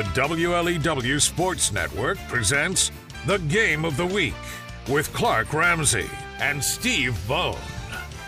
[0.00, 2.90] the WLEW Sports Network presents
[3.26, 4.32] the Game of the Week
[4.88, 6.08] with Clark Ramsey
[6.38, 7.58] and Steve Bone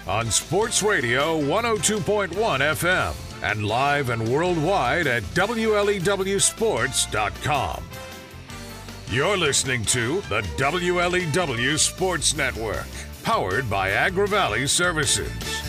[0.07, 7.85] on Sports Radio 102.1 FM and live and worldwide at WLEWSports.com.
[9.09, 12.85] You're listening to the WLEW Sports Network,
[13.23, 15.62] powered by Agri Valley Services.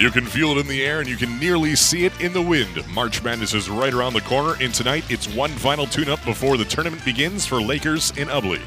[0.00, 2.40] You can feel it in the air and you can nearly see it in the
[2.40, 2.82] wind.
[2.94, 6.56] March Madness is right around the corner, and tonight it's one final tune up before
[6.56, 8.62] the tournament begins for Lakers in Ubly.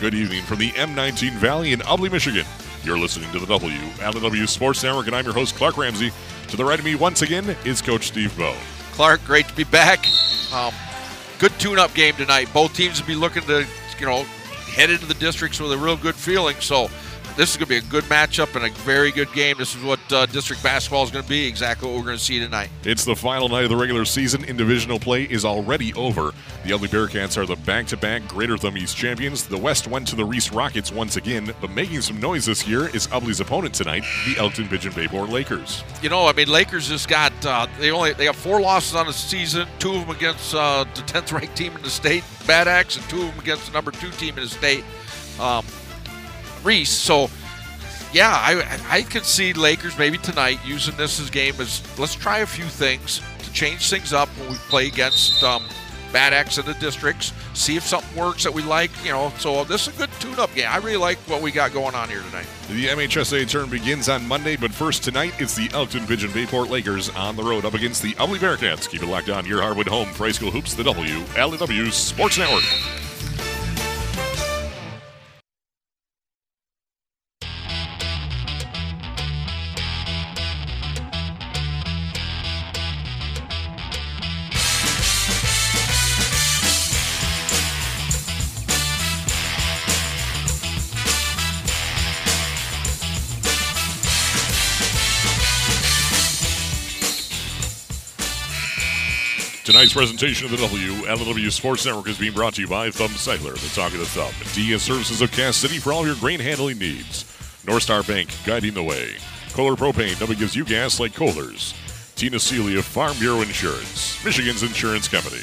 [0.00, 2.44] Good evening from the M19 Valley in Ubly, Michigan.
[2.82, 6.10] You're listening to the WLEW Sports Network, and I'm your host, Clark Ramsey.
[6.48, 8.56] To the right of me, once again, is Coach Steve Bone.
[8.90, 10.04] Clark, great to be back.
[10.52, 10.74] Um,
[11.38, 12.48] good tune-up game tonight.
[12.52, 13.64] Both teams will be looking to,
[14.00, 14.24] you know,
[14.74, 16.56] head into the districts with a real good feeling.
[16.58, 16.90] So
[17.36, 19.56] this is going to be a good matchup and a very good game.
[19.58, 22.22] This is what uh, district basketball is going to be, exactly what we're going to
[22.22, 22.68] see tonight.
[22.84, 26.32] It's the final night of the regular season, and divisional play is already over.
[26.64, 29.46] The Ubly Bearcats are the back to back Greater Thumb East champions.
[29.46, 32.94] The West went to the Reese Rockets once again, but making some noise this year
[32.94, 35.82] is Ubly's opponent tonight, the Elkton Pigeon Bayport Lakers.
[36.02, 39.06] You know, I mean, Lakers just got, uh, they only they have four losses on
[39.06, 42.68] the season, two of them against uh, the 10th ranked team in the state, Bad
[42.68, 44.84] Axe, and two of them against the number two team in the state.
[45.40, 45.64] Um,
[46.62, 46.90] Reese.
[46.90, 47.30] So,
[48.12, 52.38] yeah, I I could see Lakers maybe tonight using this as game as let's try
[52.38, 55.64] a few things to change things up when we play against um,
[56.12, 57.32] Bad Axe in the districts.
[57.54, 58.90] See if something works that we like.
[59.04, 60.68] You know, so this is a good tune-up game.
[60.68, 62.46] I really like what we got going on here tonight.
[62.68, 67.08] The MHSA turn begins on Monday, but first tonight it's the Elkton Pigeon Bayport Lakers
[67.10, 68.88] on the road up against the Ubly Bearcats.
[68.88, 72.64] Keep it locked on your hardwood home for high school hoops, the WLEW Sports Network.
[99.92, 103.52] Tonight's presentation of the WLEW Sports Network is being brought to you by Thumb Cycler,
[103.52, 104.32] the talk of the thumb.
[104.54, 107.26] DS Services of Cass City for all your grain handling needs.
[107.66, 109.10] North Star Bank guiding the way.
[109.52, 111.74] Kohler Propane, nobody gives you gas like Kohler's.
[112.14, 115.42] Tina of Farm Bureau Insurance, Michigan's insurance company.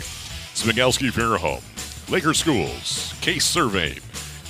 [0.56, 1.64] Smigelski Funeral Home.
[2.10, 4.00] Laker Schools, Case Survey,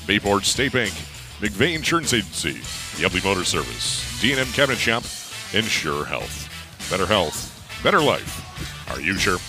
[0.08, 0.94] Bayport State Bank,
[1.42, 2.62] McVeigh Insurance Agency,
[3.02, 5.04] the Motor Service, D&M Cabinet Shop,
[5.54, 6.48] and Sure Health.
[6.90, 8.90] Better health, better life.
[8.92, 9.40] Are you sure?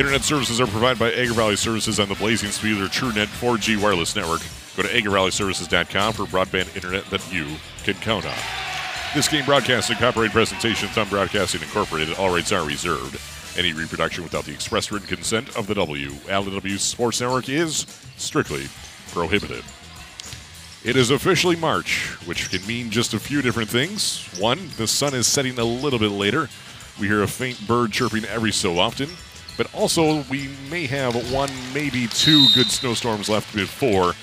[0.00, 3.26] Internet services are provided by Agri Valley Services on the blazing speed of their TrueNet
[3.26, 4.40] 4G wireless network.
[4.74, 7.46] Go to agrivalleyservices.com for broadband internet that you
[7.84, 8.38] can count on.
[9.14, 13.20] This game broadcasting copyright presentation, Thumb Broadcasting Incorporated, all rights are reserved.
[13.58, 17.84] Any reproduction without the express written consent of the WLEW Sports Network is
[18.16, 18.68] strictly
[19.12, 19.62] prohibited.
[20.82, 24.26] It is officially March, which can mean just a few different things.
[24.38, 26.48] One, the sun is setting a little bit later.
[26.98, 29.10] We hear a faint bird chirping every so often.
[29.60, 34.14] But also, we may have one, maybe two good snowstorms left before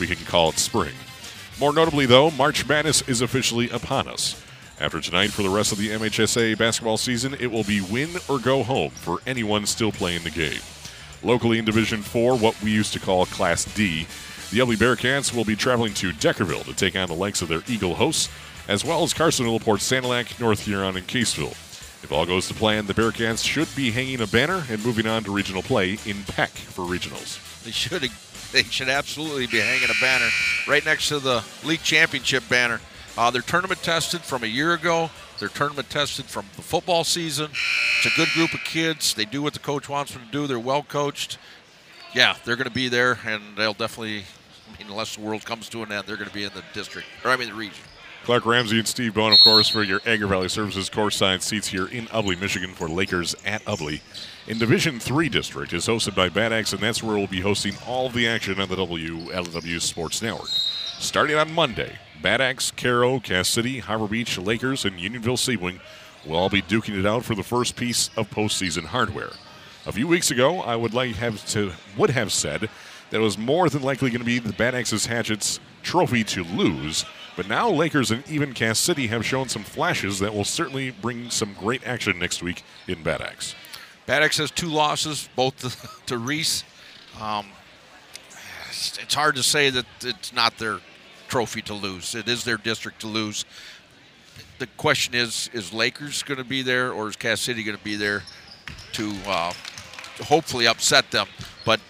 [0.00, 0.94] we can call it spring.
[1.60, 4.42] More notably, though, March Madness is officially upon us.
[4.80, 8.38] After tonight, for the rest of the MHSA basketball season, it will be win or
[8.38, 10.62] go home for anyone still playing the game.
[11.22, 14.06] Locally in Division 4, what we used to call Class D,
[14.50, 17.62] the Ubly Bearcats will be traveling to Deckerville to take on the likes of their
[17.68, 18.30] Eagle hosts,
[18.66, 21.65] as well as Carsonville, Port Sanilac, North Huron, and Caseville.
[22.06, 25.24] If all goes to plan, the Bearcats should be hanging a banner and moving on
[25.24, 27.64] to regional play in Peck for regionals.
[27.64, 28.08] They should
[28.52, 30.28] they should absolutely be hanging a banner
[30.68, 32.80] right next to the league championship banner.
[33.18, 35.10] Uh, they're tournament tested from a year ago.
[35.40, 37.50] They're tournament tested from the football season.
[37.50, 39.12] It's a good group of kids.
[39.12, 40.46] They do what the coach wants them to do.
[40.46, 41.38] They're well coached.
[42.14, 44.18] Yeah, they're going to be there, and they'll definitely,
[44.72, 46.62] I mean, unless the world comes to an end, they're going to be in the
[46.72, 47.82] district, or I mean the region.
[48.26, 51.86] Clark Ramsey and Steve Bone, of course, for your Agri Valley Services courtside seats here
[51.86, 54.00] in Ubly, Michigan for Lakers at Ubly.
[54.48, 57.74] In Division 3 district is hosted by Bad Axe, and that's where we'll be hosting
[57.86, 60.48] all the action on the WLEW Sports Network.
[60.48, 65.78] Starting on Monday, Bad Axe, Caro, Cass City, Harbor Beach, Lakers, and Unionville Sebewaing
[66.26, 69.34] will all be duking it out for the first piece of postseason hardware.
[69.86, 72.62] A few weeks ago, I would like have to would have said
[73.10, 76.42] that it was more than likely going to be the Bad Axe's Hatchet's trophy to
[76.42, 77.04] lose,
[77.36, 81.30] but now Lakers and even Cass City have shown some flashes that will certainly bring
[81.30, 83.54] some great action next week in Bad Axe.
[84.06, 86.64] Bad Axe has two losses, both to, to Reese.
[87.20, 87.46] Um,
[88.68, 90.78] it's, it's hard to say that it's not their
[91.28, 92.14] trophy to lose.
[92.14, 93.44] It is their district to lose.
[94.58, 97.84] The question is: Is Lakers going to be there, or is Cass City going to
[97.84, 98.22] be there
[98.92, 99.52] to uh,
[100.22, 101.26] hopefully upset them.
[101.64, 101.80] But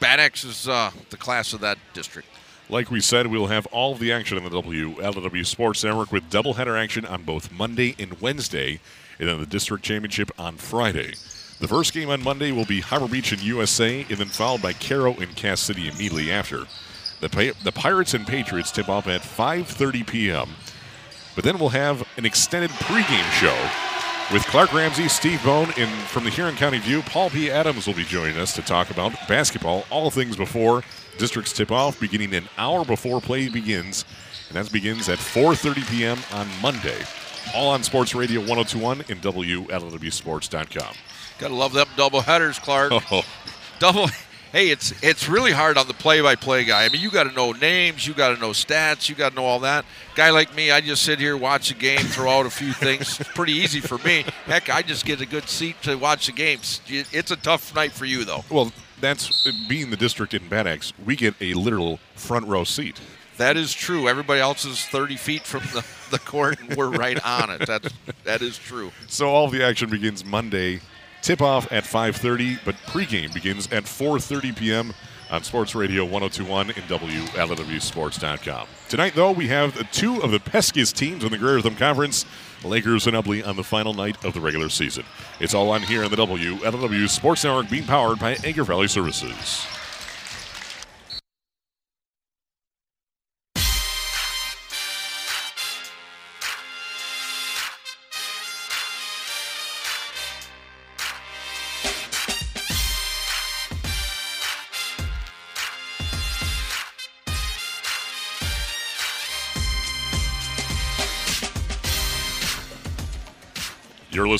[0.00, 2.28] Bad Axe is uh, the class of that district.
[2.70, 6.80] Like we said, we'll have all the action on the WLW Sports Network with doubleheader
[6.80, 8.78] action on both Monday and Wednesday,
[9.18, 11.14] and then the district championship on Friday.
[11.58, 14.72] The first game on Monday will be Harbor Beach and USA, and then followed by
[14.72, 16.66] Caro and Cass City immediately after.
[17.20, 20.50] The, the Pirates and Patriots tip off at 5:30 p.m.
[21.34, 23.58] But then we'll have an extended pregame show
[24.32, 27.50] with Clark Ramsey, Steve Bone, and from the Huron County View, Paul P.
[27.50, 30.84] Adams will be joining us to talk about basketball, all things before
[31.18, 34.04] districts tip off, beginning an hour before play begins,
[34.48, 36.18] and that begins at 4:30 p.m.
[36.32, 36.98] on Monday.
[37.54, 40.94] All on Sports Radio 1021 and WLWSports.com.
[41.38, 42.92] Gotta love them double headers, Clark.
[43.10, 43.22] Oh,
[43.78, 44.08] double.
[44.52, 46.84] Hey, it's it's really hard on the play-by-play guy.
[46.84, 49.36] I mean, you got to know names, you got to know stats, you got to
[49.36, 49.84] know all that.
[50.16, 53.20] Guy like me, I just sit here, watch the game, throw out a few things.
[53.20, 54.24] It's pretty easy for me.
[54.46, 56.80] Heck, I just get a good seat to watch the games.
[56.88, 58.44] It's a tough night for you, though.
[58.50, 60.92] well, that's uh, being the district in Bad Axe.
[61.04, 63.00] We get a literal front row seat.
[63.36, 64.08] That is true.
[64.08, 67.66] Everybody else is 30 feet from the, the court, and we're right on it.
[67.66, 67.88] That's
[68.24, 68.92] that is true.
[69.08, 70.80] So all the action begins Monday.
[71.22, 74.92] Tip off at 5:30, but pregame begins at 4:30 p.m.
[75.30, 78.66] on Sports Radio 1021 and WLWSports.com.
[78.88, 82.24] Tonight, though, we have two of the peskiest teams in the Greater Thumb Conference,
[82.64, 85.04] Lakers and Ubly, on the final night of the regular season.
[85.38, 89.66] It's all on here on the WLW Sports Network, being powered by Agri Valley Services.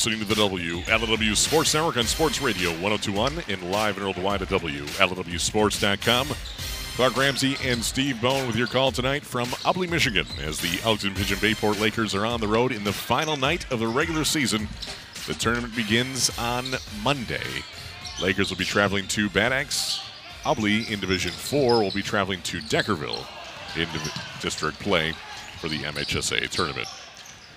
[0.06, 4.48] Listening to the WLW Sports Network on Sports Radio 1021 and live and worldwide at
[4.48, 6.26] WLWSports.com.
[6.96, 11.14] Clark Ramsey and Steve Bone with your call tonight from Ubly, Michigan, as the Elkton
[11.14, 14.68] Pigeon Bayport Lakers are on the road in the final night of the regular season.
[15.26, 16.64] The tournament begins on
[17.02, 17.62] Monday.
[18.22, 20.00] Lakers will be traveling to Bad Axe.
[20.44, 23.26] Ubly in Division 4 will be traveling to Deckerville
[23.76, 23.86] in
[24.40, 25.12] district play
[25.60, 26.88] for the MHSA tournament.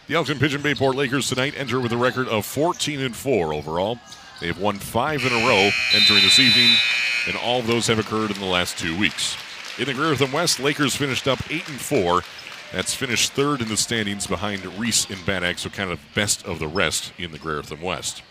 [0.05, 3.99] The Elkton Pigeon Bayport Lakers tonight enter with a record of 14 and 4 overall.
[4.41, 6.75] They have won five in a row entering this evening,
[7.25, 9.37] and all of those have occurred in the last two weeks.
[9.79, 12.21] In the Greater Thumb West, Lakers finished up 8 and 4.
[12.73, 16.45] That's finished third in the standings behind Reese and Bad Axe, so kind of best
[16.45, 18.23] of the rest in the Greater Thumb West.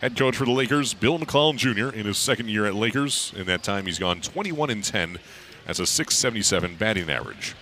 [0.00, 3.32] Head coach for the Lakers, Bill McClellan Jr., in his second year at Lakers.
[3.36, 5.18] In that time, he's gone 21 and 10.
[5.66, 7.56] That's a 677 batting average.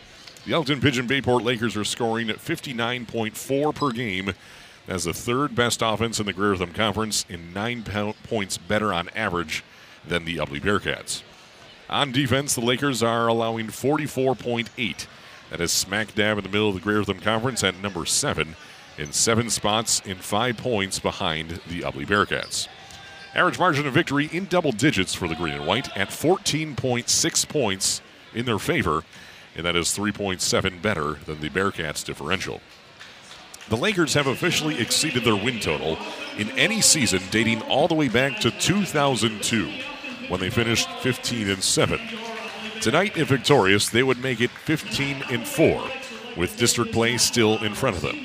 [0.49, 4.33] The Elkton Pigeon Bayport Lakers are scoring at 59.4 per game.
[4.87, 7.85] That's the third best offense in the Greater Thumb Conference and nine
[8.25, 9.62] points better on average
[10.06, 11.23] than the Ubly Bearcats.
[11.91, 15.06] On defense, the Lakers are allowing 44.8.
[15.50, 18.56] That is smack dab in the middle of the Greater Thumb Conference at number seven,
[18.97, 22.69] in seven spots and five points behind the Ubly Bearcats.
[23.35, 28.01] Average margin of victory in double digits for the Green and White at 14.6 points
[28.32, 29.05] in their favor,
[29.58, 32.60] and that is 3.7 better than the Bearcats differential.
[33.69, 35.98] The Lakers have officially exceeded their win total
[36.38, 39.69] in any season dating all the way back to 2002
[40.29, 42.00] when they finished 15 and 7.
[42.81, 45.84] Tonight, if victorious, they would make it 15 and 4
[46.36, 48.17] with district play still in front of them.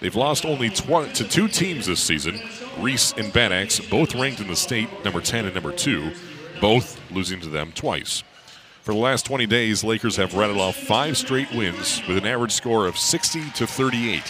[0.00, 2.40] They've lost only tw- to two teams this season,
[2.80, 6.10] Reese and Bad Axe, both ranked in the state number 10 and number 2,
[6.60, 8.24] both losing to them twice.
[8.84, 12.52] For the last 20 days, Lakers have rattled off five straight wins with an average
[12.52, 14.22] score of 60 to 38,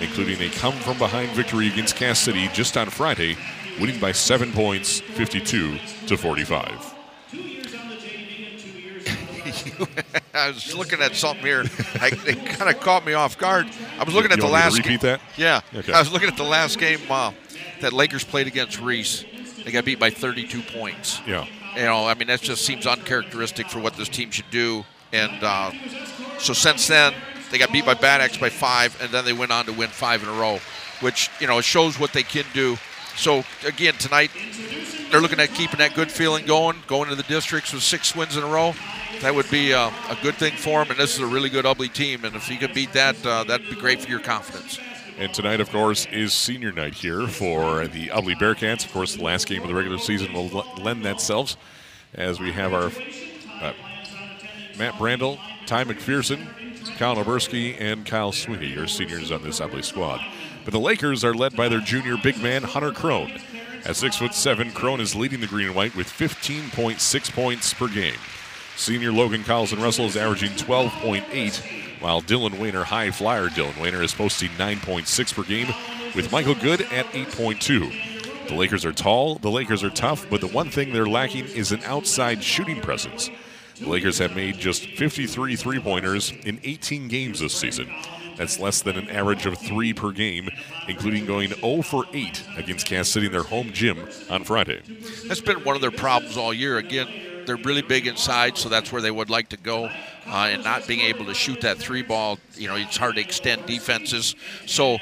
[0.00, 3.36] including a come from behind victory against Cass City just on Friday,
[3.80, 5.78] winning by seven points, 52
[6.08, 6.94] to 45.
[10.34, 11.62] I was looking at something here.
[12.00, 13.68] I, it kind of caught me off guard.
[14.00, 14.78] I was looking You at the me to last.
[14.78, 15.20] repeat that?
[15.36, 15.60] Yeah.
[15.72, 15.92] Okay.
[15.92, 17.30] I was looking at the last game uh,
[17.80, 19.24] that Lakers played against Reese.
[19.64, 21.20] They got beat by 32 points.
[21.24, 21.46] Yeah.
[21.74, 24.84] You know, I mean, that just seems uncharacteristic for what this team should do.
[25.12, 25.72] And uh,
[26.38, 27.14] so since then,
[27.50, 29.90] they got beat by Bad Axe by five, and then they went on to win
[29.90, 30.58] five in a row,
[31.00, 32.76] which you know shows what they can do.
[33.16, 34.30] So again, tonight
[35.10, 38.36] they're looking at keeping that good feeling going, going to the districts with six wins
[38.36, 38.74] in a row.
[39.20, 41.92] That would be a good thing for them, and this is a really good Ubly
[41.92, 42.24] team.
[42.24, 44.80] And if you could beat that, uh, that'd be great for your confidence.
[45.22, 48.84] And tonight, of course, is senior night here for the Ubly Bearcats.
[48.84, 50.48] Of course, the last game of the regular season will
[50.78, 51.56] lend that selves
[52.12, 52.90] as we have our
[53.60, 53.72] uh,
[54.76, 56.48] Matt Brandel, Ty McPherson,
[56.98, 60.20] Kyle Oberski, and Kyle Sweeney, your seniors on this Ubly squad.
[60.64, 63.30] But the Lakers are led by their junior big man, Hunter Crone.
[63.84, 67.86] At six foot seven, Crone is leading the green and white with 15.6 points per
[67.86, 68.18] game.
[68.74, 74.12] Senior Logan Collison Russell is averaging 12.8, while Dylan Wayner, high flyer Dylan Wayner, is
[74.12, 75.68] posting 9.6 per game,
[76.14, 78.48] with Michael Good at 8.2.
[78.48, 81.72] The Lakers are tall, the Lakers are tough, but the one thing they're lacking is
[81.72, 83.30] an outside shooting presence.
[83.78, 87.88] The Lakers have made just 53 three pointers in 18 games this season.
[88.36, 90.48] That's less than an average of three per game,
[90.88, 94.82] including going 0 for 8 against Cass City in their home gym on Friday.
[95.28, 96.78] That's been one of their problems all year.
[96.78, 97.08] Again,
[97.46, 99.90] they're really big inside, so that's where they would like to go.
[100.24, 103.20] Uh, and not being able to shoot that three ball, you know, it's hard to
[103.20, 104.36] extend defenses.
[104.66, 104.98] So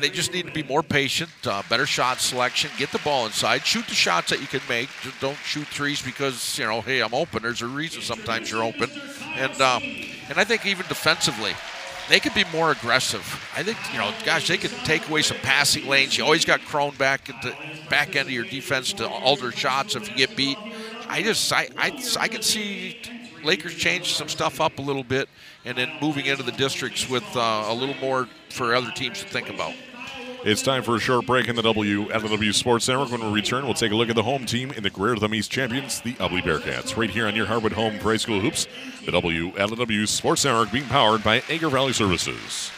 [0.00, 3.66] they just need to be more patient, uh, better shot selection, get the ball inside,
[3.66, 4.88] shoot the shots that you can make.
[5.02, 7.42] Just don't shoot threes because you know, hey, I'm open.
[7.42, 8.90] There's a reason sometimes you're open,
[9.34, 11.52] and uh, and I think even defensively,
[12.08, 13.22] they could be more aggressive.
[13.56, 16.18] I think you know, gosh, they could take away some passing lanes.
[16.18, 17.54] You always got Crone back at the
[17.88, 20.58] back end of your defense to alter shots if you get beat.
[21.10, 22.96] I just I I, I can see
[23.42, 25.28] Lakers change some stuff up a little bit,
[25.64, 29.26] and then moving into the districts with uh, a little more for other teams to
[29.26, 29.74] think about.
[30.42, 33.10] It's time for a short break in the WLW Sports Network.
[33.10, 35.34] When we return, we'll take a look at the home team in the Greater Thumb
[35.34, 38.66] East champions, the Ubly Bearcats, right here on your Harwood home high school hoops.
[39.04, 42.70] The WLW Sports Network being powered by Agri Valley Services.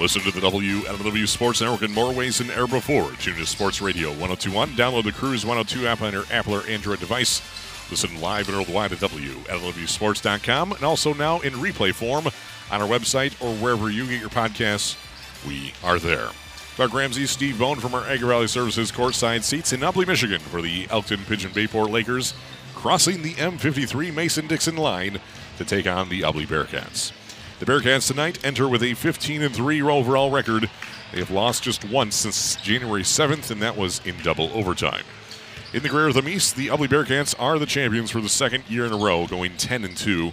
[0.00, 3.12] Listen to the WLW Sports Network in more ways than ever before.
[3.20, 4.70] Tune to Sports Radio 1021.
[4.70, 7.42] Download the Cruise 102 app on your Apple or Android device.
[7.90, 12.28] Listen live and worldwide at WLWSports.com and also now in replay form
[12.70, 14.96] on our website or wherever you get your podcasts.
[15.46, 16.30] We are there.
[16.76, 20.62] Clark Ramsey, Steve Bone from our Agri Valley Services courtside seats in Ubly, Michigan for
[20.62, 22.32] the Elkton Pigeon Bayport Lakers
[22.74, 25.20] crossing the M53 Mason Dixon line
[25.58, 27.12] to take on the Ubly Bearcats.
[27.60, 30.70] The Bearcats tonight enter with a 15 and 3 overall record.
[31.12, 35.04] They have lost just once since January 7th, and that was in double overtime.
[35.74, 38.86] In the Greater Thumb East, the Ubly Bearcats are the champions for the second year
[38.86, 40.32] in a row, going 10 and 2.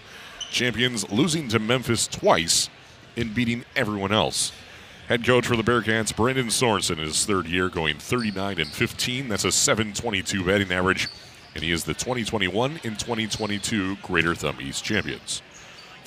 [0.51, 2.69] Champions losing to Memphis twice
[3.17, 4.53] and beating everyone else.
[5.09, 9.27] Head coach for the Bearcats, Brandon Sorensen, is third year, going 39 and 15.
[9.27, 11.09] That's a 722 batting average,
[11.55, 15.41] and he is the 2021 and 2022 Greater Thumb East champions.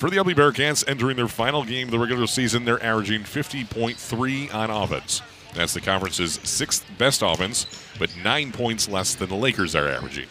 [0.01, 4.51] For the Ubly Bearcats, entering their final game of the regular season, they're averaging 50.3
[4.51, 5.21] on offense.
[5.53, 7.67] That's the conference's sixth best offense,
[7.99, 10.25] but nine points less than the Lakers are averaging.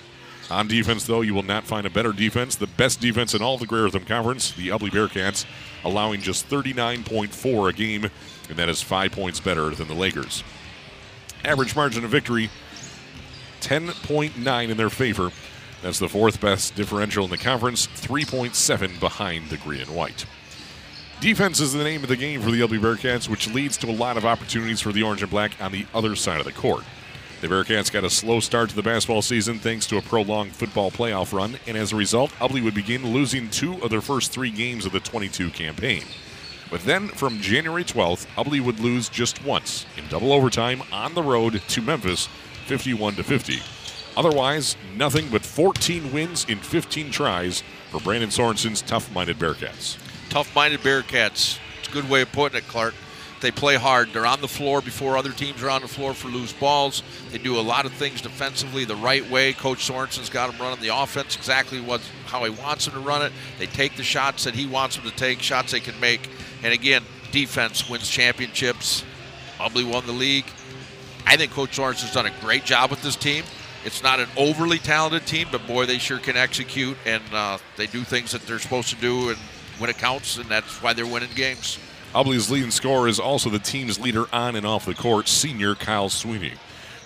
[0.51, 2.57] On defense, though, you will not find a better defense.
[2.57, 5.47] The best defense in all the Greater Thumb Conference, the Ubly Bearcats,
[5.85, 8.11] allowing just 39.4 a game,
[8.49, 10.43] and that is five points better than the Lakers.
[11.45, 12.51] Average margin of victory,
[13.61, 15.31] 10.9 in their favor.
[15.83, 20.27] That's the fourth best differential in the conference, 3.7 behind the green and white.
[21.21, 23.93] Defense is the name of the game for the Ubly Bearcats, which leads to a
[23.93, 26.85] lot of opportunities for the orange and black on the other side of the court.
[27.41, 30.91] The Bearcats got a slow start to the basketball season thanks to a prolonged football
[30.91, 34.51] playoff run, and as a result, Ubly would begin losing two of their first three
[34.51, 36.05] games of the 22 campaign.
[36.71, 41.23] But then, from January 12th, Ubly would lose just once in double overtime on the
[41.23, 42.29] road to Memphis,
[42.67, 43.61] 51 to 50.
[44.17, 49.99] Otherwise, nothing but 14 wins in 15 tries for Brandon Sorensen's tough-minded Bearcats.
[50.31, 51.59] Tough-minded Bearcats.
[51.79, 52.95] It's a good way of putting it, Clark.
[53.41, 54.13] They play hard.
[54.13, 57.03] They're on the floor before other teams are on the floor for loose balls.
[57.31, 59.55] They do a lot of things defensively the right way.
[59.55, 63.23] Coach Sorensen's got them running the offense exactly what how he wants them to run
[63.23, 63.33] it.
[63.59, 66.29] They take the shots that he wants them to take, shots they can make.
[66.63, 67.03] And again,
[67.33, 69.05] defense wins championships.
[69.59, 70.47] Ubly won the league.
[71.27, 73.45] I think Coach Sorensen's done a great job with this team.
[73.85, 77.87] It's not an overly talented team, but boy, they sure can execute and uh, they
[77.87, 79.39] do things that they're supposed to do and
[79.79, 81.79] when it counts, and that's why they're winning games.
[82.15, 86.09] Ubly's leading scorer is also the team's leader on and off the court, senior Kyle
[86.09, 86.53] Sweeney.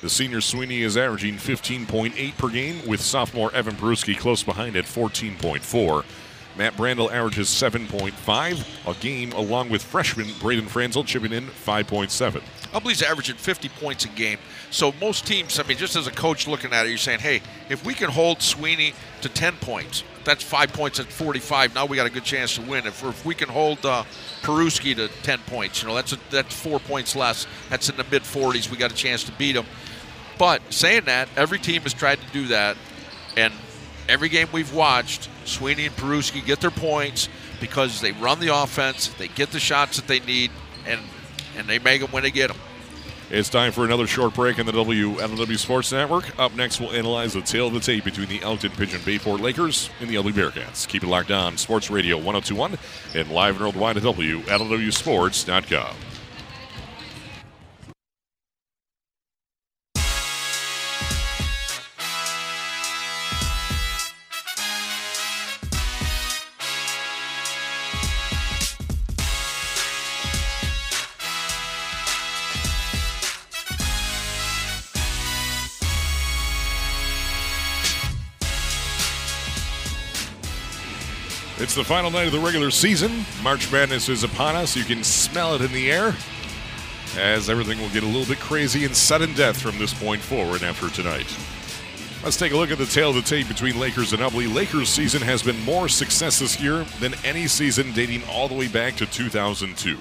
[0.00, 4.85] The senior Sweeney is averaging 15.8 per game, with sophomore Evan Peruski close behind at
[4.85, 6.04] 14.4.
[6.56, 12.42] Matt Brandel averages 7.5 a game, along with freshman Braden Franzel chipping in 5.7.
[12.73, 14.38] Ubly's averaging 50 points a game.
[14.70, 17.40] So most teams, I mean, just as a coach looking at it, you're saying, hey,
[17.68, 21.75] if we can hold Sweeney to 10 points, that's five points at 45.
[21.75, 22.87] Now we got a good chance to win.
[22.87, 24.04] If, if we can hold uh,
[24.42, 27.46] Peruski to 10 points, you know, that's a, that's four points less.
[27.68, 28.70] That's in the mid 40s.
[28.70, 29.66] We got a chance to beat them.
[30.38, 32.76] But saying that, every team has tried to do that,
[33.37, 33.52] and
[34.08, 37.28] every game we've watched, Sweeney and Peruski get their points
[37.61, 40.50] because they run the offense, they get the shots that they need,
[40.87, 41.00] and
[41.56, 42.58] and they make them when they get them.
[43.30, 46.38] It's time for another short break on the WLW Sports Network.
[46.38, 49.88] Up next, we'll analyze the tail of the tape between the Elkton Pigeon Bayport Lakers
[50.00, 50.87] and the Ubly Bearcats.
[50.87, 52.78] Keep it locked on Sports Radio 1021
[53.14, 55.96] and live and worldwide at WLWSports.com.
[81.75, 83.25] It's the final night of the regular season.
[83.43, 84.76] March Madness is upon us.
[84.76, 86.14] You can smell it in the air
[87.19, 90.62] as everything will get a little bit crazy and sudden death from this point forward
[90.62, 91.26] after tonight.
[92.23, 94.54] Let's take a look at the tail of the tape between Lakers and Ubly.
[94.54, 98.69] Lakers' season has been more success this year than any season dating all the way
[98.69, 99.99] back to 2002.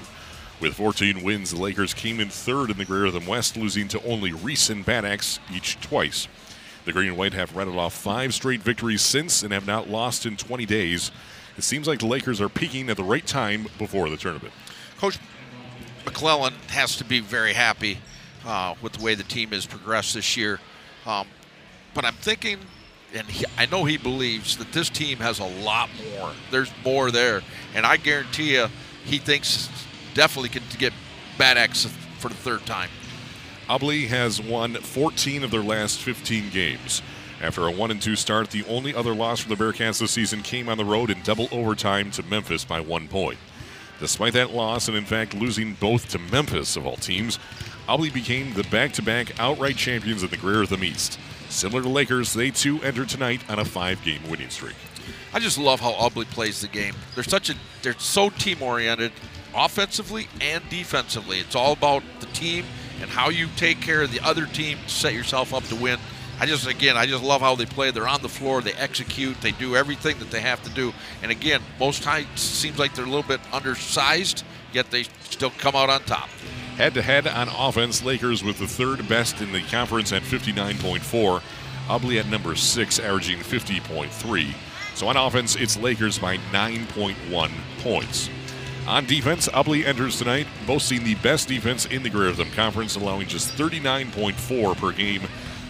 [0.61, 4.03] With 14 wins, the Lakers came in third in the Greater Thumb West, losing to
[4.05, 6.27] only Reese and Bad Axe each twice.
[6.85, 10.27] The Green and White have rattled off five straight victories since and have not lost
[10.27, 11.09] in 20 days.
[11.57, 14.53] It seems like the Lakers are peaking at the right time before the tournament.
[14.97, 15.19] Coach
[16.05, 17.99] McClellan has to be very happy
[18.45, 20.59] uh, with the way the team has progressed this year.
[21.05, 21.27] Um,
[21.93, 22.57] but I'm thinking,
[23.13, 26.31] and he, I know he believes that this team has a lot more.
[26.51, 27.41] There's more there,
[27.75, 28.67] and I guarantee you,
[29.05, 29.69] he thinks
[30.13, 30.93] definitely can get
[31.37, 31.85] Bad Axe
[32.19, 32.89] for the third time.
[33.69, 37.01] Ubly has won 14 of their last 15 games.
[37.43, 40.41] After a 1 and 2 start, the only other loss for the Bearcats this season
[40.43, 43.37] came on the road in double overtime to Memphis by one point.
[43.99, 47.39] Despite that loss, and in fact losing both to Memphis of all teams,
[47.89, 51.19] Ubly became the back to back outright champions in the Greater Thumb East.
[51.49, 54.77] Similar to Lakers, they too entered tonight on a five game winning streak.
[55.33, 56.95] I just love how Ubly plays the game.
[57.13, 59.11] They're such a they're so team oriented,
[59.53, 61.39] offensively and defensively.
[61.39, 62.63] It's all about the team
[63.01, 65.99] and how you take care of the other team to set yourself up to win.
[66.43, 67.91] I just again I just love how they play.
[67.91, 70.91] They're on the floor, they execute, they do everything that they have to do.
[71.21, 75.73] And again, most times seems like they're a little bit undersized, yet they still come
[75.73, 76.27] out on top.
[76.75, 81.41] Head to head on offense, Lakers with the third best in the conference at 59.4.
[81.87, 84.53] Ubly at number six, averaging 50.3.
[84.95, 88.29] So on offense, it's Lakers by 9.1 points.
[88.85, 93.55] On defense, Ubly enters tonight boasting the best defense in the Greater Conference, allowing just
[93.57, 95.21] 39.4 per game.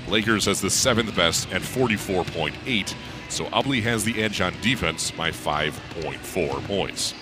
[0.08, 2.94] Lakers has the seventh best at 44.8.
[3.30, 7.14] So Ubly has the edge on defense by 5.4 points.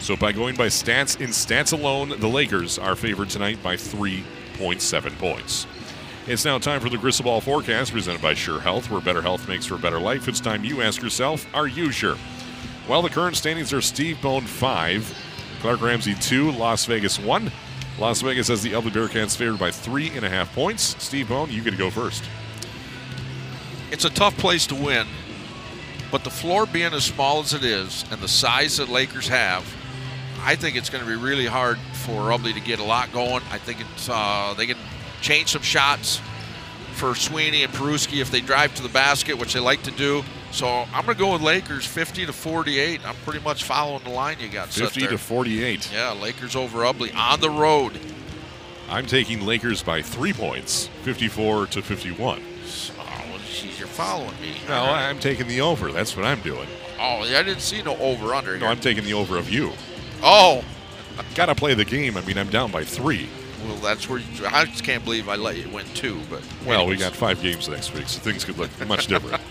[0.00, 5.18] So by going by stats in stats alone, the Lakers are favored tonight by 3.7
[5.18, 5.66] points.
[6.26, 9.48] It's now time for the Crystal Ball Forecast presented by Sure Health, where better health
[9.48, 10.28] makes for a better life.
[10.28, 12.16] It's time you ask yourself, are you sure?
[12.88, 15.14] Well, the current standings are Steve Bone 5,
[15.60, 17.50] Clark Ramsey 2, Las Vegas 1.
[17.98, 20.96] Las Vegas has the Ubly Bearcats favored by three and a half points.
[21.02, 22.24] Steve Bone, you get to go first.
[23.92, 25.06] It's a tough place to win,
[26.10, 29.64] but the floor being as small as it is and the size that Lakers have,
[30.40, 33.42] I think it's going to be really hard for Ubly to get a lot going.
[33.52, 34.76] I think it's uh, they can
[35.20, 36.20] change some shots
[36.94, 40.24] for Sweeney and Peruski if they drive to the basket, which they like to do.
[40.54, 43.04] So I'm going to go with Lakers 50 to 48.
[43.04, 45.90] I'm pretty much following the line you got 50 to 48.
[45.92, 47.98] Yeah, Lakers over Ubly on the road.
[48.88, 52.40] I'm taking Lakers by three points, 54 to 51.
[53.00, 54.54] Oh, geez, you're following me.
[54.68, 55.90] No, I'm taking the over.
[55.90, 56.68] That's what I'm doing.
[57.00, 58.56] Oh, I didn't see no over under.
[58.56, 59.72] No, I'm taking the over of you.
[60.22, 60.64] Oh,
[61.34, 62.16] Got to play the game.
[62.16, 63.28] I mean, I'm down by three.
[63.64, 66.20] Well, that's where you, I just can't believe I let you win two.
[66.30, 69.42] But Well, we got five games next week, so things could look much different.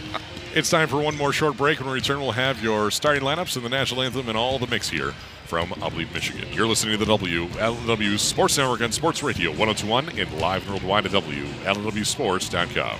[0.54, 1.78] it's time for one more short break.
[1.78, 4.58] And when we return, we'll have your starting lineups and the national anthem and all
[4.58, 5.12] the mix here
[5.44, 6.46] from Ubly, Michigan.
[6.52, 11.12] You're listening to the WLW Sports Network on Sports Radio 1021 and live worldwide at
[11.12, 12.98] WLWSports.com.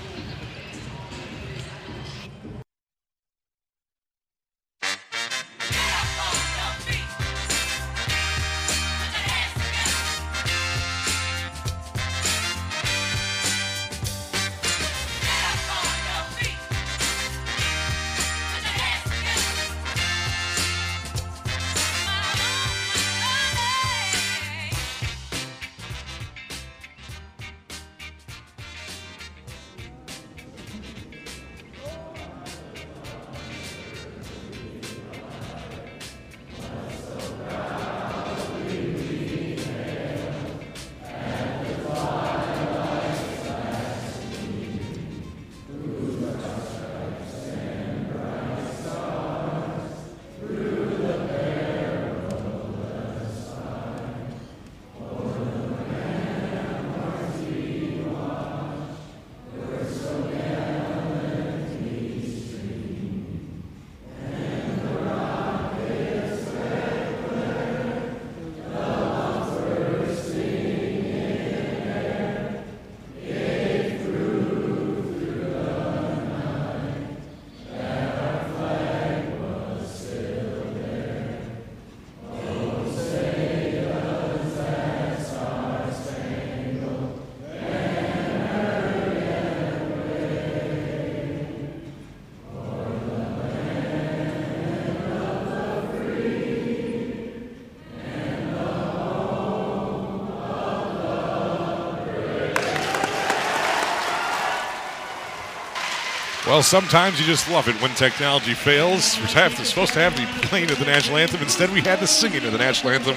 [106.58, 109.16] Well, sometimes you just love it when technology fails.
[109.20, 111.40] We're supposed to have the playing of the national anthem.
[111.40, 113.16] Instead, we had the singing of the national anthem,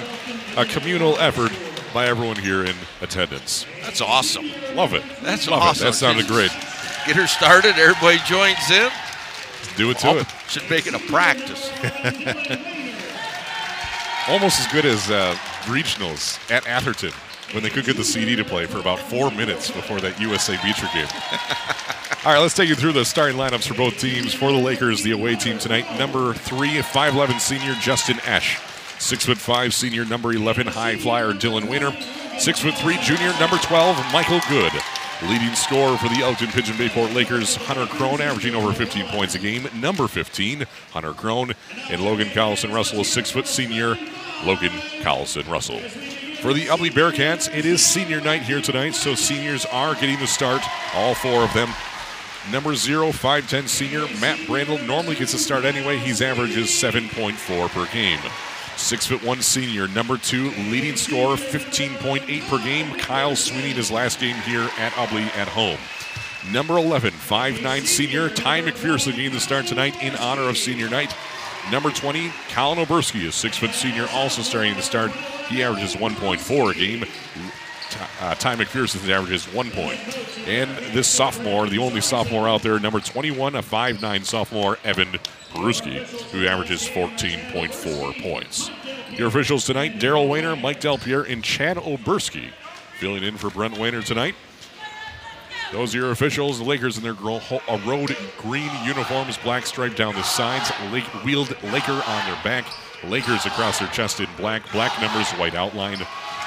[0.56, 1.52] a communal effort
[1.92, 3.66] by everyone here in attendance.
[3.82, 4.52] That's awesome.
[4.76, 5.02] Love it.
[5.24, 5.88] That's love awesome.
[5.88, 5.90] It.
[5.90, 6.52] That sounded Just great.
[7.08, 7.80] Get her started.
[7.80, 8.92] Everybody joins in.
[9.76, 10.28] Do it to Oh, it.
[10.48, 11.72] Should make it a practice.
[14.30, 17.14] Almost as good as uh, regionals at Atherton
[17.54, 20.58] when they could get the CD to play for about four minutes before that USA
[20.62, 21.08] Beecher game.
[22.24, 24.32] All right, let's take you through the starting lineups for both teams.
[24.32, 28.60] For the Lakers, the away team tonight, number three, 5'11 senior Justin Esch.
[29.00, 31.92] Six foot five senior number 11 high flyer Dylan Weiner.
[32.38, 34.72] Six foot three junior number 12 Michael Good.
[35.24, 39.40] Leading scorer for the Elkton Pigeon Bayport Lakers, Hunter Crone, averaging over 15 points a
[39.40, 39.68] game.
[39.80, 41.54] Number 15, Hunter Crone.
[41.90, 43.98] And Logan Collison Russell, six foot senior,
[44.46, 44.70] Logan
[45.02, 45.80] Collison Russell.
[46.42, 50.28] For the Ubly Bearcats, it is senior night here tonight, so seniors are getting the
[50.28, 50.62] start,
[50.94, 51.70] all four of them.
[52.50, 55.98] Number zero, 5'10 senior, Matt Brandel normally gets a start anyway.
[55.98, 58.20] He's averages 7.4 per game.
[58.78, 62.96] Six foot one senior, number two, leading scorer, 15.8 per game.
[62.98, 65.78] Kyle Sweeney, his last game here at Ubly at home.
[66.52, 71.16] Number 11, 5'9 senior, Ty McPherson getting the start tonight in honor of senior night.
[71.70, 75.12] Number 20, Colin Oberski, a six foot senior, also starting to start.
[75.48, 77.06] He averages 1.4 a game.
[78.20, 80.00] Uh, Ty McPherson averages one point.
[80.48, 85.08] And this sophomore, the only sophomore out there, number 21, a 5'9 sophomore, Evan
[85.54, 86.00] Peruski,
[86.32, 88.72] who averages 14.4 points.
[89.12, 92.50] Your officials tonight, Daryl Weiner, Mike Delpierre, and Chad Oberski.
[92.98, 94.36] Filling in for Brent Weiner tonight.
[95.72, 96.58] Those are your officials.
[96.58, 101.50] The Lakers in their uh, road green uniforms, black stripe down the sides, Lake, wheeled
[101.64, 102.66] Laker on their back,
[103.06, 105.98] Lakers across their chest in black, black numbers, white outline.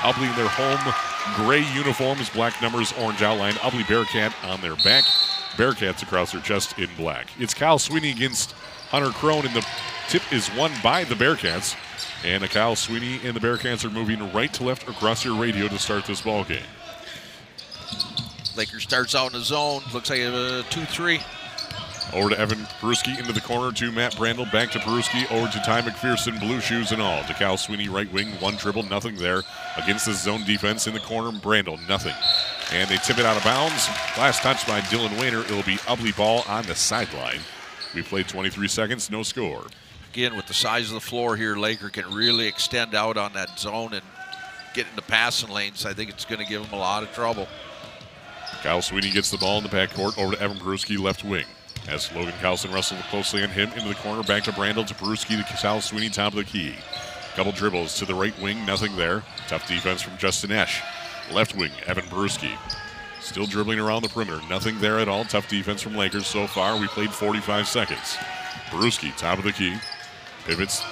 [0.02, 0.94] Ubly in their home
[1.37, 3.54] gray uniforms, black numbers, orange outline.
[3.54, 5.04] Ubly Bearcat on their back,
[5.56, 7.26] Bearcats across their chest in black.
[7.38, 8.52] It's Kyle Sweeney against
[8.88, 9.66] Hunter Crone, and the
[10.08, 11.76] tip is won by the Bearcats.
[12.24, 15.68] And a Kyle Sweeney and the Bearcats are moving right to left across your radio
[15.68, 16.62] to start this ball game.
[18.56, 19.82] Lakers starts out in the zone.
[19.92, 21.20] Looks like a 2 3.
[22.12, 24.50] Over to Evan Peruski into the corner to Matt Brandel.
[24.52, 25.30] Back to Peruski.
[25.32, 26.38] Over to Ty McPherson.
[26.38, 27.24] Blue shoes and all.
[27.24, 28.28] To Cal Sweeney, right wing.
[28.40, 29.42] One dribble, nothing there.
[29.76, 31.36] Against the zone defense in the corner.
[31.38, 32.14] Brandel, nothing.
[32.72, 33.88] And they tip it out of bounds.
[34.16, 35.40] Last touch by Dylan Weiner.
[35.40, 37.40] It'll be Ubly ball on the sideline.
[37.94, 39.64] We played 23 seconds, no score.
[40.12, 43.58] Again, with the size of the floor here, Laker can really extend out on that
[43.58, 44.02] zone and
[44.74, 45.84] get into passing lanes.
[45.84, 47.48] I think it's going to give them a lot of trouble.
[48.62, 51.44] Kyle Sweeney gets the ball in the backcourt over to Evan Peruski, left wing.
[51.88, 55.36] As Logan Carlson wrestled closely on him into the corner, back to Brandel to Peruski
[55.36, 56.74] to Kyle Sweeney, top of the key.
[57.36, 59.22] Couple dribbles to the right wing, nothing there.
[59.48, 60.82] Tough defense from Justin Esch.
[61.32, 62.56] Left wing, Evan Peruski.
[63.20, 65.24] Still dribbling around the perimeter, nothing there at all.
[65.24, 66.78] Tough defense from Lakers so far.
[66.78, 68.16] We played 45 seconds.
[68.70, 69.76] Peruski, top of the key.
[70.44, 70.82] Pivots,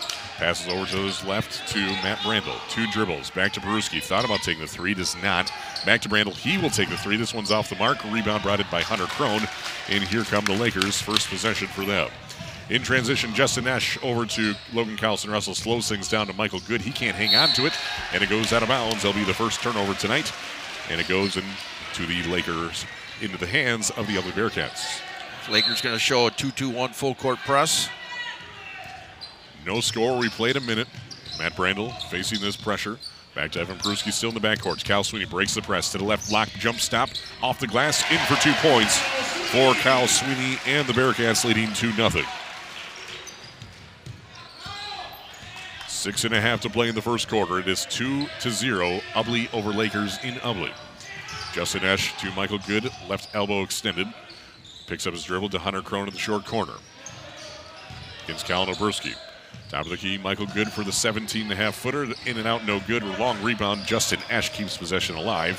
[0.42, 2.58] passes over to his left to Matt Brandel.
[2.68, 3.30] Two dribbles.
[3.30, 4.02] Back to Peruski.
[4.02, 5.52] Thought about taking the three, does not.
[5.86, 6.34] Back to Brandel.
[6.34, 7.16] He will take the three.
[7.16, 8.02] This one's off the mark.
[8.10, 9.42] Rebound brought in by Hunter Crone.
[9.88, 11.00] And here come the Lakers.
[11.00, 12.10] First possession for them.
[12.70, 16.80] In transition, Justin Esch over to Logan Carlson Russell slows things down to Michael Good.
[16.80, 17.74] He can't hang on to it,
[18.12, 19.04] and it goes out of bounds.
[19.04, 20.32] That'll be the first turnover tonight,
[20.90, 22.84] and it goes into the Lakers,
[23.20, 25.00] into the hands of the Ubly Bearcats.
[25.48, 27.88] Lakers going to show a 2 2 1 full court press.
[29.66, 30.18] No score.
[30.18, 30.88] We played a minute.
[31.38, 32.98] Matt Brandel facing this pressure.
[33.34, 34.84] Back to Evan Peruski still in the backcourt.
[34.84, 36.48] Cal Sweeney breaks the press to the left block.
[36.50, 37.08] Jump stop
[37.42, 38.02] off the glass.
[38.10, 38.98] In for two points
[39.50, 42.24] for Cal Sweeney and the Bearcats leading 2 0.
[45.88, 47.58] Six and a half to play in the first quarter.
[47.58, 49.00] It is 2 to 0.
[49.14, 50.72] Ubly over Lakers in Ubly.
[51.54, 52.90] Justin Esch to Michael Good.
[53.08, 54.08] Left elbow extended.
[54.86, 56.74] Picks up his dribble to Hunter Crone in the short corner.
[58.24, 59.16] Against Colin Oberski.
[59.68, 62.04] Top of the key, Michael Good for the 17 and a half footer.
[62.26, 63.02] In and out, no good.
[63.18, 63.86] Long rebound.
[63.86, 65.58] Justin Esch keeps possession alive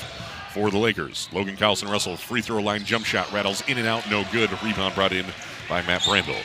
[0.52, 1.28] for the Lakers.
[1.32, 4.50] Logan Carlson Russell, free throw line jump shot rattles in and out, no good.
[4.62, 5.26] Rebound brought in
[5.68, 6.40] by Matt Brandel.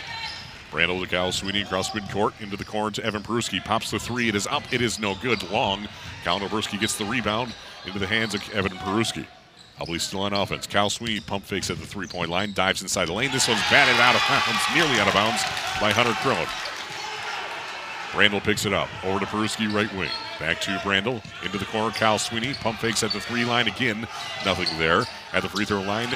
[0.71, 3.63] Brandel to Cal Sweeney across midcourt into the corner to Evan Peruski.
[3.63, 4.29] Pops the three.
[4.29, 4.63] It is up.
[4.71, 5.41] It is no good.
[5.51, 5.87] Long.
[6.23, 7.53] Colin Oberski gets the rebound
[7.85, 9.25] into the hands of Evan Peruski.
[9.79, 10.67] Ubly still on offense.
[10.67, 13.31] Cal Sweeney pump fakes at the three point line, dives inside the lane.
[13.31, 15.41] This one's batted out of bounds, nearly out of bounds
[15.79, 16.47] by Hunter Crone.
[18.11, 18.89] Brandel picks it up.
[19.03, 20.09] Over to Peruski, right wing.
[20.39, 21.23] Back to Brandel.
[21.45, 21.91] Into the corner.
[21.91, 22.53] Cal Sweeney.
[22.55, 24.07] Pump fakes at the three line again.
[24.45, 25.03] Nothing there.
[25.33, 26.07] At the free throw line.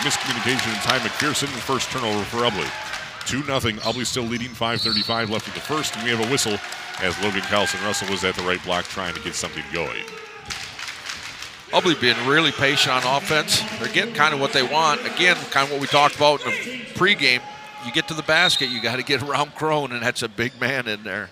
[0.00, 1.46] Miscommunication in Ty McPherson.
[1.46, 2.68] First turnover for Ubly.
[3.26, 3.58] 2 0.
[3.58, 4.50] Ubly still leading.
[4.50, 5.94] 5.35 left in the first.
[5.96, 6.58] And we have a whistle
[7.00, 10.04] as Logan Carlson Russell was at the right block trying to get something going.
[11.70, 13.62] Ubly being really patient on offense.
[13.78, 15.00] They're getting kind of what they want.
[15.06, 17.40] Again, kind of what we talked about in the pregame.
[17.84, 20.58] You get to the basket, you got to get around Crone, and that's a big
[20.60, 21.30] man in there.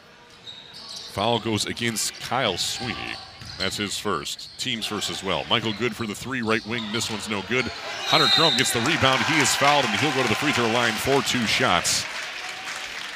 [1.12, 3.14] Foul goes against Kyle Sweeney.
[3.58, 4.58] That's his first.
[4.58, 5.44] Team's first as well.
[5.50, 6.82] Michael Good for the three, right wing.
[6.92, 7.66] This one's no good.
[8.06, 9.22] Hunter Crone gets the rebound.
[9.24, 12.06] He is fouled, and he'll go to the free throw line for two shots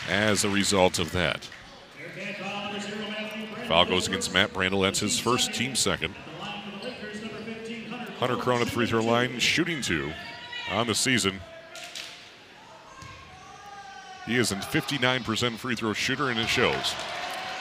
[0.08, 1.48] as a result of that.
[3.68, 4.82] Foul goes against Matt Brandel.
[4.82, 6.14] That's his first, team second.
[8.18, 10.12] Hunter Crone at the free throw line, shooting two
[10.70, 11.40] on the season.
[14.26, 16.94] He is a 59% free throw shooter, and it shows.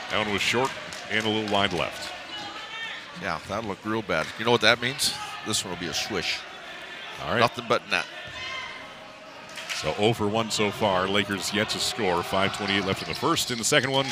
[0.10, 0.71] That one was short
[1.12, 2.12] and a little wide left.
[3.21, 4.26] Yeah, that looked real bad.
[4.39, 5.13] You know what that means?
[5.45, 6.39] This one will be a swish.
[7.23, 7.39] All right.
[7.39, 8.06] Nothing but net.
[9.76, 11.08] So 0 for 1 so far.
[11.08, 12.21] Lakers yet to score.
[12.21, 13.52] 5.28 left in the first.
[13.52, 14.06] In the second one,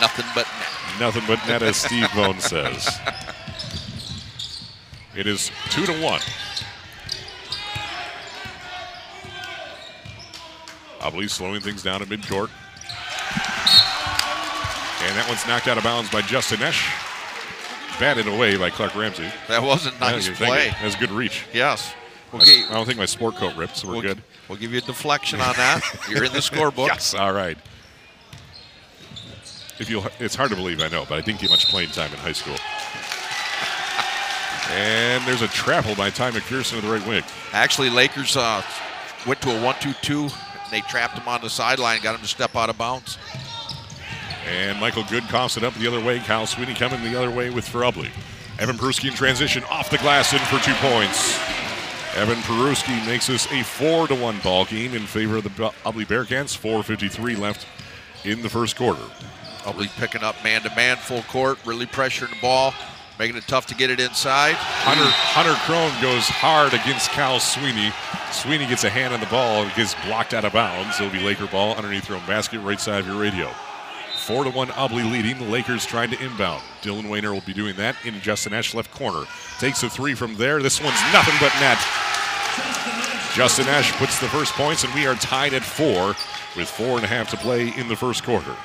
[0.00, 1.00] Nothing but net.
[1.00, 2.98] nothing but net, as Steve Bone says.
[5.16, 6.20] It is 2 to 1.
[11.00, 12.50] Ubly slowing things down at midcourt.
[15.02, 16.90] And that one's knocked out of bounds by Justin Esch.
[17.98, 19.28] Batted away by Clark Ramsey.
[19.48, 20.72] That wasn't nice Yeah, play.
[20.82, 21.46] That's good reach.
[21.52, 21.92] Yes.
[22.32, 24.22] We'll, I I don't think my sport coat ripped, so we're we'll, good.
[24.48, 25.80] we'll give you a deflection on that.
[26.08, 26.86] You're in the scorebook.
[26.86, 27.58] Yes, all right.
[29.78, 32.12] If you, it's hard to believe, I know, but I didn't get much playing time
[32.12, 32.56] in high school.
[34.70, 37.24] And there's a travel by Ty McPherson to the right wing.
[37.52, 38.62] Actually, Lakers uh,
[39.26, 40.28] went to a 1 2 2.
[40.70, 43.18] They trapped him on the sideline, got him to step out of bounds.
[44.48, 46.18] And Michael Good coughs it up the other way.
[46.20, 48.10] Kyle Sweeney coming the other way with for Ubly.
[48.58, 51.38] Evan Peruski in transition off the glass in for two points.
[52.16, 56.06] Evan Peruski makes this a four to one ball game in favor of the Ubly
[56.06, 56.56] Bearcats.
[56.56, 57.66] 4:53 left
[58.24, 59.02] in the first quarter.
[59.62, 62.74] Ubly picking up man to man, full court, really pressuring the ball,
[63.20, 64.54] making it tough to get it inside.
[64.56, 67.92] Hunter Hunter Crone goes hard against Cal Sweeney.
[68.32, 70.98] Sweeney gets a hand on the ball and gets blocked out of bounds.
[70.98, 73.50] It'll be Laker ball underneath your own basket, right side of your radio.
[74.24, 75.36] Four to one, Ubly leading.
[75.36, 76.62] The Lakers trying to inbound.
[76.80, 79.26] Dylan Wayner will be doing that in Justin Esch left corner.
[79.58, 80.62] Takes a three from there.
[80.62, 81.76] This one's nothing but net.
[83.36, 86.16] Justin Esch puts the first points, and we are tied at four
[86.56, 88.56] with four and a half to play in the first quarter.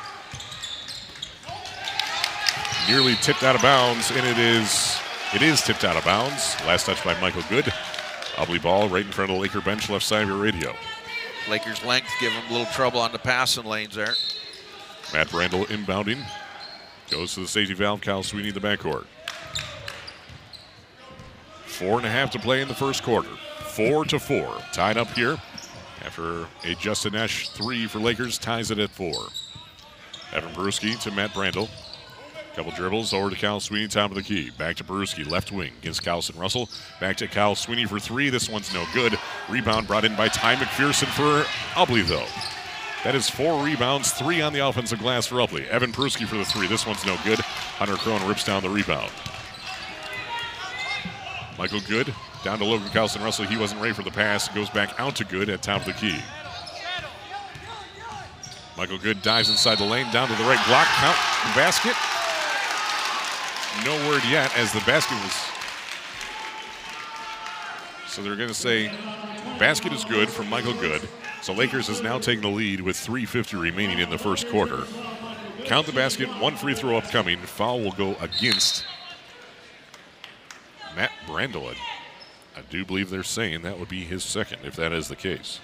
[2.87, 4.99] Nearly tipped out of bounds, and it is
[5.33, 6.55] it is tipped out of bounds.
[6.65, 7.65] Last touch by Michael Good.
[8.35, 10.73] Ubly ball right in front of the Laker bench, left side of your radio.
[11.49, 14.13] Lakers' length give him a little trouble on the passing lanes there.
[15.13, 16.23] Matt Brandel inbounding.
[17.09, 18.01] Goes to the safety valve.
[18.01, 19.05] Kyle Sweeney in the backcourt.
[21.65, 23.29] Four and a half to play in the first quarter.
[23.69, 24.57] Four to four.
[24.73, 25.37] Tied up here
[26.03, 29.27] after a Justin Esch three for Lakers ties it at four.
[30.33, 31.69] Evan Peruski to Matt Brandel.
[32.55, 34.49] Couple dribbles over to Kyle Sweeney, top of the key.
[34.49, 36.69] Back to Peruski, left wing against Carlson Russell.
[37.01, 38.29] Back to Kyle Sweeney for three.
[38.29, 39.19] This one's no good.
[39.49, 42.25] Rebound brought in by Ty McPherson for Ubly, though.
[43.03, 45.67] That is four rebounds, three on the offensive glass for Ubly.
[45.67, 46.65] Evan Peruski for the three.
[46.65, 47.39] This one's no good.
[47.39, 49.11] Hunter Crone rips down the rebound.
[51.57, 52.13] Michael Good
[52.45, 53.45] down to Logan Carlson Russell.
[53.45, 54.47] He wasn't ready for the pass.
[54.47, 56.17] Goes back out to Good at top of the key.
[58.77, 61.17] Michael Good dives inside the lane, down to the right block, count
[61.53, 61.95] basket.
[63.83, 65.33] No word yet as the basket was.
[68.07, 68.87] So they're going to say
[69.59, 71.07] basket is good from Michael Good.
[71.41, 74.85] So Lakers is now taking the lead with 3.50 remaining in the first quarter.
[75.65, 77.39] Count the basket, one free throw upcoming.
[77.39, 78.85] Foul will go against
[80.95, 81.75] Matt Brandel.
[82.55, 85.59] I do believe they're saying that would be his second, if that is the case.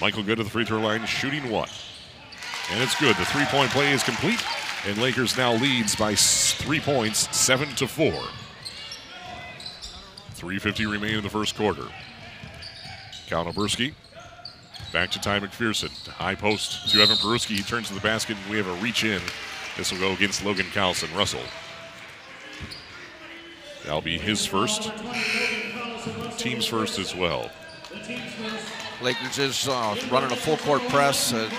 [0.00, 1.68] Michael Good to the free throw line, shooting one.
[2.72, 3.14] And it's good.
[3.16, 4.42] The three point play is complete,
[4.86, 8.12] and Lakers now leads by three points, seven to four.
[10.34, 11.86] 3.50 remaining in the first quarter.
[13.26, 13.94] Cal Naburski
[14.94, 15.90] back to Ty McPherson.
[16.06, 17.56] High post to Evan Peruski.
[17.56, 19.20] He turns to the basket, and we have a reach in.
[19.76, 21.42] This will go against Logan Carlson Russell.
[23.82, 24.92] That'll be his first.
[26.38, 27.50] Team's first as well.
[29.02, 31.32] Lakers is uh, running a full court press.
[31.32, 31.50] Uh,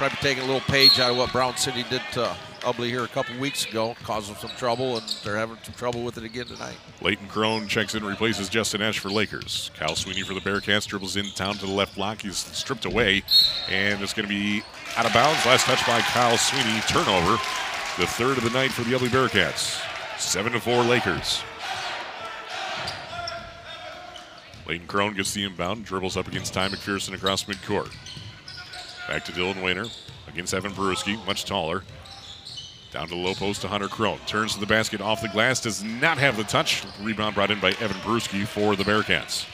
[0.00, 3.08] probably taking a little page out of what Brown City did to Ubly here a
[3.08, 6.46] couple weeks ago, caused them some trouble, and they're having some trouble with it again
[6.46, 6.76] tonight.
[7.02, 9.70] Leighton Crone checks in, and replaces Justin Esch for Lakers.
[9.78, 12.22] Kyle Sweeney for the Bearcats dribbles in town to the left block.
[12.22, 13.22] He's stripped away,
[13.68, 14.62] and it's going to be
[14.96, 15.44] out of bounds.
[15.44, 16.80] Last touch by Kyle Sweeney.
[16.88, 17.32] Turnover,
[17.98, 19.82] the third of the night for the Ubly Bearcats.
[20.18, 21.42] Seven to four Lakers.
[24.66, 27.94] Leighton Crone gets the inbound, dribbles up against Ty McPherson across midcourt.
[29.10, 29.86] Back to Dylan Wayner
[30.28, 31.82] against Evan Peruski, much taller.
[32.92, 34.20] Down to the low post to Hunter Crone.
[34.24, 35.60] Turns to the basket off the glass.
[35.60, 36.84] Does not have the touch.
[37.02, 39.46] Rebound brought in by Evan Peruski for the Bearcats.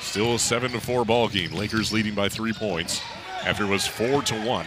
[0.00, 1.52] Still a 7 to 4 ball game.
[1.52, 3.02] Lakers leading by three points
[3.44, 4.66] after it was 4 to 1.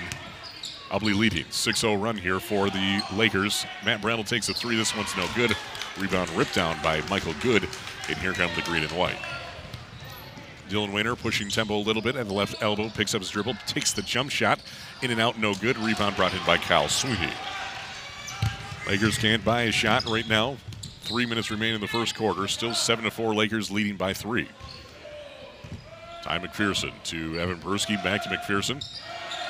[0.92, 1.46] Ubly leading.
[1.50, 3.66] 6 0 run here for the Lakers.
[3.84, 4.76] Matt Brandel takes a three.
[4.76, 5.56] This one's no good.
[6.00, 7.68] Rebound ripped down by Michael Good.
[8.08, 9.18] And here come the green and white.
[10.70, 13.56] Dylan Wayner pushing tempo a little bit at the left elbow, picks up his dribble,
[13.68, 14.60] takes the jump shot,
[15.02, 15.78] in and out, no good.
[15.78, 17.32] Rebound brought in by Kyle Sweeney.
[18.88, 20.58] Lakers can't buy a shot right now.
[21.02, 22.48] Three minutes remain in the first quarter.
[22.48, 23.34] Still seven to four.
[23.34, 24.48] Lakers leading by three.
[26.24, 28.84] Ty McPherson to Evan Peruski, back to McPherson.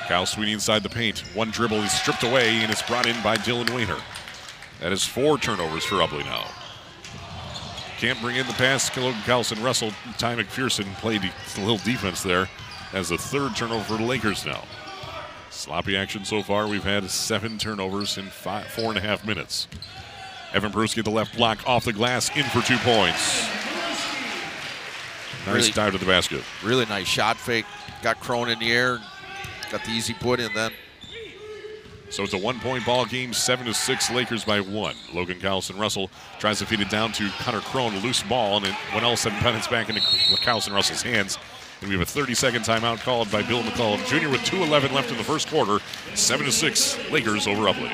[0.08, 1.19] Kyle Sweeney inside the paint.
[1.36, 3.99] One dribble is stripped away, and it's brought in by Dylan Wayner.
[4.82, 6.45] That is four turnovers for Ubly now.
[8.03, 8.93] Can't bring in the pass.
[8.97, 9.91] Logan Carlson Russell.
[10.17, 12.49] Ty McPherson played a little defense there
[12.91, 14.65] as the third turnover for the Lakers now.
[15.49, 16.67] Sloppy action so far.
[16.67, 19.69] We've had seven turnovers in five, four and a half minutes.
[20.53, 23.47] Evan Peruski at the left block off the glass, in for two points.
[25.45, 26.41] Nice Really- dive to the basket.
[26.61, 27.65] Really nice shot fake.
[28.01, 28.99] Got Crone in the air.
[29.71, 30.73] Got the easy put in then.
[32.13, 34.12] So it's a one-point ball game, seven to six.
[34.12, 34.95] Lakers by one.
[35.15, 38.76] Logan Carlson Russell tries to feed it down to Hunter Crone, loose ball, and it,
[38.93, 39.99] when all said and back into
[40.43, 41.39] Carlson Russell's hands.
[41.82, 44.30] And we have a 30-second timeout called by Bill McCullum Jr.
[44.30, 45.80] with 2:11 left in the first quarter.
[46.13, 46.99] Seven to six.
[47.10, 47.91] Lakers over Ubly.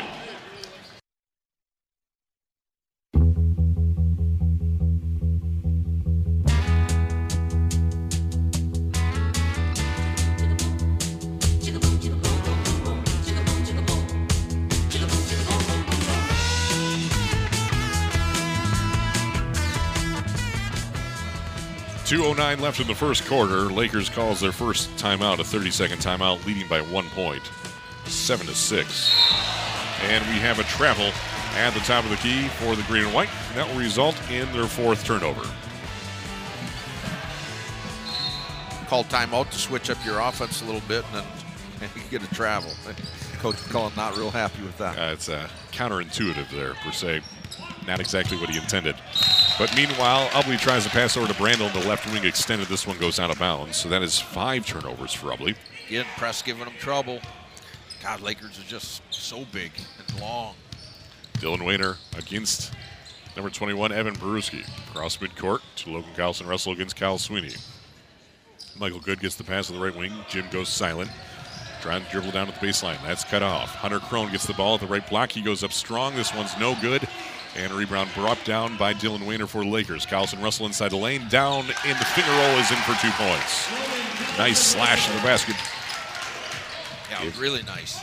[22.09, 23.65] Two oh nine left in the first quarter.
[23.65, 27.43] Lakers calls their first timeout, a 30-second timeout, leading by one point,
[28.05, 29.13] seven to six.
[30.01, 31.11] And we have a travel
[31.53, 33.29] at the top of the key for the green and white.
[33.49, 35.43] And that will result in their fourth turnover.
[38.87, 41.23] Call timeout to switch up your offense a little bit and
[41.79, 42.71] then you get a travel.
[43.37, 44.97] Coach McCollum not real happy with that.
[44.97, 47.21] Uh, it's uh, counterintuitive there, per se.
[47.85, 48.95] Not exactly what he intended.
[49.59, 51.71] But meanwhile, Ubly tries to pass over to Brandel.
[51.73, 52.69] The left wing extended.
[52.69, 53.75] This one goes out of bounds.
[53.75, 55.57] So that is five turnovers for Ubly.
[55.89, 57.19] Again, press giving them trouble.
[58.01, 60.55] God, Lakers are just so big and long.
[61.33, 62.73] Dylan Wayner against
[63.35, 64.65] number 21, Evan Peruski.
[64.93, 67.53] Cross midcourt to Logan Carlson Russell against Cal Sweeney.
[68.79, 70.13] Michael Good gets the pass to the right wing.
[70.29, 71.11] Jim goes silent.
[71.81, 73.01] Trying to dribble down at the baseline.
[73.03, 73.75] That's cut off.
[73.75, 75.33] Hunter Crone gets the ball at the right block.
[75.33, 76.15] He goes up strong.
[76.15, 77.05] This one's no good.
[77.55, 80.05] And rebound brought down by Dylan Wayner for Lakers.
[80.05, 81.27] Carlson Russell inside the lane.
[81.29, 83.67] Down, and the finger roll is in for two points.
[84.37, 85.55] Nice slash in the basket.
[87.09, 88.01] Yeah, really nice.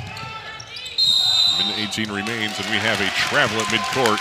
[1.59, 4.18] Minute 18 remains, and we have a travel at midcourt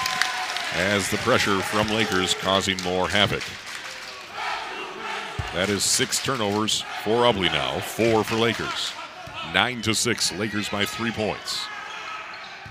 [0.75, 3.43] as the pressure from Lakers causing more havoc.
[5.53, 8.91] That is six turnovers for Ubly now, four for Lakers.
[9.53, 11.65] Nine to six, Lakers by three points.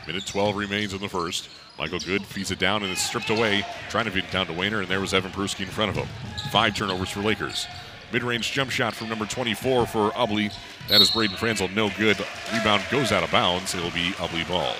[0.07, 1.49] Minute 12 remains in the first.
[1.79, 4.53] Michael Good feeds it down and it's stripped away, trying to feed it down to
[4.53, 6.09] Wayner, and there was Evan Peruski in front of him.
[6.51, 7.67] Five turnovers for Lakers.
[8.13, 10.55] Mid-range jump shot from number 24 for Ubly.
[10.89, 12.17] That is Braden Franzel, no good.
[12.53, 13.75] Rebound goes out of bounds.
[13.75, 14.75] It'll be Ubly ball.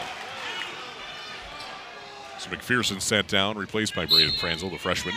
[2.39, 5.15] So McPherson sat down, replaced by Braden Franzel, the freshman.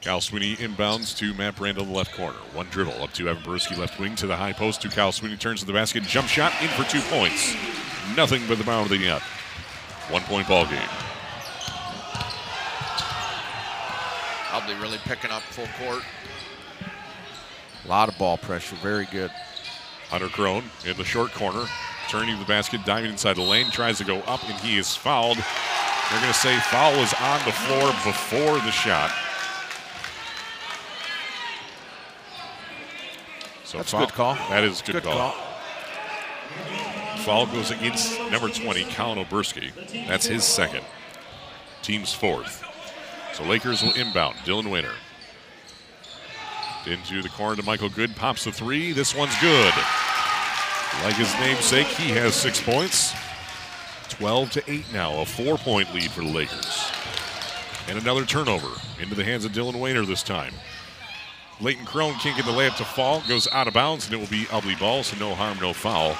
[0.00, 2.38] Cal Sweeney inbounds to Matt Brandel the left corner.
[2.54, 5.36] One dribble up to Evan Peruski, left wing to the high post to Cal Sweeney.
[5.36, 7.54] Turns to the basket, jump shot in for two points.
[8.16, 9.22] Nothing but the bound of the net.
[10.10, 10.80] One point ball game.
[14.48, 16.02] Probably really picking up full court.
[17.84, 18.76] A lot of ball pressure.
[18.76, 19.30] Very good.
[20.08, 21.66] Hunter Crone in the short corner,
[22.08, 24.96] turning to the basket, diving inside the lane, tries to go up, and he is
[24.96, 25.36] fouled.
[25.36, 29.10] They're going to say foul was on the floor before the shot.
[33.64, 34.34] So That's a foul- good call.
[34.48, 35.32] That is a good, Good call.
[35.32, 35.34] call.
[37.18, 39.72] Foul goes against number 20, Colin Oberski.
[40.06, 40.84] That's his second.
[41.82, 42.64] Team's fourth.
[43.34, 44.36] So Lakers will inbound.
[44.38, 44.94] Dylan Wayner.
[46.86, 48.16] Into the corner to Michael Good.
[48.16, 48.92] Pops the three.
[48.92, 49.74] This one's good.
[51.04, 53.14] Like his namesake, he has six points.
[54.08, 55.20] 12 to 8 now.
[55.20, 56.90] A four point lead for the Lakers.
[57.88, 58.68] And another turnover
[59.00, 60.54] into the hands of Dylan Wayner this time.
[61.60, 63.22] Leighton Crone can't get the layup to fall.
[63.28, 66.16] Goes out of bounds, and it will be Ubly ball, so no harm, no foul.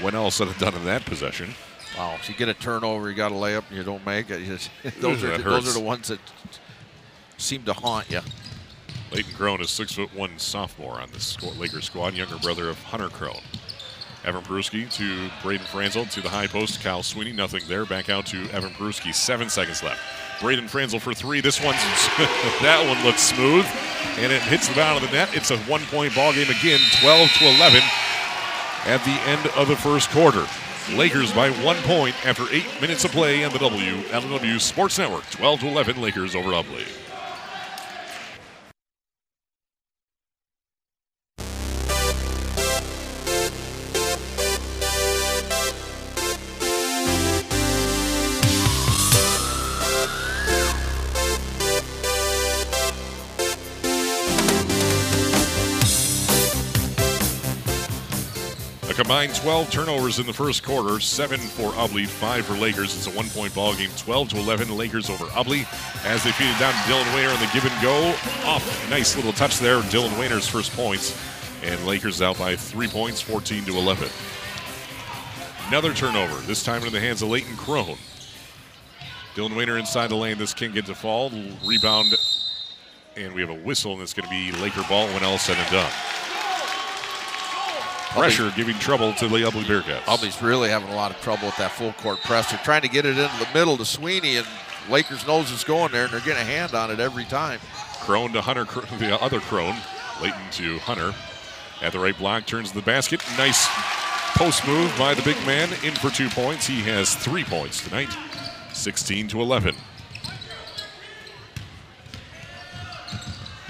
[0.00, 1.54] When all said and done in that possession.
[1.96, 2.14] Wow.
[2.20, 4.44] If you get a turnover, you got a layup, and you don't make it.
[4.44, 4.70] just-
[5.00, 6.20] those are That those are the ones that
[7.36, 8.20] seem to haunt you.
[9.10, 13.08] Leighton Crone is six foot one sophomore on the Lakers squad, younger brother of Hunter
[13.08, 13.40] Crone.
[14.24, 16.82] Evan Peruski to Braden Franzel to the high post.
[16.82, 17.86] Kyle Sweeney, nothing there.
[17.86, 19.14] Back out to Evan Peruski.
[19.14, 20.00] Seven seconds left.
[20.40, 21.40] Braden Franzel for three.
[21.40, 21.78] This one's
[22.60, 23.64] that one looks smooth,
[24.18, 25.30] and it hits the bottom of the net.
[25.34, 27.80] It's a one-point ball game again, 12 to 11
[28.86, 30.46] at the end of the first quarter.
[30.94, 35.28] Lakers by one point after eight minutes of play on the WLW Sports Network.
[35.30, 37.07] 12 to 11, Lakers over Ubly.
[59.28, 62.96] A 12 turnovers in the first quarter, seven for Ubly, five for Lakers.
[62.96, 65.66] It's a one-point ball game, 12 to 11, Lakers over Ubly.
[66.06, 68.08] As they feed it down to Dylan Wayner on the give and go,
[68.48, 69.80] off nice little touch there.
[69.82, 71.18] Dylan Wayner's first points,
[71.62, 74.08] and Lakers out by three points, 14 to 11.
[75.68, 77.98] Another turnover, this time in the hands of Leighton Crone.
[79.34, 80.38] Dylan Wayner inside the lane.
[80.38, 81.30] This can get to fall.
[81.66, 82.14] Rebound,
[83.16, 85.58] and we have a whistle, and it's going to be Laker ball when all said
[85.58, 85.92] and done.
[88.10, 90.02] Pressure giving trouble to the Ubly Bearcats.
[90.02, 92.50] Ubly's really having a lot of trouble with that full court press.
[92.50, 94.46] They're trying to get it into the middle to Sweeney, and
[94.88, 97.60] Lakers knows it's going there, and they're getting a hand on it every time.
[98.00, 98.64] Crone to Hunter,
[98.98, 99.76] the other Crone.
[100.22, 101.14] Leighton to Hunter.
[101.82, 103.22] At the right block, turns the basket.
[103.36, 103.68] Nice
[104.36, 105.68] post move by the big man.
[105.84, 106.66] In for two points.
[106.66, 108.10] He has three points tonight.
[108.72, 109.74] 16 to 11.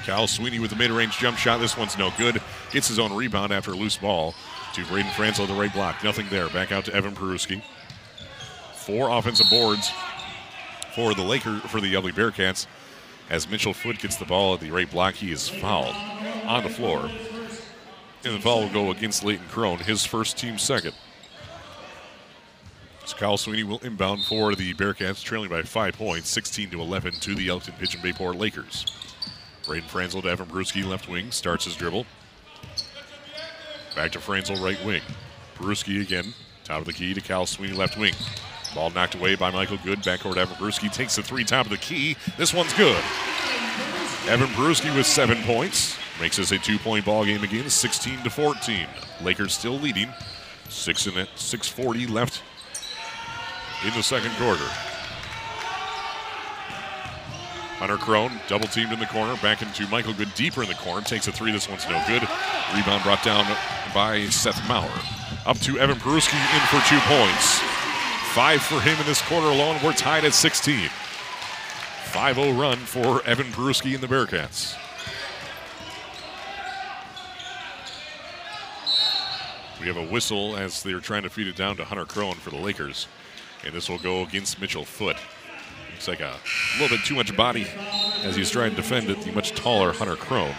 [0.09, 1.61] Cal Sweeney with the mid-range jump shot.
[1.61, 2.41] This one's no good.
[2.71, 4.35] Gets his own rebound after a loose ball
[4.73, 6.03] to Braden Franzel the right block.
[6.03, 6.49] Nothing there.
[6.49, 7.63] Back out to Evan Peruski.
[8.73, 9.93] Four offensive boards
[10.95, 12.67] for the Laker for the Ubly Bearcats.
[13.29, 15.95] As Mitchell Foot gets the ball at the right block, he is fouled
[16.47, 17.11] on the floor.
[18.25, 20.95] And the foul will go against Leighton Crone, his first team second.
[23.05, 27.13] So Kyle Sweeney will inbound for the Bearcats, trailing by five points, 16 to 11
[27.13, 28.87] to the Elkton Pigeon Bayport Lakers.
[29.69, 32.07] Braden Franzel to Evan Peruski, left wing, starts his dribble.
[33.95, 35.03] Back to Franzel, right wing.
[35.57, 36.33] Peruski again,
[36.64, 38.14] top of the key to Cal Sweeney, left wing.
[38.75, 39.99] Ball knocked away by Michael Good.
[39.99, 42.16] Backcourt Evan Peruski takes the three, top of the key.
[42.39, 43.03] This one's good.
[44.27, 45.99] Evan Peruski with seven points.
[46.19, 48.87] Makes this a two-point ball game again, 16 to 14.
[49.23, 50.09] Lakers still leading.
[50.71, 52.43] Six in it, 640 left
[53.87, 54.66] in the second quarter.
[57.79, 61.01] Hunter Crone, double teamed in the corner, back into Michael Good deeper in the corner,
[61.01, 61.53] takes a three.
[61.53, 62.22] This one's no good.
[62.74, 63.47] Rebound brought down
[63.95, 64.91] by Seth Maurer.
[65.47, 67.61] Up to Evan Peruski in for two points.
[68.35, 69.79] Five for him in this quarter alone.
[69.83, 70.89] We're tied at 16.
[70.89, 74.76] 5 0 run for Evan Peruski and the Bearcats.
[79.81, 82.51] We have a whistle as they're trying to feed it down to Hunter Crone for
[82.51, 83.07] the Lakers.
[83.64, 85.16] And this will go against Mitchell Foot.
[85.99, 86.38] Looks like a
[86.80, 87.66] little bit too much body
[88.22, 90.55] as he's trying to defend it, the much taller Hunter Crone.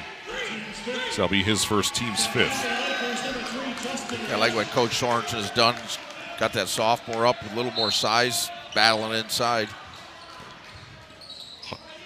[1.12, 2.66] So that'll be his first team's fifth.
[4.30, 5.76] I like what Coach Sorensen has done.
[5.76, 5.98] He's
[6.42, 9.70] got that sophomore up with a little more size, battling inside.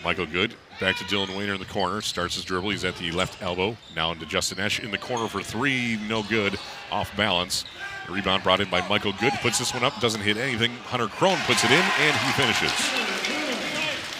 [0.03, 2.01] Michael Good back to Dylan Wayner in the corner.
[2.01, 2.69] Starts his dribble.
[2.69, 3.77] He's at the left elbow.
[3.95, 5.97] Now into Justin Esch in the corner for three.
[6.09, 6.59] No good.
[6.91, 7.65] Off balance.
[8.07, 9.33] The rebound brought in by Michael Good.
[9.41, 9.99] Puts this one up.
[10.01, 10.71] Doesn't hit anything.
[10.87, 13.22] Hunter Crone puts it in, and he finishes.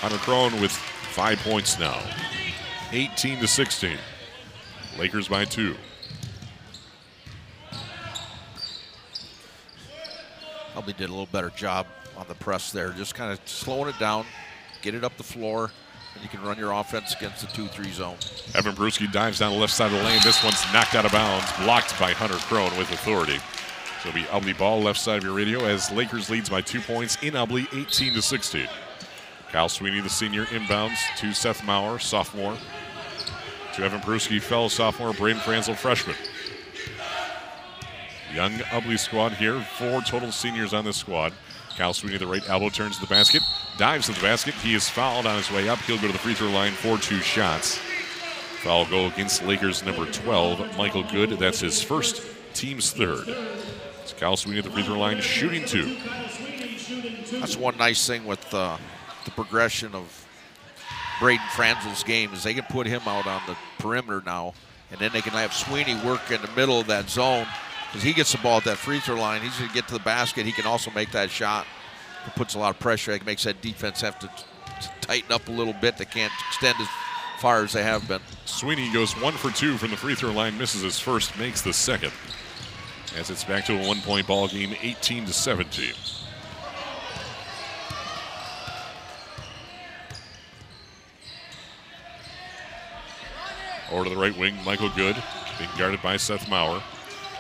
[0.04, 1.98] Hunter Crone with five points now.
[2.92, 3.98] 18 to 16.
[5.00, 5.78] Lakers by two.
[10.74, 11.88] Probably did a little better job
[12.18, 14.26] on the press there, just kind of slowing it down,
[14.82, 15.72] get it up the floor,
[16.16, 18.18] and you can run your offense against the 2 3 zone.
[18.56, 20.20] Evan Peruski dives down the left side of the lane.
[20.22, 23.38] This one's knocked out of bounds, blocked by Hunter Crone with authority.
[24.02, 26.82] So it'll be Ubly ball left side of your radio as Lakers leads by two
[26.82, 28.68] points in Ubly, 18 to 16.
[29.54, 32.58] Kyle Sweeney, the senior, inbounds to Seth Maurer, sophomore.
[33.76, 36.16] To Evan Peruski, fellow sophomore, Braden Franzel, freshman.
[38.34, 41.34] Young Ubly squad here, four total seniors on this squad.
[41.78, 43.44] Kyle Sweeney, the right elbow, turns to the basket,
[43.78, 44.56] dives to the basket.
[44.56, 45.78] He is fouled on his way up.
[45.82, 47.78] He'll go to the free throw line for two shots.
[48.64, 51.30] Foul go against Lakers number 12, Michael Good.
[51.38, 52.24] That's his first,
[52.56, 53.28] team's third.
[54.02, 55.96] It's Kyle Sweeney at the free throw line, shooting two.
[57.40, 58.78] That's one nice thing with uh,
[59.26, 60.28] the progression of
[61.20, 64.54] Braden Franzel's game is they can put him out on the perimeter now,
[64.92, 67.48] and then they can have Sweeney work in the middle of that zone
[67.88, 69.42] because he gets the ball at that free throw line.
[69.42, 70.46] He's going to get to the basket.
[70.46, 71.68] He can also make that shot.
[72.26, 73.12] It puts a lot of pressure.
[73.12, 74.30] It makes that defense have to,
[75.02, 75.98] tighten up a little bit.
[75.98, 76.88] They can't extend as
[77.40, 78.22] far as they have been.
[78.46, 81.74] Sweeney goes one for two from the free throw line, misses his first, makes the
[81.74, 82.12] second.
[83.16, 85.94] as it's back to a one point ball game, 18 to 17.
[93.94, 95.16] Over to the right wing, Michael Good,
[95.60, 96.82] being guarded by Seth Maurer.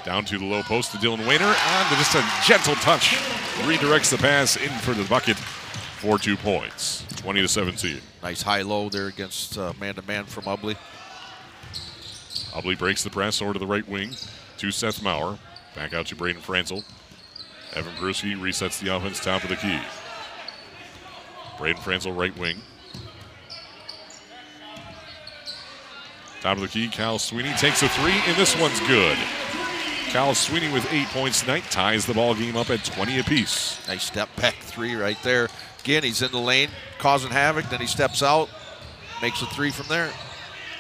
[0.06, 1.46] Down to the low post to Dylan Wayner.
[1.48, 3.16] On to just a gentle touch.
[3.64, 7.06] Redirects the pass in for the bucket for two points.
[7.16, 8.00] 20 to 17.
[8.22, 10.76] Nice high low there against man to man from Ubly.
[12.52, 14.12] Ubly breaks the press over to the right wing
[14.58, 15.40] to Seth Maurer.
[15.76, 16.84] Back out to Braden Franzel.
[17.74, 19.80] Evan Peruski resets the offense top of the key.
[21.58, 22.58] Braden Franzel right wing.
[26.44, 29.18] Top of the key, Cal Sweeney takes a three, and this one's good.
[30.10, 33.80] Cal Sweeney with eight points tonight ties the ball game up at 20 apiece.
[33.88, 35.48] Nice step back three right there.
[35.80, 36.68] Again, he's in the lane,
[37.00, 37.70] causing havoc.
[37.70, 38.50] Then he steps out,
[39.22, 40.12] makes a three from there.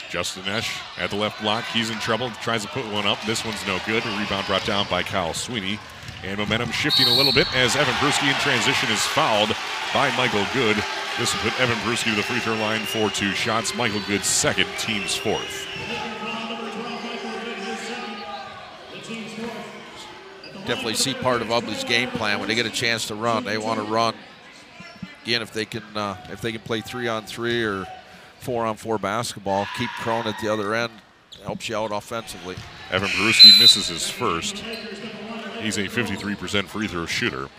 [0.09, 1.63] Justin Esch at the left block.
[1.71, 2.29] He's in trouble.
[2.41, 3.21] Tries to put one up.
[3.21, 4.05] This one's no good.
[4.05, 5.79] A rebound brought down by Kyle Sweeney.
[6.25, 9.55] And momentum shifting a little bit as Evan Peruski in transition is fouled
[9.93, 10.75] by Michael Good.
[11.19, 13.75] This will put Evan Peruski to the free throw line for two shots.
[13.75, 15.67] Michael Good's second, team's fourth.
[20.65, 23.43] Definitely see part of Ubly's game plan when they get a chance to run.
[23.43, 24.15] They want to run.
[25.23, 27.85] Again, if they can, uh, if they can play three on three or
[28.39, 30.91] four on four basketball, keep Crone at the other end
[31.43, 32.55] helps you out offensively.
[32.91, 34.57] Evan Peruski misses his first.
[35.59, 37.49] He's a 53% free throw shooter.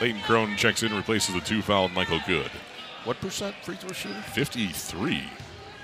[0.00, 2.50] Leighton Crone checks in, and replaces the two fouled Michael Good.
[3.04, 4.14] What percent free throw shooter?
[4.14, 5.22] 53.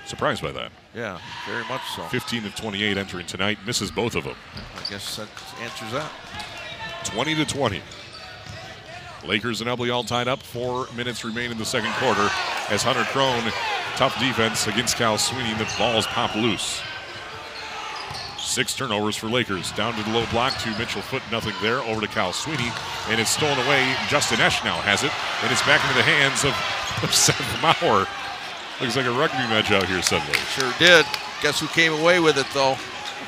[0.05, 0.71] Surprised by that.
[0.95, 2.03] Yeah, very much so.
[2.03, 4.35] 15 of 28 entering tonight, misses both of them.
[4.75, 5.27] I guess that
[5.61, 6.11] answers that.
[7.05, 7.81] 20 to 20.
[9.25, 10.41] Lakers and Ubly all tied up.
[10.41, 12.27] Four minutes remain in the second quarter
[12.69, 13.51] as Hunter Crone,
[13.95, 15.53] tough defense against Cal Sweeney.
[15.53, 16.81] The balls pop loose.
[18.51, 19.71] Six turnovers for Lakers.
[19.71, 21.79] Down to the low block to Mitchell Foot, nothing there.
[21.87, 22.67] Over to Cal Sweeney,
[23.07, 23.95] and it's stolen away.
[24.09, 26.51] Justin Esch now has it, and it's back into the hands of,
[27.07, 28.03] of Seth Maurer.
[28.83, 30.35] Looks like a rugby match out here suddenly.
[30.51, 31.05] Sure did.
[31.41, 32.75] Guess who came away with it, though?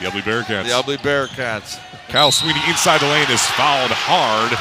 [0.03, 0.67] The Ubly Bearcats.
[0.67, 1.79] The Ubly Bearcats.
[2.11, 4.51] Cal Sweeney inside the lane is fouled hard.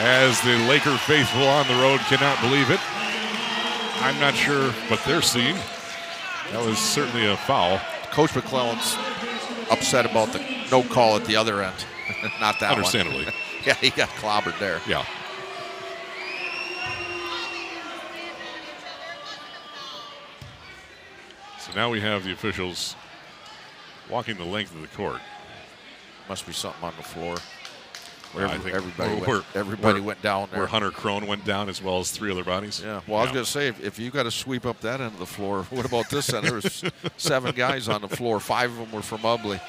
[0.00, 2.80] As the Laker faithful on the road cannot believe it.
[4.00, 5.56] I'm not sure what they're seeing.
[6.52, 7.82] That was certainly a foul.
[8.14, 8.96] Coach McClellan's
[9.72, 10.38] upset about the
[10.70, 11.84] no call at the other end.
[12.40, 13.26] not that Understandably.
[13.66, 14.80] yeah, he got clobbered there.
[14.86, 15.04] Yeah.
[21.58, 22.94] So now we have the officials
[24.08, 25.20] walking the length of the court.
[26.28, 27.36] Must be something on the floor.
[28.34, 30.60] Where Every- everybody went, everybody went down there.
[30.60, 32.82] Where Hunter Crone went down as well as three other bodies.
[32.84, 33.00] Yeah.
[33.06, 35.12] Well, I was going to say, if, if you got to sweep up that end
[35.12, 36.46] of the floor, what about this end?
[36.46, 36.82] There was
[37.16, 38.40] seven guys on the floor.
[38.40, 39.60] Five of them were from Ubly.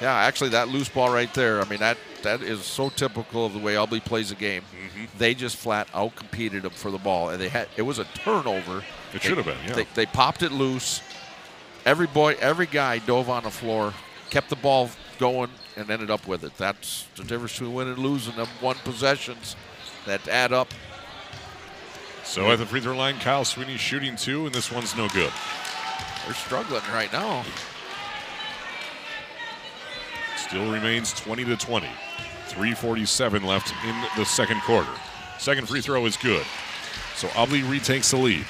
[0.00, 1.62] Yeah, actually, that loose ball right there.
[1.62, 4.62] I mean, that that is so typical of the way Ubly plays a game.
[4.62, 5.04] Mm-hmm.
[5.18, 8.04] They just flat out competed them for the ball, and they had it was a
[8.04, 8.82] turnover.
[9.14, 9.74] It should have been, yeah.
[9.74, 11.00] They, they popped it loose.
[11.86, 13.94] Every boy, every guy dove on the floor,
[14.30, 16.56] kept the ball going, and ended up with it.
[16.56, 19.56] That's the difference between winning and losing them one possessions
[20.06, 20.72] that add up.
[22.24, 25.32] So at the free throw line, Kyle Sweeney shooting two, and this one's no good.
[26.24, 27.44] They're struggling right now.
[30.36, 31.86] Still remains 20 to 20.
[32.48, 34.90] 347 left in the second quarter.
[35.38, 36.46] Second free throw is good.
[37.16, 38.44] So Ubly retakes the lead.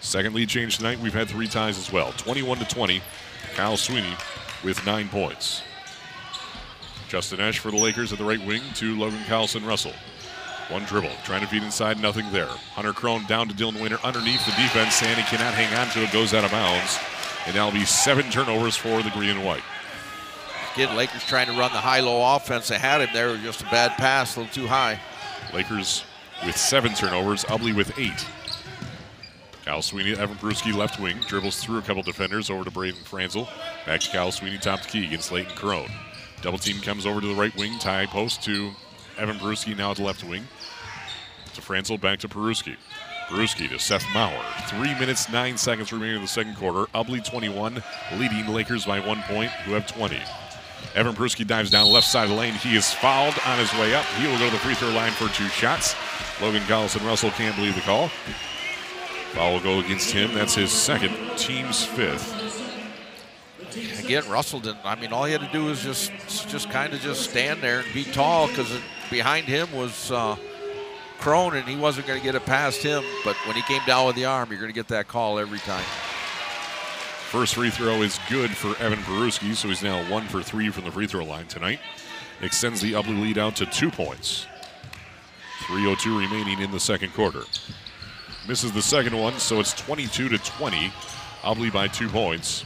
[0.00, 0.98] Second lead change tonight.
[0.98, 2.12] We've had three ties as well.
[2.12, 3.02] 21 to 20.
[3.54, 4.14] Kyle Sweeney
[4.64, 5.62] with nine points.
[7.08, 9.94] Justin Esch for the Lakers at the right wing to Logan Carlson Russell.
[10.68, 12.46] One dribble, trying to feed inside, nothing there.
[12.46, 16.02] Hunter Crone down to Dylan Wayner underneath the defense, and he cannot hang on to
[16.04, 16.98] it, goes out of bounds.
[17.46, 19.64] And that'll be seven turnovers for the green and white.
[20.74, 22.68] Again, Lakers trying to run the high-low offense.
[22.68, 23.36] They had him there.
[23.38, 25.00] Just a bad pass, a little too high.
[25.52, 26.04] Lakers
[26.46, 28.24] with seven turnovers, Ubly with eight.
[29.64, 33.48] Kyle Sweeney, Evan Peruski, left wing, dribbles through a couple defenders over to Braden Franzel.
[33.86, 35.90] Back to Kyle Sweeney, top to key against Leighton Crone.
[36.42, 38.72] Double team comes over to the right wing, tie post to
[39.18, 40.48] Evan Peruski, now the left wing.
[41.54, 42.76] To Franzel, back to Peruski.
[43.28, 44.42] Peruski to Seth Maurer.
[44.66, 46.90] Three minutes, nine seconds remaining in the second quarter.
[46.94, 47.82] Ubly 21,
[48.16, 50.18] leading the Lakers by one point, who have 20.
[50.94, 52.54] Evan Peruski dives down left side of the lane.
[52.54, 54.04] He is fouled on his way up.
[54.18, 55.94] He will go to the free throw line for two shots.
[56.40, 58.10] Logan Collison Russell can't believe the call.
[59.32, 60.34] Foul will go against him.
[60.34, 62.36] That's his second, team's fifth.
[64.04, 64.84] Again, Russell didn't.
[64.84, 66.10] I mean, all he had to do was just,
[66.48, 68.70] just kind of just stand there and be tall because
[69.10, 70.36] behind him was uh,
[71.20, 73.04] Crone, and he wasn't going to get it past him.
[73.24, 75.60] But when he came down with the arm, you're going to get that call every
[75.60, 75.84] time.
[77.30, 80.84] First free throw is good for Evan Peruski, so he's now one for three from
[80.84, 81.78] the free throw line tonight.
[82.40, 84.46] Extends the Ubly lead out to two points.
[85.66, 87.42] 3.02 remaining in the second quarter.
[88.50, 90.92] Misses the second one, so it's 22 to 20.
[91.42, 92.64] Ubly by two points.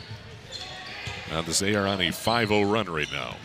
[1.31, 3.37] Now this they are on a 5-0 run right now.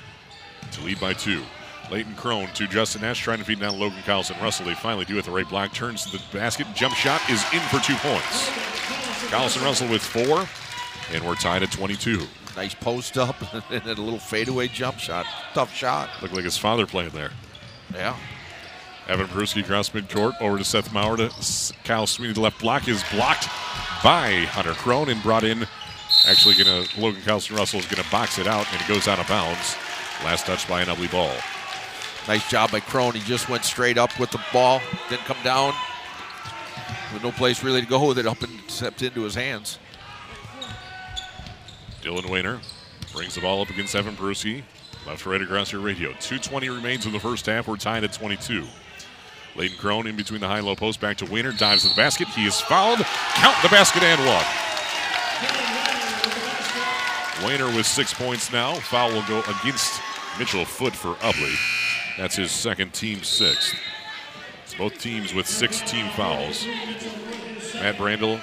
[0.71, 1.43] To lead by two.
[1.91, 4.67] Leighton Crone to Justin Esch trying to feed down Logan Carlson Russell.
[4.67, 5.73] They finally do it the right block.
[5.73, 6.65] Turns to the basket.
[6.75, 8.49] Jump shot is in for two points.
[9.29, 10.47] Carlson Russell with four.
[11.13, 12.25] And we're tied at 22.
[12.55, 13.35] Nice post up
[13.69, 15.25] and a little fadeaway jump shot.
[15.53, 16.09] Tough shot.
[16.21, 17.31] Looked like his father playing there.
[17.93, 18.15] Yeah.
[19.09, 21.31] Evan Peruski across midcourt over to Seth Maurer to
[21.83, 22.33] Kyle Sweeney.
[22.33, 23.45] The left block is blocked
[24.03, 25.65] by Hunter Crone and brought in.
[26.27, 29.27] Actually, gonna Logan Carlson Russell is gonna box it out and it goes out of
[29.27, 29.75] bounds.
[30.23, 31.33] Last touch by an Ubly ball.
[32.27, 33.15] Nice job by Crone.
[33.15, 34.79] He just went straight up with the ball,
[35.09, 35.73] didn't come down.
[37.11, 39.79] With no place really to go with it, up and stepped into his hands.
[42.03, 42.59] Dylan Wayner
[43.11, 44.61] brings the ball up against Evan Peruski.
[45.07, 46.11] Left right across your radio.
[46.11, 47.67] 2.20 remains in the first half.
[47.67, 48.67] We're tied at 22.
[49.55, 51.01] Leighton Crone in between the high low post.
[51.01, 51.51] Back to Wayner.
[51.51, 52.27] Dives to the basket.
[52.29, 52.99] He is fouled.
[52.99, 54.45] Count the basket and one.
[57.45, 58.75] Wayner with six points now.
[58.75, 60.01] Foul will go against
[60.37, 61.55] Mitchell Foot for Ubly.
[62.17, 63.75] That's his second team sixth.
[64.65, 66.65] It's both teams with six team fouls.
[67.75, 68.41] Matt Brandel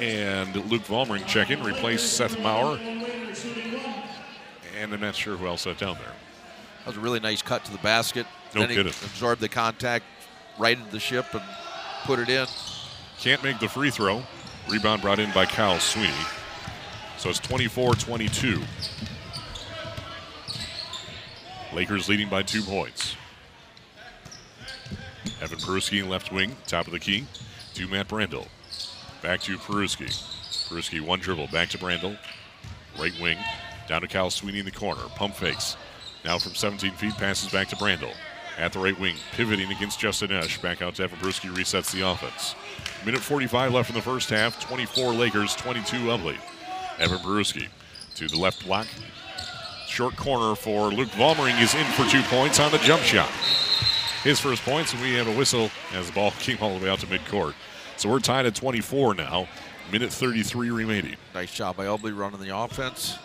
[0.00, 2.78] and Luke Vollmering check in, replace Seth Maurer.
[4.78, 6.14] And I'm not sure who else sat down there.
[6.80, 8.26] That was a really nice cut to the basket.
[8.54, 8.86] No then kidding.
[8.86, 10.04] Absorbed the contact
[10.58, 11.42] right into the ship and
[12.04, 12.46] put it in.
[13.18, 14.22] Can't make the free throw.
[14.68, 16.12] Rebound brought in by Cal Sweeney.
[17.18, 18.62] So it's 24 22.
[21.74, 23.14] Lakers leading by two points.
[25.40, 27.26] Evan Peruski left wing, top of the key,
[27.74, 28.46] to Matt Brandel.
[29.22, 30.08] Back to Peruski.
[30.68, 32.18] Peruski one dribble, back to Brandel.
[32.98, 33.38] Right wing,
[33.86, 35.02] down to Cal Sweeney in the corner.
[35.14, 35.76] Pump fakes.
[36.24, 38.12] Now from 17 feet, passes back to Brandel.
[38.58, 40.60] At the right wing, pivoting against Justin Esch.
[40.60, 42.54] Back out to Evan Peruski, resets the offense.
[43.06, 44.60] Minute 45 left in the first half.
[44.60, 46.36] 24 Lakers, 22 Ubly.
[46.98, 47.68] Evan Peruski
[48.16, 48.86] to the left block.
[49.86, 53.30] Short corner for Luke Vollmering is in for two points on the jump shot.
[54.22, 56.90] His first points, and we have a whistle as the ball came all the way
[56.90, 57.54] out to midcourt.
[57.96, 59.48] So we're tied at 24 now.
[59.90, 61.16] Minute 33 remaining.
[61.34, 63.18] Nice job by Ubly running the offense.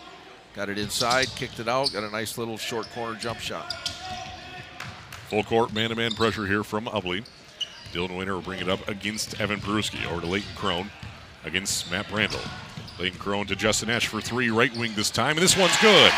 [0.56, 3.70] Got it inside, kicked it out, got a nice little short corner jump shot.
[5.28, 7.26] Full court man to man pressure here from Ubly.
[7.92, 10.10] Dylan Winter will bring it up against Evan Peruski.
[10.10, 10.90] Over to Leighton Crone
[11.44, 12.40] against Matt Brandel.
[12.98, 16.10] Leighton Crone to Justin Esch for three, right wing this time, and this one's good.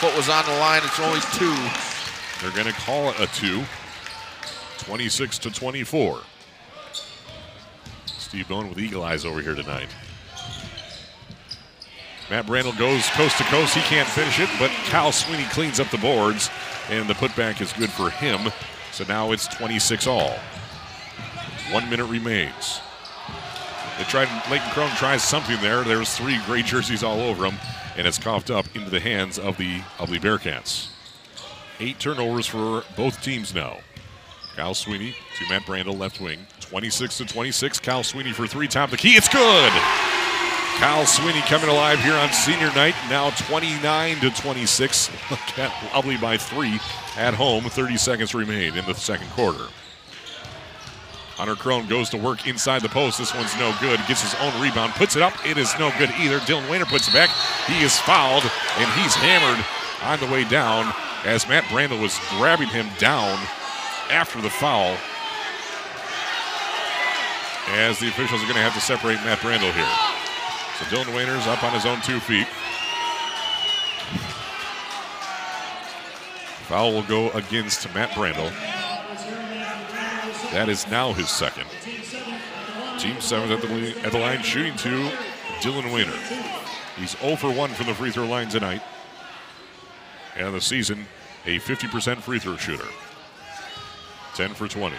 [0.00, 1.54] Foot was on the line, it's only two.
[2.40, 3.62] They're going to call it a two.
[4.78, 6.22] 26 to 24.
[8.06, 9.88] Steve Bone with eagle eyes over here tonight.
[12.30, 13.74] Matt Brandel goes coast to coast.
[13.74, 16.50] He can't finish it, but Cal Sweeney cleans up the boards,
[16.88, 18.50] and the putback is good for him.
[18.92, 20.34] So now it's 26 all.
[21.70, 22.80] One minute remains.
[23.98, 24.28] They tried.
[24.50, 25.82] Leighton Crone tries something there.
[25.84, 27.54] There's three gray jerseys all over him,
[27.96, 30.88] and it's coughed up into the hands of the of the Bearcats.
[31.80, 33.78] Eight turnovers for both teams now.
[34.56, 36.46] Cal Sweeney to Matt Brandel, left wing.
[36.60, 37.80] 26 to 26.
[37.80, 39.14] Cal Sweeney for three, top the key.
[39.16, 39.72] It's good.
[40.82, 42.96] Kyle Sweeney coming alive here on senior night.
[43.08, 45.10] Now 29 to 26.
[45.30, 46.80] Look at Ubly by three
[47.16, 47.62] at home.
[47.62, 49.66] 30 seconds remain in the second quarter.
[51.36, 53.18] Hunter Crone goes to work inside the post.
[53.18, 54.00] This one's no good.
[54.08, 55.34] Gets his own rebound, puts it up.
[55.46, 56.40] It is no good either.
[56.40, 57.30] Dylan Wayner puts it back.
[57.68, 59.64] He is fouled, and he's hammered
[60.02, 60.92] on the way down
[61.24, 63.38] as Matt Brandel was grabbing him down
[64.10, 64.96] after the foul.
[67.68, 70.21] As the officials are going to have to separate Matt Brandel here.
[70.82, 72.46] So Dylan Wayner's up on his own two feet.
[76.66, 78.50] Foul will go against Matt Brandel.
[80.52, 81.66] That is now his second.
[82.98, 85.08] Team seventh at the, at the line, shooting two,
[85.60, 86.16] Dylan Wayner.
[86.96, 88.82] He's 0 for 1 from the free throw line tonight.
[90.36, 91.06] And the season,
[91.46, 92.88] a 50% free throw shooter.
[94.34, 94.96] 10 for 20.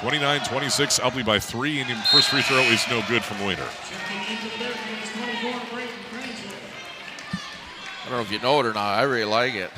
[0.00, 3.66] 29 26, Ubly by three, and the first free throw is no good from Wayner.
[8.04, 8.98] I don't know if you know it or not.
[8.98, 9.70] I really like it.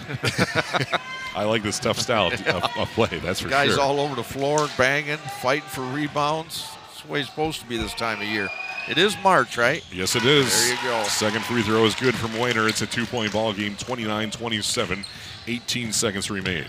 [1.34, 2.46] I like this tough style of,
[2.76, 3.76] of play, that's for Guys sure.
[3.76, 6.68] Guys all over the floor, banging, fighting for rebounds.
[6.88, 8.48] That's the way it's supposed to be this time of year.
[8.88, 9.84] It is March, right?
[9.92, 10.52] Yes, it is.
[10.52, 11.02] There you go.
[11.04, 12.68] Second free throw is good from Wayner.
[12.68, 15.04] It's a two point ball game, 29 27.
[15.46, 16.66] 18 seconds remain.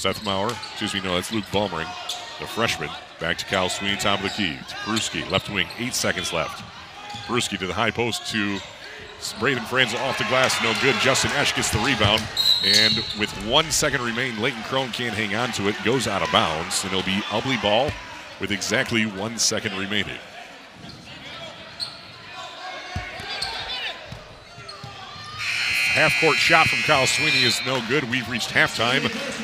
[0.00, 1.88] Seth Maurer, excuse me, no, that's Luke Vollmering,
[2.40, 2.88] the freshman,
[3.20, 4.56] Back to Kyle Sweeney, top of the key.
[4.56, 6.64] To Peruski, left wing, eight seconds left.
[7.26, 8.58] Peruski to the high post to
[9.38, 10.94] Braden Franzel off the glass, no good.
[11.02, 12.22] Justin Esch gets the rebound.
[12.64, 16.32] And with one second remaining, Leighton Crone can't hang on to it, goes out of
[16.32, 17.90] bounds, and it'll be Ubly ball
[18.40, 20.16] with exactly one second remaining.
[25.90, 28.04] Half court shot from Kyle Sweeney is no good.
[28.04, 29.02] We've reached halftime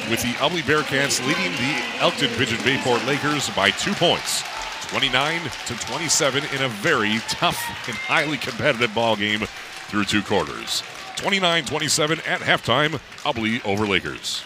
[0.09, 4.45] with the Ubly Bearcats leading the Elkton Pigeon Bayport Lakers by two points.
[4.87, 9.41] 29 to 27 in a very tough and highly competitive ball game
[9.89, 10.85] through two quarters.
[11.17, 14.45] 29-27 at halftime, Ubly over Lakers.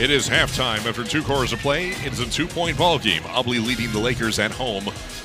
[0.00, 1.88] It is halftime after two quarters of play.
[1.88, 3.22] It is a two-point ball game.
[3.22, 4.84] Ubly leading the Lakers at home,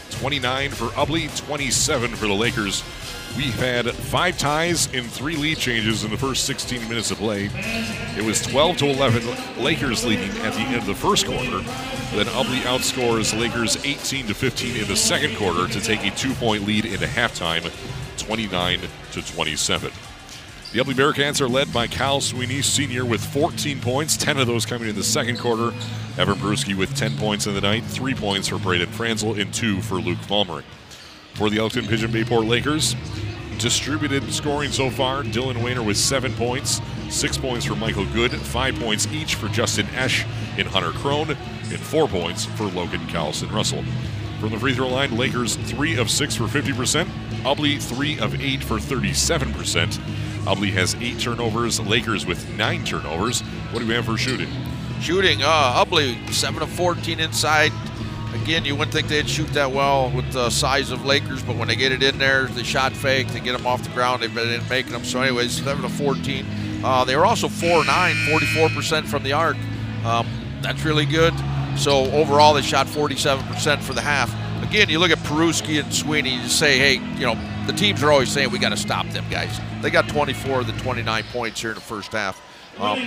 [0.10, 2.84] 29 for Ubly, 27 for the Lakers.
[3.38, 7.52] We've had five ties and three lead changes in the first 16 minutes of play.
[8.18, 11.60] It was 12 to 11, Lakers leading at the end of the first quarter.
[12.16, 16.66] Then Ubly outscores Lakers 18 to 15 in the second quarter to take a two-point
[16.66, 17.72] lead into halftime,
[18.18, 18.80] 29
[19.12, 19.92] to 27.
[20.74, 24.66] The Ubly Bearcats are led by Kyle Sweeney, senior, with 14 points, 10 of those
[24.66, 25.68] coming in the second quarter.
[26.18, 29.84] Evan Peruski with 10 points in the night, 3 points for Braden Franzel, and 2
[29.84, 30.64] for Luke Vollmering.
[31.36, 32.96] For the Elkton Pigeon Bayport Lakers,
[33.60, 38.76] distributed scoring so far, Dylan Wayner with 7 points, 6 points for Michael Good, 5
[38.80, 40.26] points each for Justin Esch
[40.58, 43.84] and Hunter Crone, and 4 points for Logan Callison Russell.
[44.40, 47.06] From the free throw line, Lakers 3 of 6 for 50%,
[47.44, 50.00] Ubly 3 of 8 for 37%.
[50.46, 51.80] Ubly has eight turnovers.
[51.80, 53.42] Lakers with nine turnovers.
[53.72, 54.50] What do we have for shooting?
[55.00, 57.72] Shooting, uh, Ubly seven of 14 inside.
[58.34, 61.68] Again, you wouldn't think they'd shoot that well with the size of Lakers, but when
[61.68, 64.34] they get it in there, they shot fake, they get them off the ground, they've
[64.34, 65.06] been making them.
[65.06, 66.46] So, anyways, seven of 14.
[66.84, 69.56] Uh, they were also 4 9, 44% from the arc.
[70.04, 70.28] Um,
[70.62, 71.34] that's really good.
[71.78, 74.34] So, overall, they shot 47% for the half.
[74.64, 77.36] Again, you look at Peruski and Sweeney, you say, hey, you know,
[77.66, 79.60] the teams are always saying we got to stop them guys.
[79.82, 82.42] They got 24 of the 29 points here in the first half.
[82.80, 82.98] Um,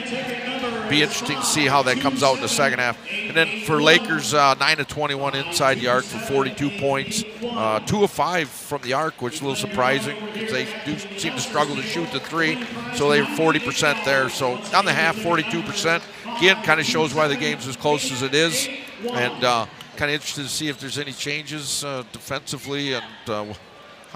[0.89, 2.97] be interesting to see how that comes out in the second half.
[3.11, 7.81] And then for Lakers, uh, 9 of 21 inside the arc for 42 points, uh,
[7.81, 11.33] 2 of 5 from the arc, which is a little surprising because they do seem
[11.33, 12.65] to struggle to shoot the three.
[12.95, 14.29] So they're 40% there.
[14.29, 16.03] So on the half, 42%.
[16.39, 18.69] Again, kind of shows why the game's as close as it is.
[19.11, 23.47] And uh, kind of interested to see if there's any changes uh, defensively and uh,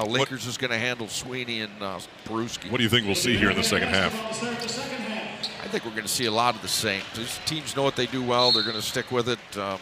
[0.01, 2.71] how Lakers what, is going to handle Sweeney and uh, Peruski.
[2.71, 4.15] What do you think we'll see here in the second half?
[4.43, 7.03] I think we're going to see a lot of the same.
[7.15, 8.51] These teams know what they do well.
[8.51, 9.59] They're going to stick with it.
[9.59, 9.79] Um,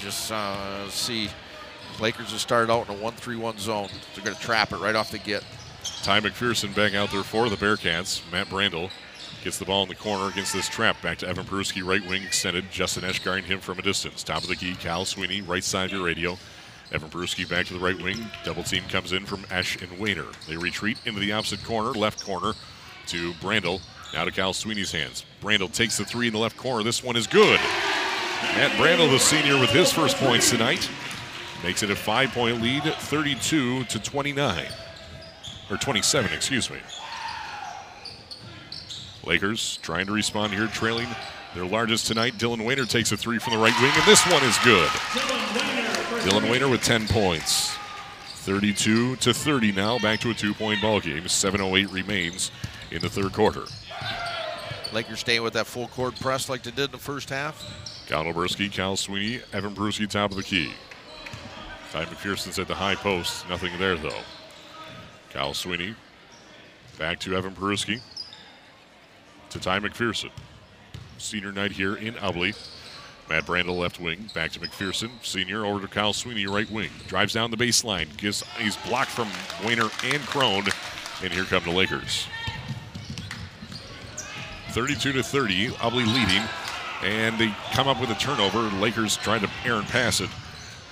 [0.00, 1.28] just uh, see
[2.00, 3.88] Lakers have started out in a 1-3-1 zone.
[4.14, 5.44] They're going to trap it right off the get.
[6.02, 8.20] Ty McPherson back out there for the Bearcats.
[8.32, 8.90] Matt Brandel
[9.44, 11.00] gets the ball in the corner against this trap.
[11.00, 12.70] Back to Evan Peruski, right wing extended.
[12.70, 14.24] Justin Esch guarding him from a distance.
[14.24, 16.36] Top of the key, Cal Sweeney, right side of your radio.
[16.92, 18.18] Evan Peruski back to the right wing.
[18.44, 20.26] Double team comes in from Esch and Wayner.
[20.48, 22.52] They retreat into the opposite corner, left corner
[23.06, 23.80] to Brandel.
[24.12, 25.24] Now to Cal Sweeney's hands.
[25.40, 26.82] Brandel takes the three in the left corner.
[26.82, 27.60] This one is good.
[28.42, 30.88] Matt Brandel, the senior, with his first points tonight,
[31.62, 34.66] makes it a five-point lead, 32 to 29,
[35.70, 36.78] or 27, excuse me.
[39.24, 41.06] Lakers trying to respond here, trailing
[41.54, 42.34] their largest tonight.
[42.38, 45.79] Dylan Wayner takes a three from the right wing, and this one is good.
[46.20, 47.74] Dylan Wayner with 10 points.
[48.40, 51.24] 32 to 30 now, back to a two-point ball game.
[51.24, 52.50] 7:08 remains
[52.90, 53.64] in the third quarter.
[54.92, 57.64] Lakers staying with that full court press like they did in the first half.
[58.06, 60.72] Cal Oberski, Cal Sweeney, Evan Peruski top of the key.
[61.90, 63.48] Ty McPherson's at the high post.
[63.48, 64.22] Nothing there though.
[65.30, 65.94] Cal Sweeney
[66.98, 68.00] back to Evan Peruski
[69.48, 70.30] to Ty McPherson.
[71.18, 72.54] Senior night here in Ubly.
[73.30, 76.90] Matt Brandel left wing, back to McPherson, senior, over to Kyle Sweeney, right wing.
[77.06, 79.28] Drives down the baseline, he's blocked from
[79.64, 80.64] Wayner and Crone,
[81.22, 82.26] and here come the Lakers.
[84.70, 86.42] 32 to 30, Ubly leading,
[87.04, 88.58] and they come up with a turnover.
[88.78, 90.28] Lakers trying to air pass it,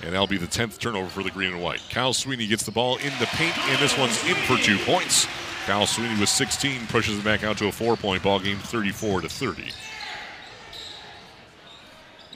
[0.01, 1.81] and that'll be the 10th turnover for the green and white.
[1.89, 5.27] Kyle Sweeney gets the ball in the paint, and this one's in for two points.
[5.65, 9.29] Kyle Sweeney with 16 pushes it back out to a four-point ball game, 34 to
[9.29, 9.71] 30.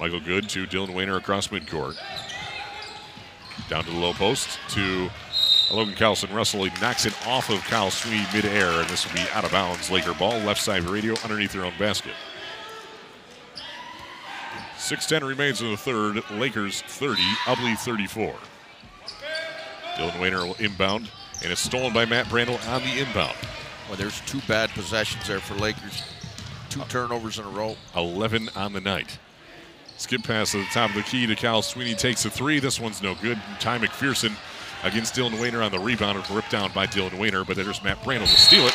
[0.04, 1.95] Michael Good to Dylan Wayner across midcourt.
[3.70, 5.10] Down to the low post to
[5.72, 6.66] Logan Carlson Russell.
[6.66, 9.89] He knocks it off of Kyle Sweeney midair, and this will be out of bounds.
[9.89, 12.12] Laker ball, left side radio, underneath their own basket.
[14.76, 16.22] 6.10 remains in the third.
[16.32, 18.36] Lakers 30, Ubly 34.
[19.95, 21.10] Dylan Wayner will inbound,
[21.41, 23.38] and it's stolen by Matt Brandel on the inbound.
[23.88, 26.04] Well, there's two bad possessions there for Lakers.
[26.70, 27.78] Two uh, turnovers in a row.
[27.95, 29.18] 11 on the night.
[30.04, 31.95] Skip pass at the top of the key to Kyle Sweeney.
[31.95, 32.60] Takes a three.
[32.60, 33.41] This one's no good.
[33.62, 34.36] Ty McPherson
[34.84, 36.20] against Dylan Wayner on the rebound.
[36.20, 38.74] It's ripped down by Dylan Wayner, but there's Matt Brandel to steal it,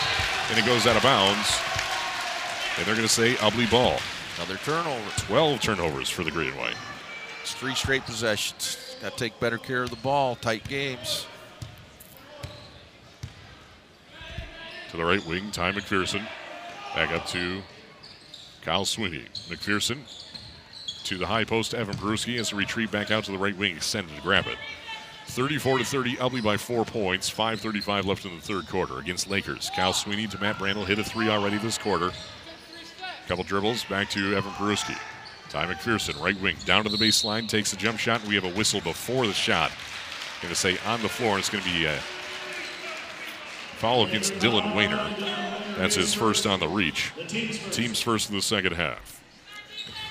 [0.49, 1.61] and it goes out of bounds.
[2.79, 3.99] And they're going to say Ubly ball.
[4.37, 5.11] Another turnover.
[5.19, 6.77] 12 turnovers for the green and white.
[7.43, 8.97] It's three straight possessions.
[9.03, 10.35] Got to take better care of the ball.
[10.35, 11.27] Tight games.
[14.93, 16.27] To the right wing, Ty McPherson.
[16.95, 17.61] Back up to
[18.63, 19.27] Kyle Sweeney.
[19.51, 19.99] McPherson
[21.09, 21.75] to the high post.
[21.75, 24.59] Evan Peruski has to retreat back out to the right wing, extended to grab it.
[25.27, 27.31] 34 to 30, Ubly by four points.
[27.31, 29.71] 5:35 left in the third quarter against Lakers.
[29.75, 32.13] Cal Sweeney to Matt Brandel hit a three already this quarter.
[33.27, 34.97] Couple dribbles back to Evan Peruski.
[35.51, 38.25] Ty McPherson, right wing, down to the baseline, takes a jump shot.
[38.27, 39.71] We have a whistle before the shot.
[40.43, 41.99] Going to say on the floor, and it's going to be a
[43.77, 45.09] foul against Dylan Wayner.
[45.77, 47.13] That's his first on the reach.
[47.29, 49.18] Team's first in the second half.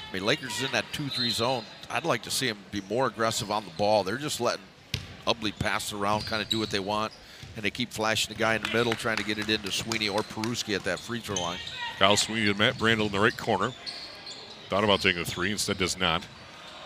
[0.10, 1.64] I mean, Lakers in that 2 3 zone.
[1.89, 4.03] I'd like to see them be more aggressive on the ball.
[4.03, 4.64] They're just letting
[5.26, 7.12] Ubly pass around, kind of do what they want,
[7.55, 10.10] and they keep flashing the guy in the middle, trying to get it into Sweeney
[10.10, 11.60] or Peruski at that free throw line.
[11.99, 13.74] Kyle Sweeney and Matt Brandel in the right corner.
[14.70, 16.24] Thought about taking a three, instead does not.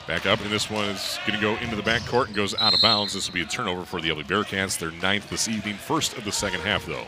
[0.07, 2.55] Back up, and this one is going to go into the back court and goes
[2.55, 3.13] out of bounds.
[3.13, 4.80] This will be a turnover for the Ubly Bearcats.
[4.80, 7.05] Their ninth this evening, first of the second half, though.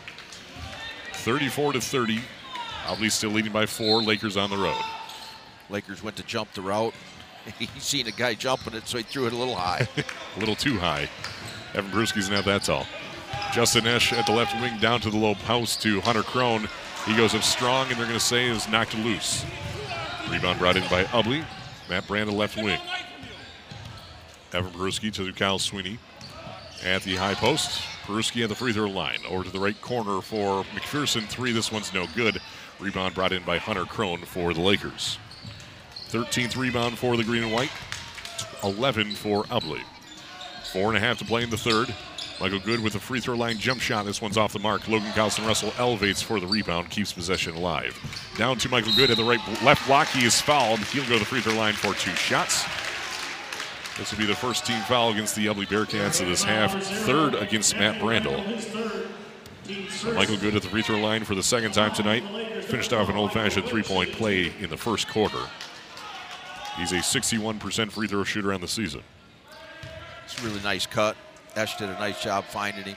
[1.12, 2.20] 34 to 30.
[2.86, 4.02] Ubly still leading by four.
[4.02, 4.80] Lakers on the road.
[5.70, 6.94] Lakers went to jump the route.
[7.58, 9.86] He seen a guy jumping it, so he threw it a little high.
[10.36, 11.10] a little too high.
[11.74, 12.86] Evan Peruski's not that tall.
[13.52, 16.66] Justin Esch at the left wing down to the low post to Hunter Crone.
[17.04, 19.44] He goes up strong, and they're going to say is knocked loose.
[20.30, 21.44] Rebound brought in by Ubly.
[21.90, 22.80] Matt Brand, left wing.
[24.54, 25.98] Evan Peruski to Kyle Sweeney
[26.84, 27.82] at the high post.
[28.04, 29.18] Peruski at the free throw line.
[29.28, 31.26] Over to the right corner for McPherson.
[31.26, 31.52] Three.
[31.52, 32.40] This one's no good.
[32.80, 35.18] Rebound brought in by Hunter Crone for the Lakers.
[36.14, 37.72] 13th rebound for the green and white.
[38.62, 39.82] 11 for Ubly.
[40.72, 41.92] Four and a half to play in the third.
[42.40, 44.06] Michael Good with a free throw line jump shot.
[44.06, 44.86] This one's off the mark.
[44.86, 47.98] Logan Carlson Russell elevates for the rebound, keeps possession alive.
[48.36, 50.06] Down to Michael Good at the right left block.
[50.06, 50.78] He is fouled.
[50.78, 52.64] He'll go to the free throw line for two shots.
[53.98, 56.80] This will be the first team foul against the Ubly Bearcats of this half.
[56.80, 58.38] Third against Matt Brandel.
[60.14, 62.22] Michael Good at the free throw line for the second time tonight.
[62.64, 65.40] Finished off an old-fashioned three-point play in the first quarter.
[66.76, 69.02] He's a 61% free throw shooter on the season.
[70.24, 71.16] It's a really nice cut.
[71.54, 72.96] Esch did a nice job finding him.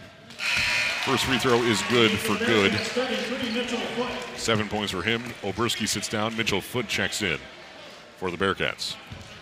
[1.05, 2.73] First free throw is good for good.
[4.35, 5.23] Seven points for him.
[5.41, 6.35] Oberski sits down.
[6.35, 7.37] Mitchell Foot checks in
[8.17, 8.95] for the Bearcats.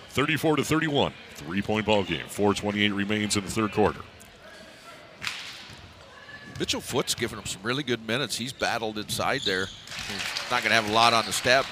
[0.09, 1.13] 34 to 31.
[1.33, 2.25] Three point ball game.
[2.27, 4.01] 428 remains in the third quarter.
[6.59, 8.38] Mitchell Foot's given him some really good minutes.
[8.38, 9.65] He's battled inside there.
[9.65, 11.65] He's not going to have a lot on the step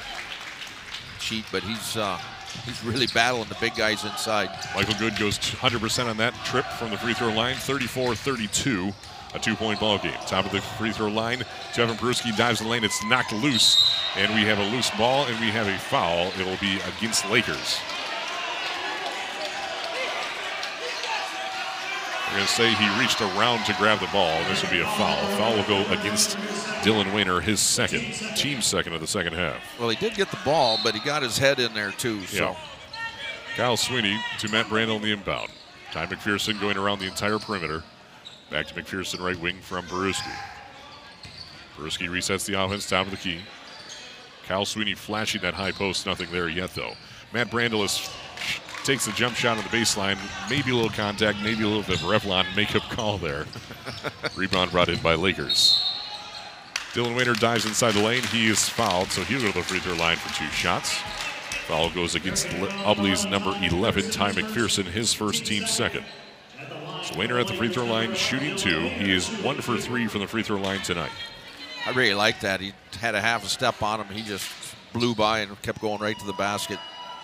[1.20, 2.20] sheet, but he's uh,
[2.66, 4.49] he's really battling the big guys inside.
[4.76, 8.93] Michael Good goes 100% on that trip from the free throw line, 34-32,
[9.34, 10.14] a two-point ball game.
[10.28, 11.43] Top of the free throw line,
[11.76, 12.84] Evan Peruski dives the lane.
[12.84, 16.28] It's knocked loose, and we have a loose ball, and we have a foul.
[16.39, 17.80] It will be against Lakers.
[22.34, 24.36] We're going to say he reached around to grab the ball.
[24.45, 25.23] This will be a foul.
[25.38, 26.36] Foul will go against
[26.81, 28.01] Dylan Wayner, his second,
[28.36, 29.61] team second of the second half.
[29.79, 32.23] Well, he did get the ball, but he got his head in there too.
[32.23, 32.43] So.
[32.43, 32.55] Yeah.
[33.55, 35.49] Kyle Sweeney to Matt Brandel on the inbound.
[35.91, 37.84] Ty McPherson going around the entire perimeter.
[38.49, 40.34] Back to McPherson, right wing from Peruski.
[41.77, 43.41] Peruski resets the offense, top of the key.
[44.47, 46.93] Kyle Sweeney flashing that high post, nothing there yet though.
[47.31, 48.09] Matt Brandel is
[48.84, 50.17] takes the jump shot on the baseline.
[50.49, 53.45] Maybe a little contact, maybe a little bit of Revlon makeup call there.
[54.36, 55.81] Rebound brought in by Lakers.
[56.93, 58.21] Dylan Wayner dives inside the lane.
[58.23, 60.95] He is fouled, so he'll go to the free throw line for two shots.
[61.67, 62.47] Foul goes against
[62.86, 66.05] Ubly's number 11, Ty McPherson, his first team second.
[67.03, 68.79] So Wayner at the free throw line, shooting two.
[68.81, 71.11] He is one for three from the free throw line tonight.
[71.86, 72.61] I really like that.
[72.61, 74.13] He had a half a step on him.
[74.13, 74.49] He just
[74.93, 76.79] blew by and kept going right to the basket.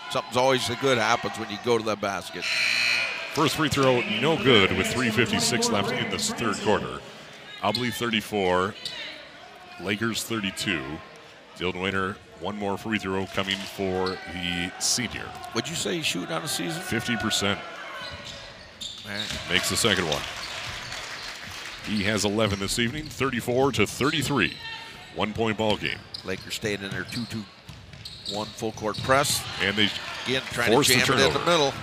[0.09, 2.43] Something's always good happens when you go to that basket.
[3.33, 6.99] First free throw, no good with 3.56 left in this third quarter.
[7.61, 8.73] Ubly 34,
[9.81, 10.81] Lakers 32.
[11.57, 15.25] Dylan Wayner One more free throw coming for the senior.
[15.53, 16.81] Would you say he's shooting on the season?
[16.81, 17.57] 50%.
[19.05, 20.21] Man, Makes the second one.
[21.85, 24.53] He has 11 this evening, 34 to 33.
[25.15, 25.99] One point ball game.
[26.23, 27.43] Lakers staying in their 2 2
[28.33, 29.43] 1 full court press.
[29.61, 29.89] And they
[30.25, 31.73] Again, trying to the jam it in the middle.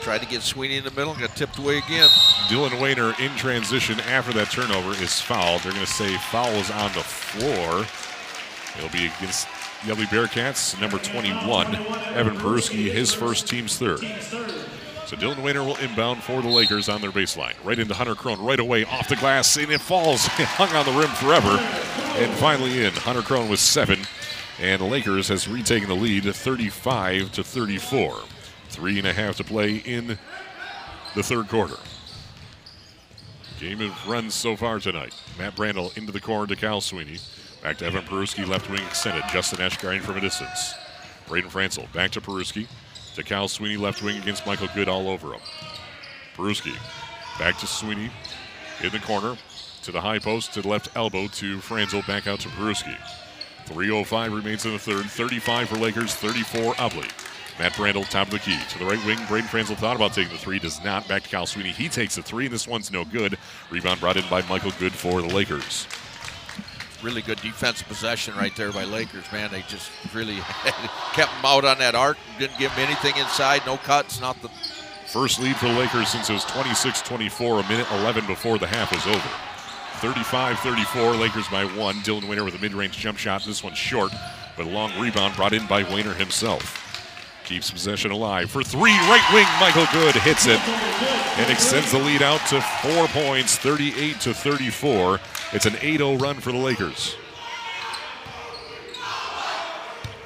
[0.00, 2.08] Tried to get Sweeney in the middle, got tipped away again.
[2.48, 5.60] Dylan Wayner in transition after that turnover is fouled.
[5.62, 7.86] They're going to say fouls on the floor.
[8.76, 9.46] It'll be against
[9.84, 11.76] the Ubly Bearcats, number 21,
[12.16, 14.00] Evan Peruski, his first team's third.
[15.06, 17.54] So Dylan Wayner will inbound for the Lakers on their baseline.
[17.62, 20.24] Right into Hunter Crone, right away off the glass, and it falls.
[20.38, 21.58] It hung on the rim forever.
[22.18, 22.92] And finally in.
[22.92, 24.00] Hunter Crone with seven.
[24.62, 28.22] And the Lakers has retaken the lead 35 to 34.
[28.68, 30.16] Three and a half to play in
[31.16, 31.74] the third quarter.
[33.58, 35.14] Game of runs so far tonight.
[35.36, 37.18] Matt Brandel into the corner to Cal Sweeney.
[37.60, 39.24] Back to Evan Peruski, left wing extended.
[39.32, 40.74] Justin Esch guarding from a distance.
[41.26, 42.68] Braden Franzel back to Peruski.
[43.16, 45.40] To Cal Sweeney, left wing against Michael Good all over him.
[46.36, 46.76] Peruski
[47.36, 48.12] back to Sweeney
[48.80, 49.36] in the corner.
[49.82, 52.96] To the high post, to the left elbow to Franzel, back out to Peruski.
[53.72, 55.06] 3.05 remains in the third.
[55.06, 57.10] 35 for Lakers, 34 Ubly.
[57.58, 58.58] Matt Brandel, top of the key.
[58.70, 61.06] To the right wing, Braden Franzel thought about taking the three, does not.
[61.06, 61.70] Back to Cal Sweeney.
[61.70, 63.38] He takes the three, and this one's no good.
[63.70, 65.86] Rebound brought in by Michael Good for the Lakers.
[67.02, 69.50] Really good defensive possession right there by Lakers, man.
[69.50, 70.36] They just really
[71.12, 72.16] kept him out on that arc.
[72.38, 74.48] Didn't give him anything inside, no cuts, not the.
[75.08, 78.66] First lead for the Lakers since it was 26 24, a minute 11 before the
[78.66, 79.51] half was over.
[80.02, 81.94] 35 34, Lakers by one.
[81.98, 83.44] Dylan Wayner with a mid range jump shot.
[83.44, 84.10] This one's short,
[84.56, 86.80] but a long rebound brought in by Wayner himself.
[87.44, 88.90] Keeps possession alive for three.
[88.90, 90.58] Right wing, Michael Good hits it
[91.38, 95.20] and extends the lead out to four points, 38 to 34.
[95.52, 97.14] It's an 8 0 run for the Lakers.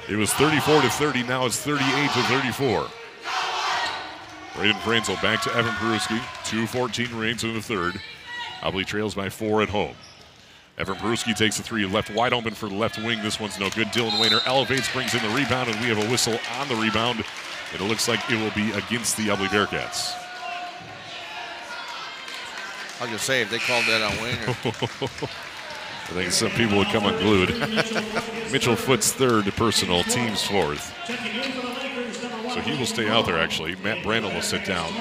[0.09, 2.87] It was 34 to 30, now it's 38 to 34.
[4.55, 6.17] Braden Franzel back to Evan Peruski.
[6.45, 8.01] 2.14 remains in the third.
[8.61, 9.95] Ubly trails by four at home.
[10.77, 13.21] Evan Peruski takes the three, left wide open for the left wing.
[13.23, 13.87] This one's no good.
[13.87, 17.23] Dylan Wayner elevates, brings in the rebound, and we have a whistle on the rebound.
[17.73, 20.13] And it looks like it will be against the Ubly Bearcats.
[22.99, 25.29] I was gonna say if they called that on Wayner,
[26.09, 27.49] I think some people would come unglued.
[28.51, 30.93] Mitchell Foot's third personal, team's fourth.
[32.53, 33.75] So he will stay out there, actually.
[33.77, 34.91] Matt Brandel will sit down.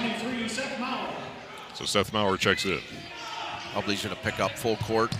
[1.75, 2.81] So Seth Maurer checks in.
[3.77, 5.14] Ubly's gonna pick up full court,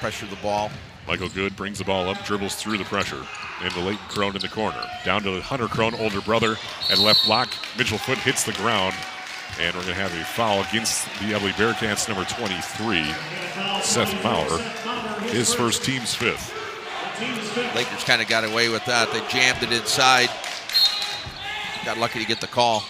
[0.00, 0.70] pressure the ball.
[1.06, 3.24] Michael Good brings the ball up, dribbles through the pressure.
[3.58, 4.82] and Into Leighton Crone in the corner.
[5.04, 6.56] Down to Hunter Crone, older brother,
[6.90, 7.52] at left block.
[7.76, 8.94] Mitchell Foot hits the ground.
[9.60, 13.04] And we're going to have a foul against the Ubly Bearcats, number 23,
[13.82, 14.58] Seth Maurer.
[15.28, 16.54] His first team's fifth.
[17.74, 19.12] Lakers kind of got away with that.
[19.12, 20.30] They jammed it inside.
[21.84, 22.82] Got lucky to get the call.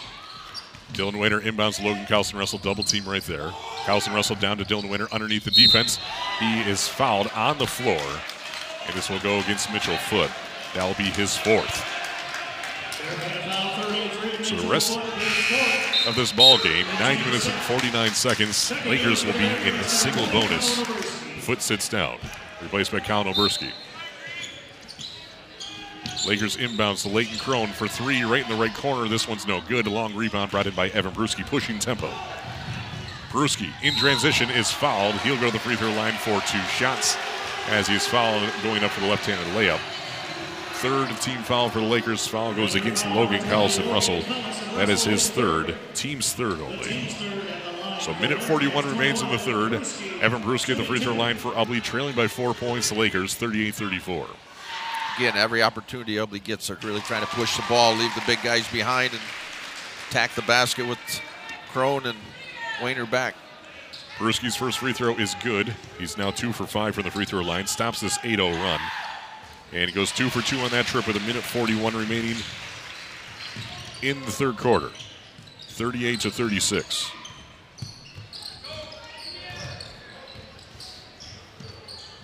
[0.92, 3.50] Dylan Wayner inbounds Logan Carlson Russell, double team right there.
[3.86, 5.98] Carlson Russell down to Dylan Wayner underneath the defense.
[6.38, 8.00] He is fouled on the floor.
[8.86, 10.30] And this will go against Mitchell Foot.
[10.74, 11.84] That will be his fourth.
[14.44, 14.98] So the rest
[16.06, 20.26] of this ball game, 9 minutes and 49 seconds, Lakers will be in a single
[20.26, 20.80] bonus.
[21.40, 22.18] Foot sits down,
[22.60, 23.34] replaced by Colin.
[26.26, 29.08] Lakers inbounds to Leighton Crone for three, right in the right corner.
[29.08, 29.86] This one's no good.
[29.86, 32.08] Long rebound brought in by Evan Peruski, pushing tempo.
[33.30, 35.14] Peruski in transition is fouled.
[35.16, 37.16] He'll go to the free throw line for two shots
[37.68, 39.80] as he is fouled going up for the left-handed layup.
[40.74, 42.26] Third team foul for the Lakers.
[42.26, 44.20] Foul goes against Logan Carlson Russell.
[44.76, 47.08] That is his third, team's third only.
[48.00, 49.74] So minute 41 remains in the third.
[50.20, 52.88] Evan Peruski at the free throw line for Ubly, trailing by four points.
[52.88, 54.26] The Lakers 38-34.
[55.16, 58.42] Again, every opportunity Ubly gets, they're really trying to push the ball, leave the big
[58.42, 59.22] guys behind, and
[60.08, 60.98] attack the basket with
[61.70, 62.18] Crone and
[62.82, 63.34] Wayner back.
[64.16, 65.74] Peruski's first free throw is good.
[65.98, 67.66] He's now two for five from the free throw line.
[67.66, 68.80] Stops this 8 0 run.
[69.72, 72.36] And he goes two for two on that trip with a minute 41 remaining
[74.02, 74.90] in the third quarter.
[75.68, 77.10] 38 to 36.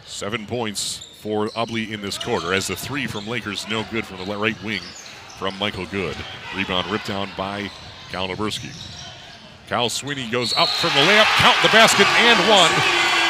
[0.05, 4.25] Seven points for Ubly in this quarter as the three from Lakers no good from
[4.25, 4.83] the right wing
[5.39, 6.17] from Michael Good.
[6.57, 7.71] Rebound ripped down by
[8.11, 8.29] Cal.
[9.69, 12.71] Kyle Sweeney goes up from the layup, count the basket, and one.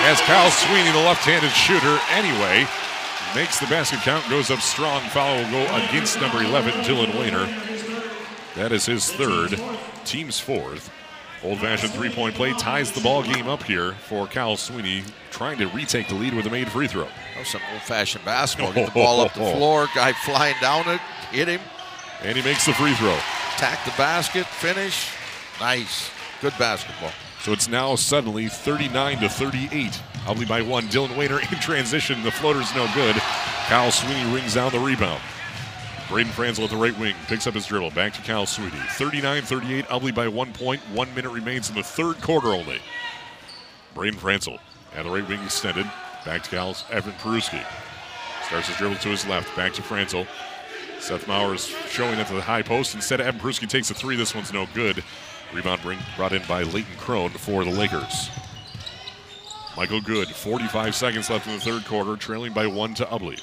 [0.07, 2.66] As Kyle Sweeney, the left-handed shooter, anyway,
[3.34, 5.01] makes the basket count, goes up strong.
[5.09, 7.47] Foul will go against number 11, Dylan Wayner.
[8.55, 9.61] That is his third,
[10.05, 10.91] team's fourth.
[11.45, 15.59] Old fashioned three point play ties the ball game up here for Cal Sweeney, trying
[15.59, 17.07] to retake the lead with a made free throw.
[17.39, 18.72] Was some old fashioned basketball.
[18.72, 21.61] Get the ball up the floor, guy flying down it, hit him,
[22.22, 23.16] And he makes the free throw.
[23.57, 25.11] Tack the basket, finish.
[25.61, 26.11] Nice.
[26.41, 27.12] Good basketball.
[27.43, 30.01] So it's now suddenly 39 to 38.
[30.24, 30.89] Probably by one.
[30.89, 32.22] Dylan Wayner in transition.
[32.24, 33.16] The floater's no good.
[33.68, 35.20] Kyle Sweeney rings down the rebound.
[36.09, 37.90] Braden Franzel at the right wing picks up his dribble.
[37.90, 38.78] Back to Cal Sweeney.
[38.92, 39.84] 39 38.
[39.86, 40.80] Ubly by one point.
[40.92, 42.80] One minute remains in the third quarter only.
[43.94, 44.59] Braden Franzel
[44.96, 45.84] at the right wing extended.
[46.24, 47.62] Back to Cal Evan Peruski.
[48.46, 49.54] Starts his dribble to his left.
[49.54, 50.26] Back to Franzel.
[50.98, 52.94] Seth Mowers showing it to the high post.
[52.94, 54.16] Instead, Evan Peruski takes a three.
[54.16, 55.04] This one's no good.
[55.52, 58.30] Rebound bring, brought in by Leighton Crone for the Lakers.
[59.76, 63.40] Michael Good, 45 seconds left in the third quarter, trailing by one to Ubly.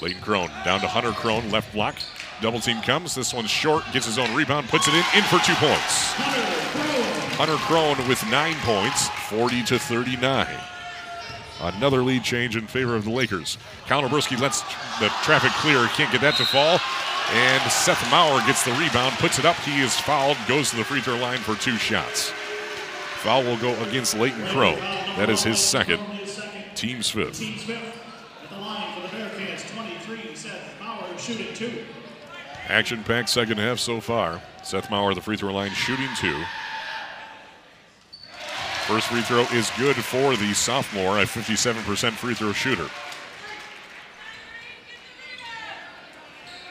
[0.00, 1.96] Leighton Crone down to Hunter Crone, left block.
[2.40, 3.14] Double team comes.
[3.14, 6.12] This one's short, gets his own rebound, puts it in, in for two points.
[7.36, 10.46] Hunter Crone with nine points, 40 to 39.
[11.60, 13.58] Another lead change in favor of the Lakers.
[13.86, 14.62] Kalnabrowski lets
[15.00, 16.78] the traffic clear, can't get that to fall.
[17.32, 19.56] And Seth Maurer gets the rebound, puts it up.
[19.56, 22.30] He is fouled, goes to the free throw line for two shots.
[23.22, 24.78] Foul will go against Leighton Crone.
[25.16, 26.00] That is his second,
[26.74, 27.38] team's fifth.
[27.38, 27.80] Team Smith
[28.42, 30.34] at the line for the Bearcats, 23.
[31.24, 31.72] Two.
[32.68, 34.42] Action packed second half so far.
[34.62, 36.38] Seth Maurer, at the free throw line, shooting two.
[38.86, 42.90] First free throw is good for the sophomore, a 57% free throw shooter.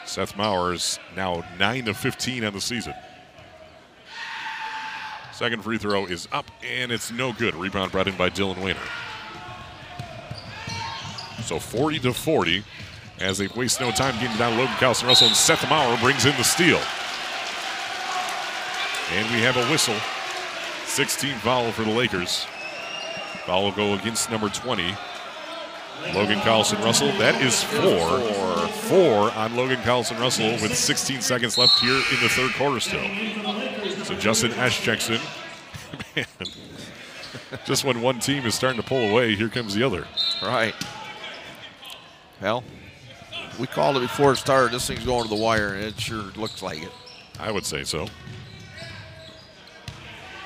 [0.05, 2.93] Seth Maurer is now 9 of 15 on the season.
[5.31, 7.55] Second free throw is up, and it's no good.
[7.55, 8.77] Rebound brought in by Dylan Wayner.
[11.41, 12.63] So 40 to 40
[13.19, 16.35] as they waste no time getting down Logan Carlson Russell, and Seth Maurer brings in
[16.37, 16.81] the steal.
[19.11, 19.95] And we have a whistle.
[20.85, 22.45] 16 foul for the Lakers.
[23.45, 24.95] Foul will go against number 20,
[26.13, 27.07] Logan Carlson Russell.
[27.17, 28.19] That is four.
[28.89, 33.03] Four on Logan Carlson Russell with 16 seconds left here in the third quarter still.
[34.03, 35.19] So Justin Ashcheckson.
[36.15, 36.25] Man.
[37.65, 40.05] Just when one team is starting to pull away, here comes the other.
[40.41, 40.73] Right.
[42.41, 42.63] Well,
[43.59, 44.73] we called it before it started.
[44.73, 46.91] This thing's going to the wire, and it sure looks like it.
[47.39, 48.07] I would say so.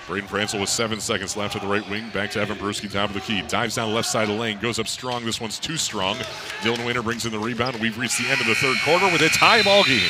[0.07, 2.09] Braden Franzel with seven seconds left to the right wing.
[2.13, 3.41] Back to Evan Peruski, top of the key.
[3.41, 5.25] Dives down left side of the lane, goes up strong.
[5.25, 6.15] This one's too strong.
[6.61, 7.75] Dylan Wayner brings in the rebound.
[7.81, 10.09] We've reached the end of the third quarter with a tie ball game.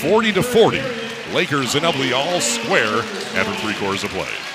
[0.00, 0.80] 40 to 40.
[1.34, 3.02] Lakers and Ubly all square
[3.36, 4.49] after three quarters of play.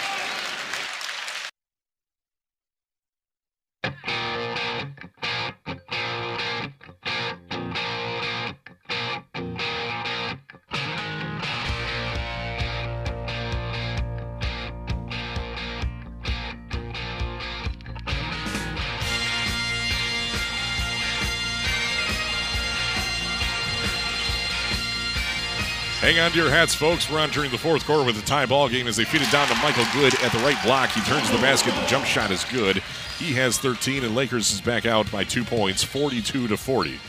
[26.16, 27.12] Hang on to your hats, folks.
[27.12, 29.30] We're on entering the fourth quarter with a tie ball game as they feed it
[29.32, 30.90] down to Michael Good at the right block.
[30.92, 31.76] He turns the basket.
[31.76, 32.82] The jump shot is good.
[33.20, 37.02] He has 13, and Lakers is back out by two points, 42 to 40.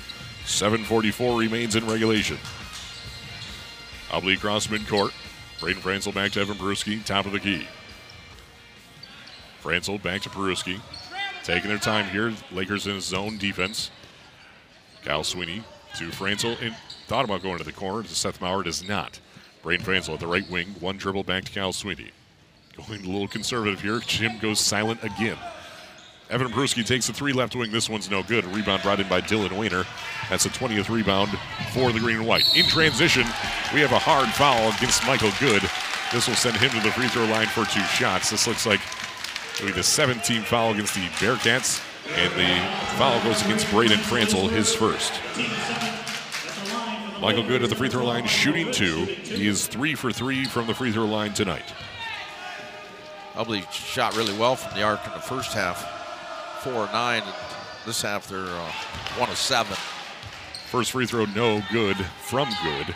[0.44, 2.36] 7:44 remains in regulation.
[4.10, 5.12] Ubly across midcourt.
[5.60, 7.68] Braden Franzel back to Evan Peruski, top of the key.
[9.60, 10.80] Franzel back to Peruski.
[11.44, 12.34] Taking their time here.
[12.50, 13.92] Lakers in zone defense.
[15.04, 15.62] Kyle Sweeney
[15.96, 16.56] to Franzel.
[16.60, 16.74] And
[17.06, 18.06] thought about going to the corner.
[18.06, 19.20] Seth Maurer does not.
[19.62, 20.74] Braden Franzel at the right wing.
[20.80, 22.10] One dribble back to Kyle Sweeney.
[22.76, 24.00] Going a little conservative here.
[24.00, 25.38] Jim goes silent again.
[26.28, 27.70] Evan Peruski takes the three left wing.
[27.70, 28.44] This one's no good.
[28.46, 29.84] Rebound brought in by Dylan Wayner.
[30.28, 31.30] That's a 20th rebound
[31.72, 32.44] for the green and white.
[32.56, 33.22] In transition,
[33.72, 35.62] we have a hard foul against Michael Good.
[36.12, 38.30] This will send him to the free throw line for two shots.
[38.30, 38.80] This looks like
[39.54, 41.82] it'll be the 17th foul against the Bearcats.
[42.16, 45.12] And the foul goes against Braden Franzel, his first.
[47.20, 49.04] Michael Good at the free throw line, shooting two.
[49.04, 51.72] He is three for three from the free throw line tonight.
[53.34, 57.34] Ubly shot really well from the arc in the first half, four or nine, and
[57.86, 58.72] this half they're uh,
[59.18, 59.76] one of seven.
[60.70, 62.94] First free throw, no good from Good.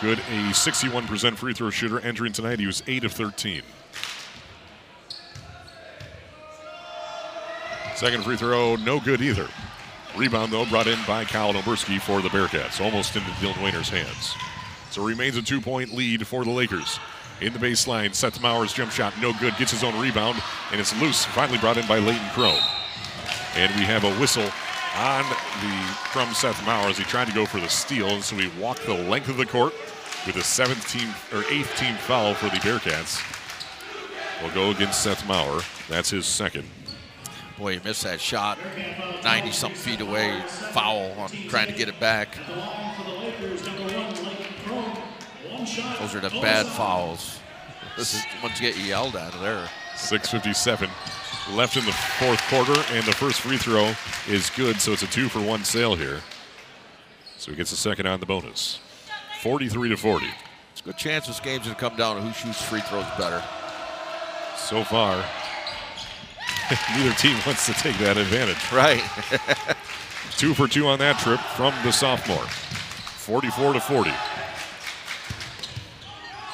[0.00, 2.58] Good, a 61% free throw shooter entering tonight.
[2.58, 3.62] He was 8 of 13.
[7.96, 9.46] Second free throw, no good either.
[10.16, 14.34] Rebound, though, brought in by Kyle Noberski for the Bearcats, almost into Dylan Wayner's hands.
[14.90, 16.98] So remains a two point lead for the Lakers.
[17.40, 20.42] In the baseline, Seth Maurer's jump shot, no good, gets his own rebound,
[20.72, 22.60] and it's loose, finally brought in by Leighton Crone.
[23.54, 24.50] And we have a whistle
[24.96, 25.24] on
[25.62, 28.50] the from Seth Maurer as he tried to go for the steal, and so he
[28.60, 29.72] walked the length of the court.
[30.26, 33.22] with a seventh team or eighth team foul for the Bearcats.
[34.42, 35.60] Will go against Seth Maurer.
[35.88, 36.64] That's his second.
[37.60, 38.58] Boy, he missed that shot
[39.22, 40.42] 90 something feet away.
[40.72, 42.34] Foul on trying to get it back.
[45.98, 47.38] Those are the bad fouls.
[47.96, 49.68] This is once you get yelled at there.
[49.96, 50.88] 6.57
[51.54, 53.92] left in the fourth quarter, and the first free throw
[54.26, 56.20] is good, so it's a two for one sale here.
[57.36, 58.78] So he gets a second on the bonus.
[59.42, 60.26] 43 to 40.
[60.72, 63.04] It's a good chance this game's going to come down to who shoots free throws
[63.18, 63.42] better.
[64.56, 65.22] So far,
[66.96, 68.72] neither team wants to take that advantage.
[68.72, 69.02] Right.
[70.36, 72.46] Two for two on that trip from the sophomore.
[72.46, 74.10] 44 to 40.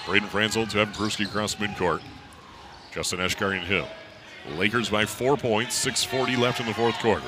[0.06, 2.02] Braden Franzel to Evan Peruski across midcourt.
[2.92, 3.84] Justin Eschgard and him.
[4.56, 7.26] Lakers by four points, 6.40 left in the fourth quarter.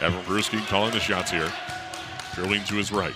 [0.00, 1.50] Evan Peruski calling the shots here.
[2.34, 3.14] Dribbling to his right.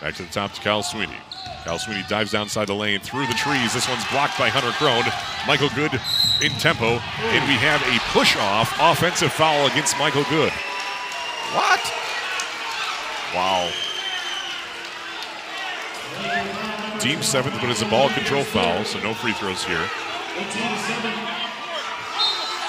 [0.00, 1.16] Back to the top to Kyle Sweeney.
[1.64, 3.74] Kyle Sweeney dives downside the lane through the trees.
[3.74, 5.04] This one's blocked by Hunter Crone.
[5.46, 6.00] Michael Good
[6.42, 6.86] in tempo.
[6.86, 10.52] And we have a push off offensive foul against Michael Good.
[11.52, 11.80] what?
[13.34, 13.70] Wow.
[16.98, 19.88] Team seventh, but it's a ball control foul, so no free throws here.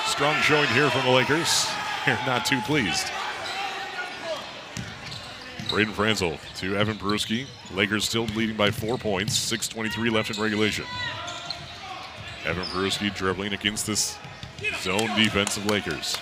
[0.06, 1.68] Strong showing here from the Lakers.
[2.06, 3.08] They're not too pleased.
[5.70, 7.46] Braden Franzel to Evan Peruski.
[7.74, 9.38] Lakers still leading by four points.
[9.52, 10.86] 6.23 left in regulation.
[12.46, 14.18] Evan Peruski dribbling against this
[14.82, 16.18] zone defense of Lakers.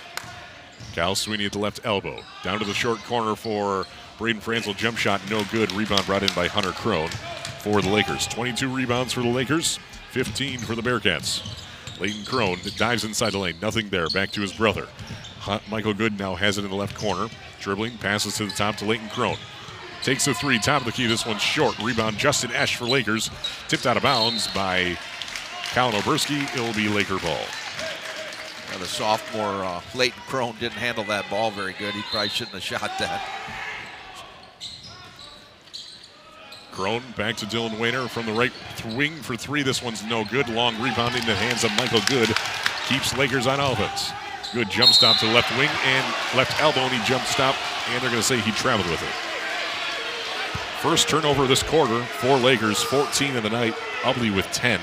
[0.94, 2.20] Cal Sweeney at the left elbow.
[2.42, 3.86] Down to the short corner for
[4.18, 4.74] Braden Franzel.
[4.74, 5.70] Jump shot, no good.
[5.72, 7.10] Rebound brought in by Hunter Crone
[7.60, 8.26] for the Lakers.
[8.28, 9.78] 22 rebounds for the Lakers,
[10.12, 11.42] 15 for the Bearcats.
[12.00, 13.56] Leighton Crone dives inside the lane.
[13.60, 14.08] Nothing there.
[14.08, 14.86] Back to his brother.
[15.70, 17.28] Michael Good now has it in the left corner.
[17.60, 19.36] Dribbling, passes to the top to Leighton Crone.
[20.02, 21.06] Takes a three, top of the key.
[21.06, 21.78] This one's short.
[21.78, 23.30] Rebound, Justin Esch for Lakers.
[23.68, 24.98] Tipped out of bounds by
[25.72, 26.42] Colin Oberski.
[26.54, 27.44] It'll be Laker ball.
[28.78, 31.94] The sophomore uh, Leighton Crone didn't handle that ball very good.
[31.94, 33.22] He probably shouldn't have shot that.
[36.72, 38.52] Crone back to Dylan Wayner from the right
[38.94, 39.62] wing for three.
[39.62, 40.50] This one's no good.
[40.50, 42.28] Long rebound in the hands of Michael Good.
[42.86, 44.12] Keeps Lakers on offense.
[44.52, 46.04] Good jump stop to left wing and
[46.36, 47.56] left elbow, and he jump stop,
[47.88, 49.08] and they're going to say he traveled with it.
[50.82, 53.74] First turnover this quarter for Lakers, 14 in the night.
[54.02, 54.78] Ubly with 10.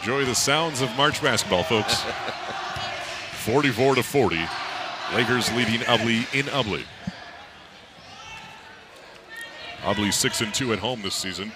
[0.00, 2.02] Enjoy the sounds of March basketball, folks.
[3.44, 4.40] 44 to 40.
[5.14, 6.84] Lakers leading Ubly in Ubly.
[9.82, 11.52] Ubly 6 and 2 at home this season.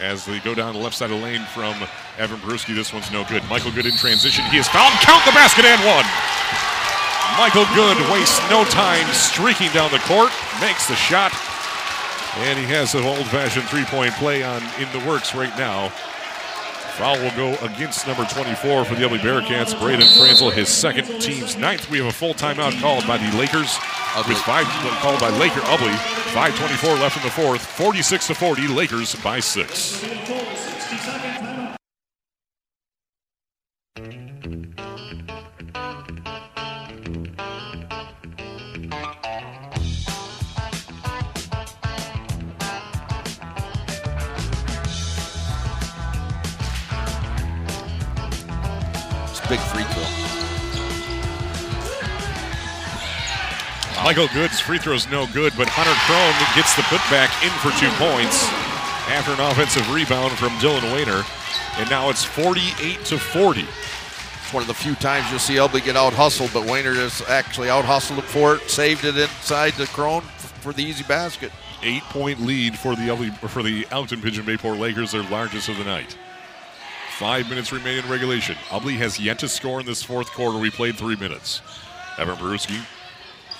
[0.00, 1.74] As they go down the left side of the lane from
[2.18, 3.42] Evan Peruski, this one's no good.
[3.48, 4.44] Michael Good in transition.
[4.46, 4.92] He is fouled.
[5.00, 6.04] Count the basket and one.
[7.36, 11.32] Michael Good wastes no time streaking down the court, makes the shot,
[12.38, 15.92] and he has an old-fashioned three-point play on in the works right now.
[16.98, 21.56] Foul will go against number 24 for the Ubly Bearcats, Braden Franzel, his second team's
[21.56, 21.88] ninth.
[21.88, 23.78] We have a full timeout called by the Lakers,
[24.26, 24.66] with five
[25.00, 25.94] called by Laker Ubly.
[26.34, 30.02] 5:24 left in the fourth, 46 to 40, Lakers by six.
[54.08, 57.90] Michael Good's free throw's no good, but Hunter Crone gets the putback in for two
[58.00, 58.48] points
[59.12, 61.24] after an offensive rebound from Dylan Wayner,
[61.76, 63.60] and now it's 48 to 40.
[63.60, 67.28] It's one of the few times you'll see Ubly get out hustled, but Wayner just
[67.28, 71.52] actually out hustled him for it, saved it inside the Crone for the easy basket.
[71.82, 75.76] eight point lead for the Ubly, for the Elkton Pigeon Bayport Lakers, their largest of
[75.76, 76.16] the night.
[77.18, 78.56] Five minutes remain in regulation.
[78.70, 80.56] Ubly has yet to score in this fourth quarter.
[80.56, 81.60] We played three minutes.
[82.16, 82.82] Evan Peruski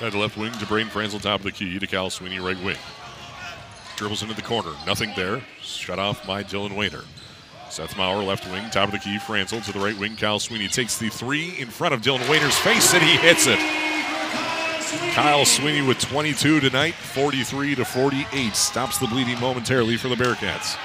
[0.01, 2.77] at left wing to Braden Franzel, top of the key to Cal Sweeney, right wing.
[3.97, 4.73] Dribbles into the corner.
[4.87, 5.43] Nothing there.
[5.61, 7.03] Shut off by Dylan Wayner.
[7.71, 9.19] Seth Maurer, left wing, top of the key.
[9.19, 10.17] Franzel to the right wing.
[10.17, 13.59] Cal Sweeney takes the three in front of Dylan Wayner's face, and he hits it.
[15.13, 18.55] Kyle Sweeney with 22 tonight, 43 to 48.
[18.55, 20.77] Stops the bleeding momentarily for the Bearcats.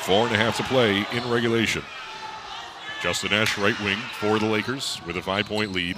[0.00, 1.82] Four and a half to play in regulation.
[3.00, 5.96] Justin Esch, right wing for the Lakers with a five point lead.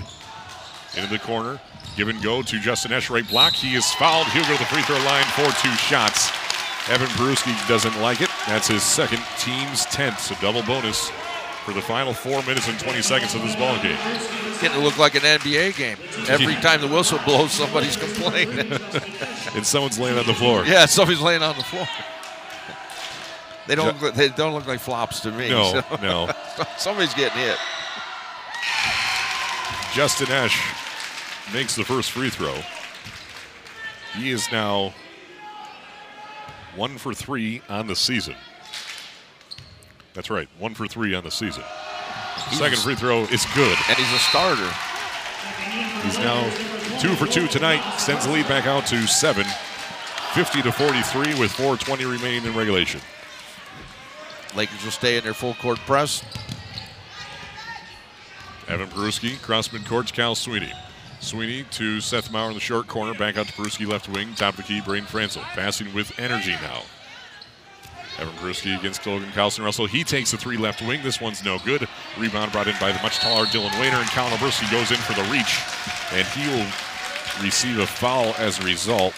[0.96, 1.60] Into the corner.
[1.96, 3.54] Give and go to Justin Esch, right block.
[3.54, 4.26] He is fouled.
[4.28, 6.30] He'll go to the free throw line for two shots.
[6.88, 8.30] Evan Peruski doesn't like it.
[8.46, 10.18] That's his second, team's 10th.
[10.18, 11.10] So double bonus
[11.64, 13.98] for the final four minutes and 20 seconds of this ball game.
[14.60, 15.96] Getting to look like an NBA game.
[16.28, 18.78] Every time the whistle blows, somebody's complaining.
[19.54, 20.66] And someone's laying on the floor.
[20.66, 21.88] yeah, somebody's laying on the floor.
[23.66, 24.00] They don't.
[24.02, 25.48] Look, they don't look like flops to me.
[25.48, 26.30] No, so- no.
[26.76, 27.56] Somebody's getting hit.
[29.94, 30.60] Justin Esch
[31.52, 32.54] makes the first free throw.
[34.14, 34.94] He is now
[36.74, 38.34] one for three on the season.
[40.14, 41.62] That's right, one for three on the season.
[42.52, 43.76] Second free throw is good.
[43.88, 44.70] And he's a starter.
[46.02, 46.42] He's now
[47.00, 47.82] two for two tonight.
[47.98, 49.44] sends the lead back out to seven.
[50.34, 53.00] 50 to 43 with 4.20 remaining in regulation.
[54.54, 56.22] Lakers will stay in their full court press.
[58.68, 60.72] Evan Peruski, cross midcourt to Cal Sweeney.
[61.26, 64.54] Sweeney to Seth Maurer in the short corner, back out to Peruski left wing, top
[64.54, 65.42] of the key, Braden Franzel.
[65.42, 66.82] Passing with energy now.
[68.18, 69.86] Evan Peruski against Logan Carlson Russell.
[69.86, 71.02] He takes the three left wing.
[71.02, 71.88] This one's no good.
[72.16, 75.14] Rebound brought in by the much taller Dylan Wayner, and Cal Peruski goes in for
[75.14, 75.60] the reach,
[76.12, 79.12] and he will receive a foul as a result.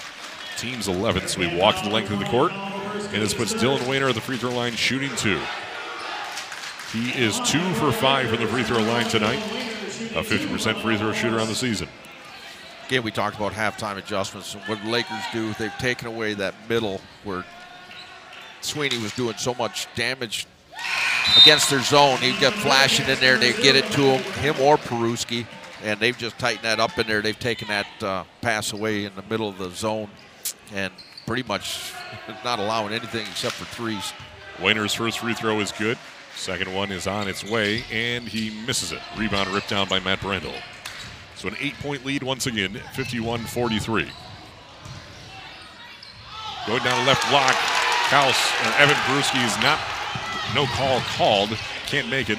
[0.56, 4.08] Team's 11, so he walked the length of the court, and this puts Dylan Wayner
[4.08, 5.38] at the free throw line shooting two.
[6.90, 9.77] He is two for five from the free throw line tonight.
[10.18, 11.86] A 50% free throw shooter on the season.
[12.88, 14.52] Again, we talked about halftime adjustments.
[14.52, 17.44] And what the Lakers do, they've taken away that middle where
[18.60, 20.48] Sweeney was doing so much damage
[21.40, 22.18] against their zone.
[22.18, 23.36] He got flashing in there.
[23.36, 25.46] They get it to him, him or Peruski,
[25.84, 27.22] and they've just tightened that up in there.
[27.22, 30.10] They've taken that uh, pass away in the middle of the zone
[30.74, 30.92] and
[31.26, 31.92] pretty much
[32.44, 34.12] not allowing anything except for threes.
[34.60, 35.96] Wayner's first free throw is good.
[36.38, 39.00] Second one is on its way, and he misses it.
[39.16, 40.54] Rebound ripped down by Matt Brandel.
[41.34, 44.08] So an eight point lead once again, 51 43.
[46.68, 47.54] Going down the left block,
[48.08, 48.36] Kaus,
[48.78, 49.80] Evan Peruski is not,
[50.54, 51.50] no call called,
[51.86, 52.38] can't make it.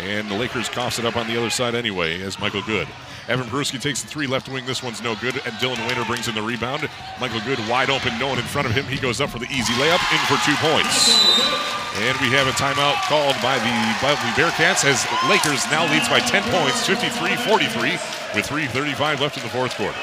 [0.00, 2.88] And the Lakers coughs it up on the other side anyway as Michael Good.
[3.28, 4.66] Evan Peruski takes the three left wing.
[4.66, 5.34] This one's no good.
[5.34, 6.88] And Dylan Wayner brings in the rebound.
[7.20, 8.84] Michael Good wide open, no one in front of him.
[8.86, 11.77] He goes up for the easy layup, in for two points.
[12.00, 16.20] And we have a timeout called by the Beverly Bearcats as Lakers now leads by
[16.20, 19.98] 10 points, 53-43, with 3.35 left in the fourth quarter.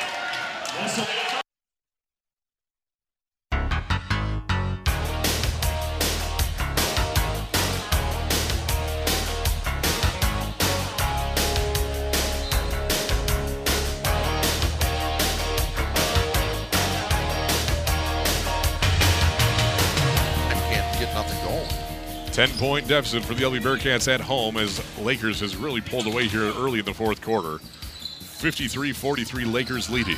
[22.35, 26.27] 10 point deficit for the LB Bearcats at home as Lakers has really pulled away
[26.27, 27.59] here early in the fourth quarter.
[27.59, 30.17] 53 43 Lakers leading.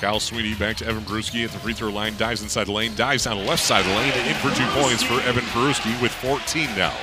[0.00, 2.94] Kyle Sweeney back to Evan Peruski at the free throw line, dives inside the lane,
[2.96, 6.00] dives down the left side of the lane, in for two points for Evan Peruski
[6.00, 6.96] with 14 now.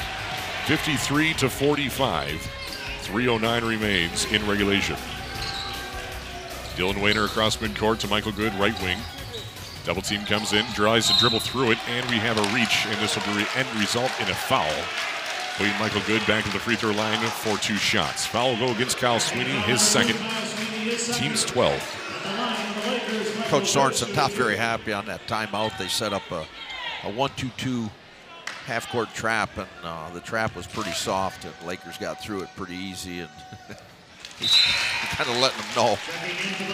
[0.65, 2.41] 53 to 45.
[3.01, 4.95] 309 remains in regulation.
[6.75, 8.97] Dylan Wayner across midcourt to Michael Good, right wing.
[9.87, 12.99] Double team comes in, tries to dribble through it, and we have a reach, and
[12.99, 14.69] this will be end result in a foul.
[15.55, 18.25] Putting Michael Good back to the free throw line for two shots.
[18.25, 20.17] Foul go against Kyle Sweeney, his second.
[21.15, 21.79] Team's 12.
[23.47, 25.77] Coach Sorensen not very happy on that timeout.
[25.77, 26.45] They set up a,
[27.05, 27.89] a one-two-two
[28.65, 32.75] half-court trap, and uh, the trap was pretty soft, and Lakers got through it pretty
[32.75, 33.29] easy, and
[34.39, 34.55] he's
[35.15, 35.97] kind of letting them know.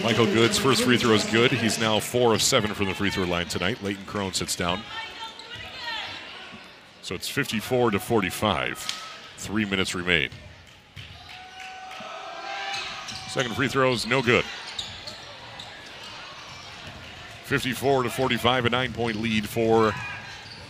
[0.03, 1.51] Michael Good's first free throw is good.
[1.51, 3.81] He's now four of seven from the free throw line tonight.
[3.81, 4.81] Leighton Crone sits down.
[7.01, 8.77] So it's 54 to 45.
[9.37, 10.29] Three minutes remain.
[13.29, 14.45] Second free throw is no good.
[17.45, 19.93] 54 to 45, a nine point lead for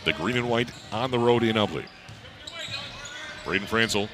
[0.06, 1.86] the green and white on the road in Ubly.
[3.46, 4.10] Braden Franzel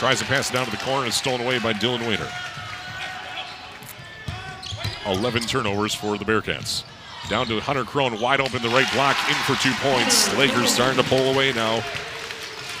[0.00, 2.26] tries to pass it down to the corner and it's stolen away by Dylan Wayner.
[5.04, 6.84] 11 turnovers for the Bearcats.
[7.28, 10.34] Down to Hunter Crone, wide open the right block, in for two points.
[10.38, 11.82] Lakers starting to pull away now.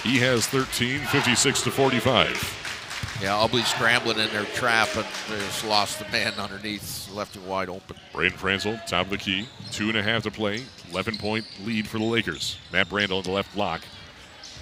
[0.02, 3.18] He has 13, 56 to 45.
[3.20, 7.46] Yeah, Ubly scrambling in their trap, and they just lost the man underneath, left him
[7.46, 7.96] wide open.
[8.14, 11.86] Braden Franzel, top of the key, two and a half to play, 11 point lead
[11.86, 12.56] for the Lakers.
[12.72, 13.82] Matt Brandel in the left block,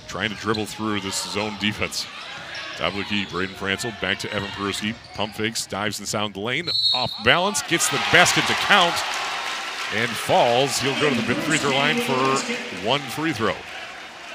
[0.09, 2.05] trying to dribble through this zone defense.
[2.79, 4.95] Top of the key, Braden Franzel back to Evan Peruski.
[5.15, 8.95] Pump fakes, dives inside the lane, off balance, gets the basket to count,
[9.97, 10.79] and falls.
[10.79, 13.57] He'll go to the free throw line for one free throw.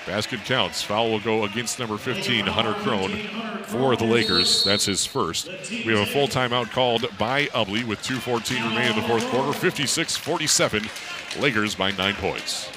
[0.06, 0.82] Basket counts.
[0.82, 3.16] Foul will go against number 15, Hunter Crone,
[3.64, 4.66] for the Lakers.
[4.66, 5.48] That's his first.
[5.72, 9.54] We have a full timeout called by Ubly with 2.14 remaining in the fourth quarter.
[9.54, 10.84] 56 47.
[11.40, 12.70] Lakers by nine points.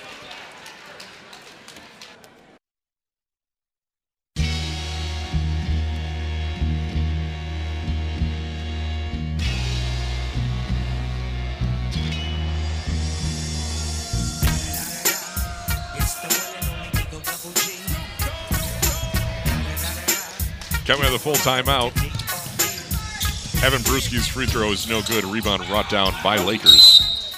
[21.27, 21.90] Full timeout.
[23.65, 25.24] Evan Peruski's free throw is no good.
[25.24, 27.35] Rebound brought down by Lakers.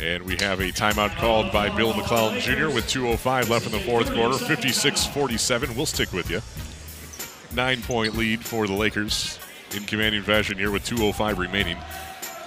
[0.00, 2.70] And we have a timeout called by Bill McClellan Jr.
[2.70, 4.38] with 2.05 left in the fourth quarter.
[4.38, 5.76] 56 47.
[5.76, 6.40] We'll stick with you.
[7.54, 9.38] Nine point lead for the Lakers
[9.76, 11.76] in commanding fashion here with 2.05 remaining.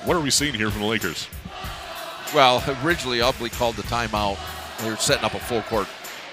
[0.06, 1.28] What are we seeing here from the Lakers?
[2.34, 4.40] Well, originally Ubly called the timeout.
[4.80, 5.88] They were setting up a full court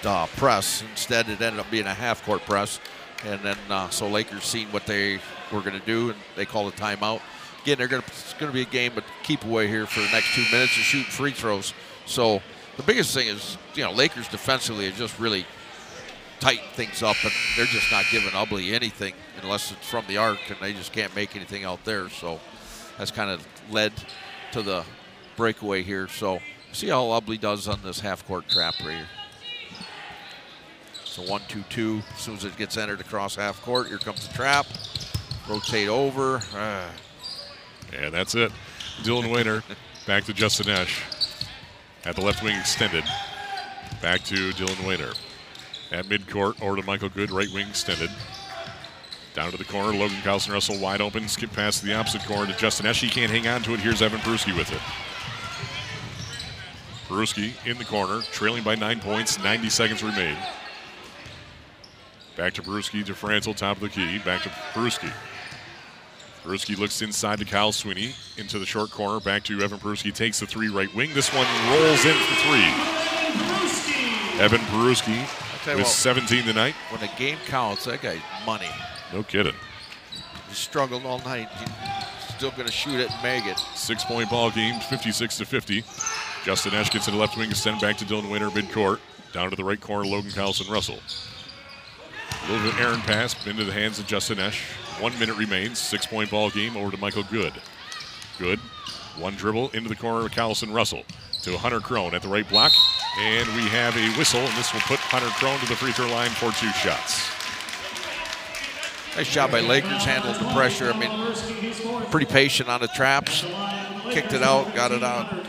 [0.04, 0.82] uh, press.
[0.90, 2.80] Instead, it ended up being a half court press.
[3.24, 5.18] And then, uh, so Lakers seen what they
[5.52, 7.20] were going to do, and they called a timeout.
[7.62, 10.00] Again, they're going to, it's going to be a game, but keep away here for
[10.00, 11.74] the next two minutes and shoot free throws.
[12.06, 12.40] So
[12.76, 15.44] the biggest thing is, you know, Lakers defensively are just really
[16.40, 20.38] tighten things up, and they're just not giving Ubly anything unless it's from the arc,
[20.48, 22.08] and they just can't make anything out there.
[22.08, 22.38] So
[22.96, 23.92] that's kind of led
[24.52, 24.84] to the
[25.36, 26.06] breakaway here.
[26.08, 26.38] So
[26.72, 29.08] see how Ubly does on this half court trap right here.
[31.08, 32.02] So one, two, two.
[32.14, 34.66] As soon as it gets entered across half court, here comes the trap.
[35.48, 36.40] Rotate over.
[36.54, 36.90] Ah.
[37.92, 38.52] And that's it.
[39.02, 39.62] Dylan Wayner
[40.06, 41.02] back to Justin Esch.
[42.04, 43.04] At the left wing extended.
[44.02, 45.12] Back to Dylan Wayner.
[45.90, 48.10] At midcourt, or to Michael Good, right wing extended.
[49.34, 51.26] Down to the corner, Logan Carlson Russell wide open.
[51.28, 53.00] Skip past the opposite corner to Justin Esch.
[53.00, 53.80] He can't hang on to it.
[53.80, 54.80] Here's Evan Peruski with it.
[57.08, 60.36] Peruski in the corner, trailing by nine points, 90 seconds remain.
[62.38, 64.18] Back to Peruski to Franzel, top of the key.
[64.20, 65.10] Back to Peruski.
[66.44, 69.18] Peruski looks inside to Kyle Sweeney into the short corner.
[69.18, 70.14] Back to Evan Peruski.
[70.14, 71.10] Takes the three right wing.
[71.14, 72.62] This one rolls in for three.
[74.40, 75.26] Evan Peruski
[75.64, 75.92] tell with what.
[75.92, 76.76] 17 tonight.
[76.90, 78.70] When the game counts, that guy's money.
[79.12, 79.56] No kidding.
[80.48, 81.48] He struggled all night.
[81.48, 83.58] He's still going to shoot it and make it.
[83.74, 85.82] Six point ball game, 56 to 50.
[86.44, 89.00] Justin Esch gets to the left wing, to send back to Dylan Wayner midcourt.
[89.32, 91.00] Down to the right corner, Logan Carlson Russell.
[92.48, 94.62] Little bit errant pass into the hands of Justin Esch.
[95.00, 95.78] One minute remains.
[95.78, 97.52] Six point ball game over to Michael Good.
[98.38, 98.58] Good.
[99.18, 101.02] One dribble into the corner of Carlson Russell
[101.42, 102.72] to Hunter Crone at the right block.
[103.18, 106.08] And we have a whistle, and this will put Hunter Crone to the free throw
[106.08, 107.28] line for two shots.
[109.16, 110.92] Nice job by Lakers, handled the pressure.
[110.92, 113.44] I mean, pretty patient on the traps.
[114.10, 115.44] Kicked it out, got it out,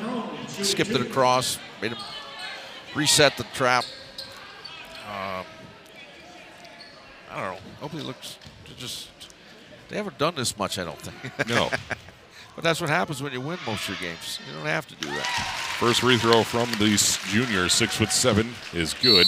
[0.50, 1.98] skipped it across, made him
[2.94, 3.86] reset the trap.
[5.08, 5.46] Um,
[7.32, 7.60] I don't know.
[7.82, 9.10] Hopefully, it looks to just.
[9.90, 11.48] They haven't done this much, I don't think.
[11.48, 11.70] No.
[12.56, 14.40] but that's what happens when you win most of your games.
[14.48, 15.26] You don't have to do that.
[15.80, 19.28] First free throw from the junior, six foot seven, is good.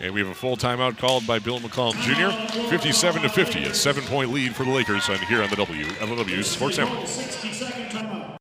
[0.00, 2.70] And we have a full timeout called by Bill McCollum Jr.
[2.70, 5.84] 57 to 50, a seven point lead for the Lakers on here on the W
[5.84, 8.39] LW Sports Network.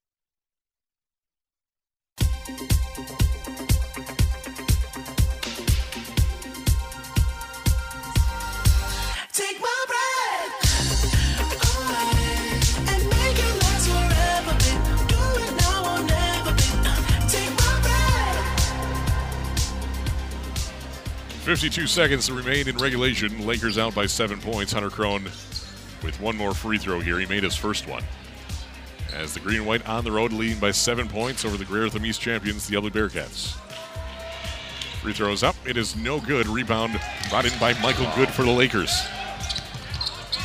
[21.59, 23.45] 52 seconds to remain in regulation.
[23.45, 24.71] Lakers out by seven points.
[24.71, 25.25] Hunter Crone
[26.01, 27.19] with one more free throw here.
[27.19, 28.01] He made his first one.
[29.13, 31.89] As the Green and White on the road leading by seven points over the Greater
[31.89, 33.57] Thumb East champions, the Ubly Bearcats.
[35.01, 35.53] Free throws up.
[35.67, 36.47] It is no good.
[36.47, 36.97] Rebound
[37.29, 38.97] brought in by Michael Good for the Lakers.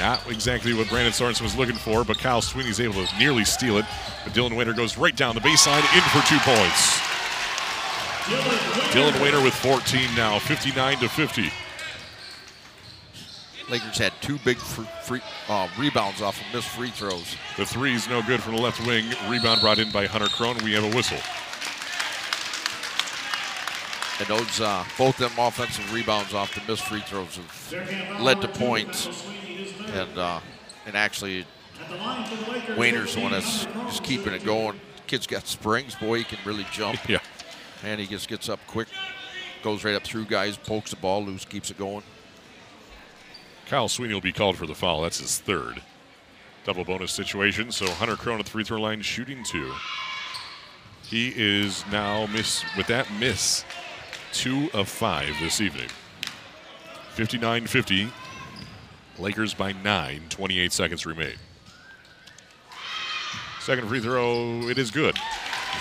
[0.01, 3.79] Not exactly what Brandon Sorensen was looking for, but Kyle Sweeney's able to nearly steal
[3.79, 3.85] it.
[4.25, 7.14] But Dylan Wayner goes right down the baseline in for two points.
[8.25, 11.51] Dylan Wayner with 14 now, 59 to 50.
[13.71, 17.37] Lakers had two big free, free, uh, rebounds off of missed free throws.
[17.57, 19.05] The three is no good from the left wing.
[19.29, 20.57] Rebound brought in by Hunter Crone.
[20.63, 21.19] We have a whistle.
[24.21, 28.49] And those, uh, both them offensive rebounds off the missed free throws have led to
[28.49, 29.09] points.
[29.93, 30.41] And uh,
[30.87, 31.47] and actually,
[32.77, 34.81] Wayner's the one that's just keeping it going.
[35.07, 35.95] Kid's got springs.
[35.95, 37.01] Boy, he can really jump.
[37.09, 37.19] Yeah.
[37.85, 38.89] And he just gets up quick,
[39.63, 42.03] goes right up through guys, pokes the ball loose, keeps it going.
[43.67, 45.03] Kyle Sweeney will be called for the foul.
[45.03, 45.83] That's his third.
[46.65, 47.71] Double bonus situation.
[47.71, 49.73] So Hunter Crone at the free throw line shooting two.
[51.03, 53.65] He is now miss with that miss,
[54.33, 55.89] two of five this evening.
[57.13, 58.09] 59 50.
[59.19, 61.35] Lakers by nine, 28 seconds remain.
[63.61, 65.17] Second free throw, it is good.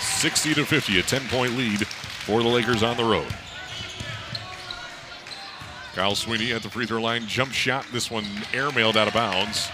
[0.00, 3.26] 60 to 50, a 10 point lead for the Lakers on the road.
[5.94, 7.86] Kyle Sweeney at the free throw line, jump shot.
[7.92, 9.70] This one airmailed out of bounds.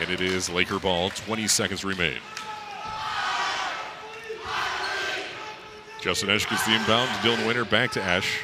[0.00, 2.18] And it is Laker ball, 20 seconds remain.
[6.00, 7.08] Justin Esch gets the inbound.
[7.22, 8.40] Dylan Wayner back to Esch.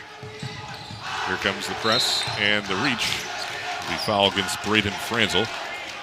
[1.26, 3.18] Here comes the press and the reach.
[3.88, 5.44] The foul against Braden Franzel.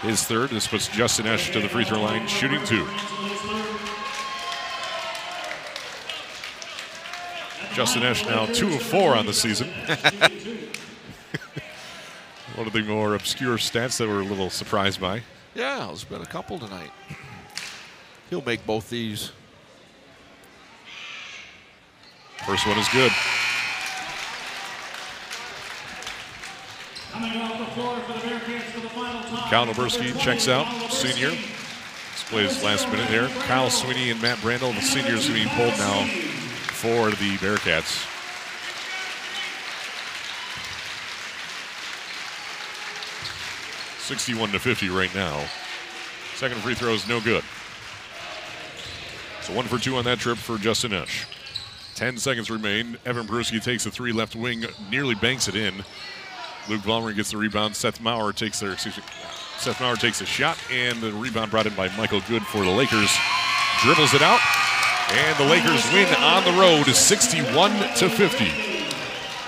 [0.01, 0.51] His third.
[0.51, 2.87] This puts Justin Esch to the free throw line, shooting two.
[7.77, 9.67] Justin Esch now two of four on the season.
[12.55, 15.21] One of the more obscure stats that we're a little surprised by.
[15.53, 16.89] Yeah, there's been a couple tonight.
[18.31, 19.31] He'll make both these.
[22.47, 23.11] First one is good.
[27.11, 29.49] Coming off the floor for the Bearcats for the final time.
[29.51, 31.29] Cal Noberski checks out, senior.
[31.29, 33.27] This plays last minute there.
[33.43, 36.09] Kyle Sweeney and Matt Brandel, the seniors, being pulled now
[36.77, 38.05] for the Bearcats.
[43.99, 45.43] Sixty-one to fifty right now.
[46.35, 47.43] Second free throw is no good.
[49.41, 51.25] So one for two on that trip for Justin Esch.
[51.95, 52.97] Ten seconds remain.
[53.05, 55.83] Evan Peruski takes the three left wing, nearly banks it in.
[56.69, 57.75] Luke Vollmer gets the rebound.
[57.75, 59.03] Seth Maurer takes their excuse me,
[59.57, 62.69] Seth Maurer takes a shot, and the rebound brought in by Michael Good for the
[62.69, 63.09] Lakers.
[63.81, 64.39] Dribbles it out,
[65.09, 68.45] and the Lakers win on the road, 61 to 50.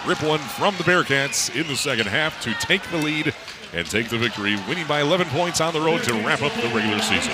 [0.07, 3.33] Rip one from the Bearcats in the second half to take the lead
[3.73, 6.69] and take the victory, winning by 11 points on the road to wrap up the
[6.69, 7.33] regular season.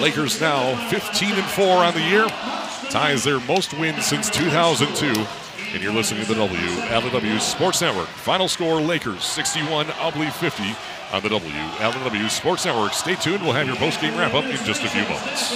[0.00, 2.26] Lakers now 15 and 4 on the year,
[2.90, 5.06] ties their most wins since 2002.
[5.72, 8.08] And you're listening to the WLW Sports Network.
[8.08, 10.64] Final score Lakers 61, Ubly 50
[11.12, 12.92] on the WLW Sports Network.
[12.92, 13.42] Stay tuned.
[13.42, 15.50] We'll have your post-game wrap up in just a few moments.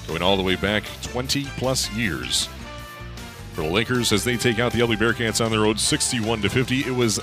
[0.09, 2.49] going all the way back 20 plus years.
[3.53, 6.49] For the Lakers, as they take out the Ubly Bearcats on the road, 61 to
[6.49, 6.81] 50.
[6.81, 7.21] It was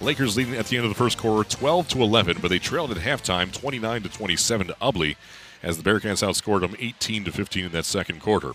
[0.00, 2.90] Lakers leading at the end of the first quarter, 12 to 11, but they trailed
[2.90, 5.16] at halftime, 29 to 27 to Ubly,
[5.62, 8.52] as the Bearcats outscored them 18 to 15 in that second quarter.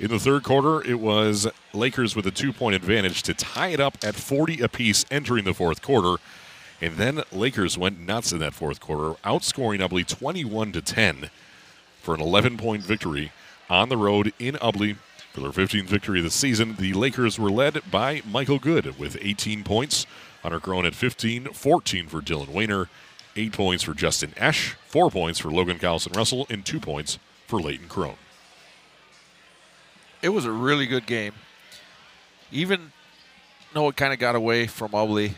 [0.00, 3.96] In the third quarter, it was Lakers with a two-point advantage to tie it up
[4.02, 6.20] at 40 apiece entering the fourth quarter,
[6.80, 11.30] and then Lakers went nuts in that fourth quarter, outscoring Ubly 21 to 10
[12.02, 13.30] for an 11-point victory
[13.70, 14.96] on the road in Ubly
[15.32, 16.74] for their 15th victory of the season.
[16.76, 20.06] The Lakers were led by Michael Good with 18 points.
[20.42, 22.88] Hunter Crone at 15, 14 for Dylan Wayner,
[23.36, 27.60] 8 points for Justin Esch, 4 points for Logan Carlson Russell, and 2 points for
[27.60, 28.16] Leighton Crone.
[30.24, 31.34] It was a really good game.
[32.50, 32.92] Even
[33.74, 35.34] though it kind of got away from Ubly,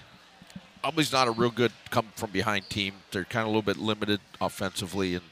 [0.84, 2.94] Ubly's not a real good come from behind team.
[3.10, 5.24] They're kind of a little bit limited offensively, and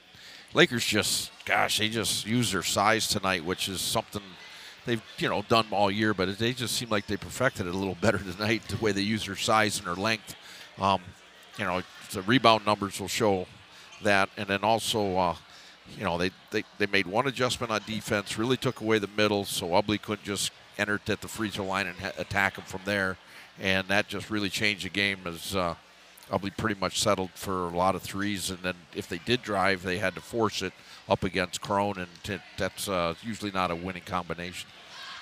[0.55, 4.23] Lakers just, gosh, they just used their size tonight, which is something
[4.87, 7.79] they've you know done all year, but they just seem like they perfected it a
[7.79, 8.63] little better tonight.
[8.67, 10.35] The way they use their size and their length,
[10.81, 11.01] um,
[11.59, 13.47] you know, the rebound numbers will show
[14.03, 15.17] that, and then also.
[15.17, 15.37] Uh,
[15.97, 19.45] you know, they, they, they made one adjustment on defense, really took away the middle,
[19.45, 22.81] so Ubly couldn't just enter at the free throw line and ha- attack them from
[22.85, 23.17] there.
[23.61, 25.75] And that just really changed the game as uh,
[26.31, 28.51] Ubly pretty much settled for a lot of threes.
[28.51, 30.73] And then if they did drive, they had to force it
[31.09, 34.69] up against Crone, and t- that's uh, usually not a winning combination.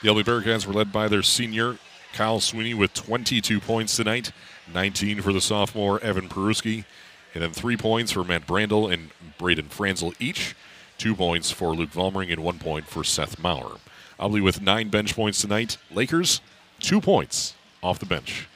[0.03, 1.79] The Ubly Bearcats were led by their senior
[2.13, 4.33] Kyle Sweeney with 22 points tonight,
[4.73, 6.85] 19 for the sophomore Evan Peruski,
[7.35, 10.55] and then three points for Matt Brandel and Braden Franzel each,
[10.99, 13.79] two points for Luke Vollmering, and one point for Seth Maurer.
[14.21, 15.77] Ubly with nine bench points tonight.
[15.91, 16.41] Lakers,
[16.79, 18.49] two points off the bench.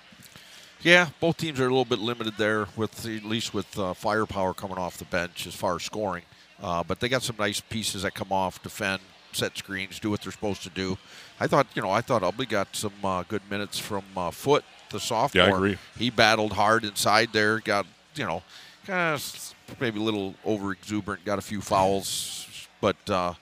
[0.83, 4.55] Yeah, both teams are a little bit limited there, with at least with uh, firepower
[4.55, 6.23] coming off the bench as far as scoring.
[6.63, 10.23] Uh, but they got some nice pieces that come off, defend, set screens, do what
[10.23, 10.97] they're supposed to do.
[11.41, 14.65] I thought, you know, I thought Ubly got some uh, good minutes from uh, Foot,
[14.91, 15.45] the sophomore.
[15.45, 15.79] Yeah, I agree.
[15.99, 18.43] He battled hard inside there, got, you know,
[18.87, 23.35] kind of maybe a little over exuberant, got a few fouls, but uh,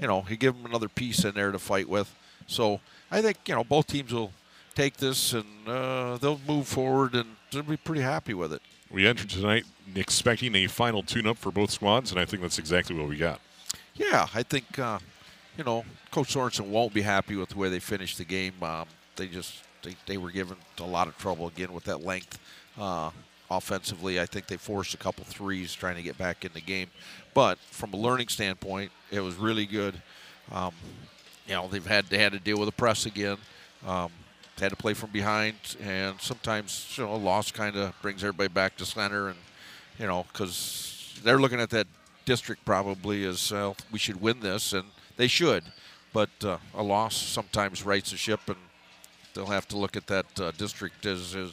[0.00, 2.14] you know, he gave him another piece in there to fight with.
[2.46, 4.32] So I think you know both teams will
[4.74, 8.62] take this and uh, they'll move forward and they'll be pretty happy with it.
[8.90, 9.64] We entered tonight
[9.94, 13.40] expecting a final tune-up for both squads, and I think that's exactly what we got.
[13.94, 14.98] Yeah, I think uh,
[15.56, 18.54] you know Coach Sorensen won't be happy with the way they finished the game.
[18.62, 18.86] Um,
[19.16, 22.38] they just they, they were given a lot of trouble again with that length.
[22.78, 23.10] Uh,
[23.50, 24.20] offensively.
[24.20, 26.88] I think they forced a couple threes trying to get back in the game.
[27.34, 30.00] But from a learning standpoint, it was really good.
[30.52, 30.72] Um,
[31.46, 33.38] you know, they've had they had to deal with the press again.
[33.86, 34.10] Um,
[34.60, 38.48] had to play from behind, and sometimes you know a loss kind of brings everybody
[38.48, 39.38] back to center, and
[39.98, 41.86] you know because they're looking at that
[42.26, 44.84] district probably as uh, we should win this, and
[45.16, 45.64] they should.
[46.12, 48.56] But uh, a loss sometimes rights the ship, and
[49.34, 51.52] they'll have to look at that uh, district as, as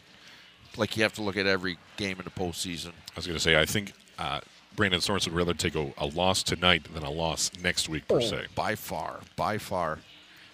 [0.77, 2.89] like you have to look at every game in the postseason.
[2.89, 4.39] I was going to say, I think uh,
[4.75, 8.21] Brandon Sorensen would rather take a, a loss tonight than a loss next week, per
[8.21, 8.45] se.
[8.55, 9.99] by far, by far.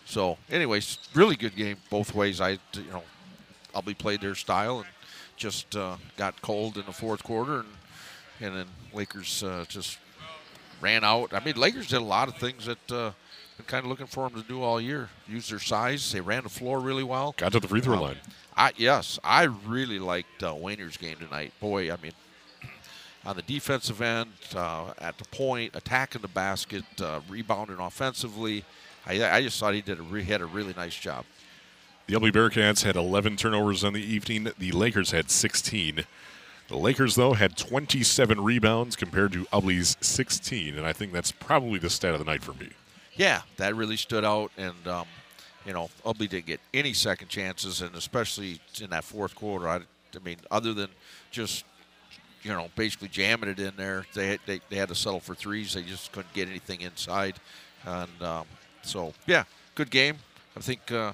[0.05, 2.41] So, anyways, really good game both ways.
[2.41, 3.03] I, you know,
[3.75, 4.87] Ubly played their style and
[5.37, 7.67] just uh, got cold in the fourth quarter, and
[8.41, 9.97] and then Lakers uh, just
[10.81, 11.33] ran out.
[11.33, 13.11] I mean, Lakers did a lot of things that uh,
[13.57, 15.09] been kind of looking for them to do all year.
[15.27, 16.11] Use their size.
[16.11, 17.33] They ran the floor really well.
[17.37, 18.17] Got to the free throw Um, line.
[18.55, 21.53] I yes, I really liked uh, Wayner's game tonight.
[21.59, 22.13] Boy, I mean,
[23.25, 28.63] on the defensive end, uh, at the point, attacking the basket, uh, rebounding offensively.
[29.05, 31.25] I, I just thought he did a re- had a really nice job.
[32.07, 34.51] The Ubly Bearcats had 11 turnovers on the evening.
[34.57, 36.03] The Lakers had 16.
[36.67, 41.79] The Lakers, though, had 27 rebounds compared to Ubly's 16, and I think that's probably
[41.79, 42.69] the stat of the night for me.
[43.15, 45.05] Yeah, that really stood out, and um,
[45.65, 49.67] you know, Ubly didn't get any second chances, and especially in that fourth quarter.
[49.67, 50.89] I, I mean, other than
[51.31, 51.65] just
[52.43, 55.35] you know basically jamming it in there, they had, they, they had to settle for
[55.35, 55.73] threes.
[55.73, 57.35] They just couldn't get anything inside,
[57.85, 58.45] and um,
[58.81, 59.43] so yeah,
[59.75, 60.17] good game.
[60.55, 61.13] I think uh,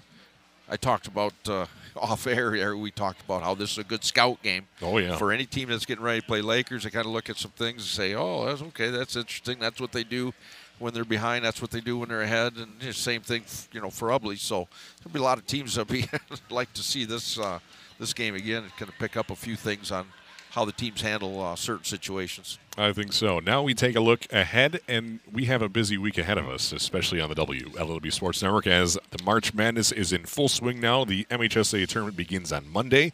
[0.68, 1.66] I talked about uh,
[1.96, 2.76] off air.
[2.76, 4.68] We talked about how this is a good scout game.
[4.82, 5.16] Oh, yeah.
[5.18, 7.52] For any team that's getting ready to play Lakers, they kind of look at some
[7.52, 8.90] things and say, "Oh, that's okay.
[8.90, 9.60] That's interesting.
[9.60, 10.34] That's what they do
[10.80, 11.46] when they're behind.
[11.46, 14.38] That's what they do when they're ahead." And the same thing, you know, for Ubly.
[14.40, 14.68] So
[15.04, 16.06] there'll be a lot of teams that be
[16.50, 17.60] like to see this uh,
[18.00, 20.08] this game again and kind of pick up a few things on
[20.52, 22.58] how the teams handle uh, certain situations.
[22.78, 23.40] I think so.
[23.40, 26.72] Now we take a look ahead, and we have a busy week ahead of us,
[26.72, 31.06] especially on the WLEW Sports Network, as the March Madness is in full swing now.
[31.06, 33.14] The MHSA tournament begins on Monday,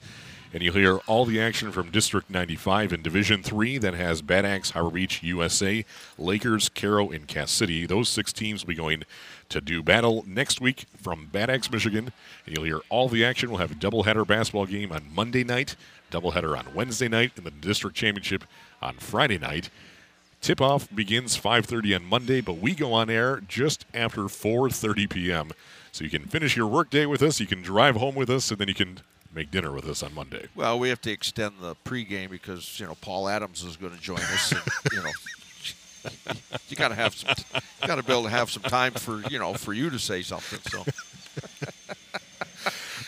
[0.56, 4.46] and you'll hear all the action from District 95 in Division 3 that has Bad
[4.46, 5.84] Axe, Harbor Beach, USA,
[6.18, 7.86] Lakers, Caro, and Cass City.
[7.86, 9.04] Those six teams will be going
[9.50, 12.14] to do battle next week from Bad Axe, Michigan,
[12.46, 13.50] and you'll hear all the action.
[13.50, 15.76] We'll have a doubleheader basketball game on Monday night,
[16.10, 18.46] doubleheader on Wednesday night, and the district championship
[18.82, 19.70] on Friday night.
[20.40, 25.52] Tip-off begins 5:30 on Monday, but we go on air just after 4:30 p.m.
[25.92, 28.60] So you can finish your workday with us, you can drive home with us, and
[28.60, 29.02] then you can
[29.36, 30.48] make dinner with us on Monday.
[30.56, 34.02] Well, we have to extend the pregame because you know Paul Adams is going to
[34.02, 34.52] join us.
[34.52, 34.62] And,
[34.94, 35.12] you know,
[36.70, 37.36] you got to have some,
[37.86, 40.22] got to be able to have some time for you know for you to say
[40.22, 40.60] something.
[40.72, 40.84] So,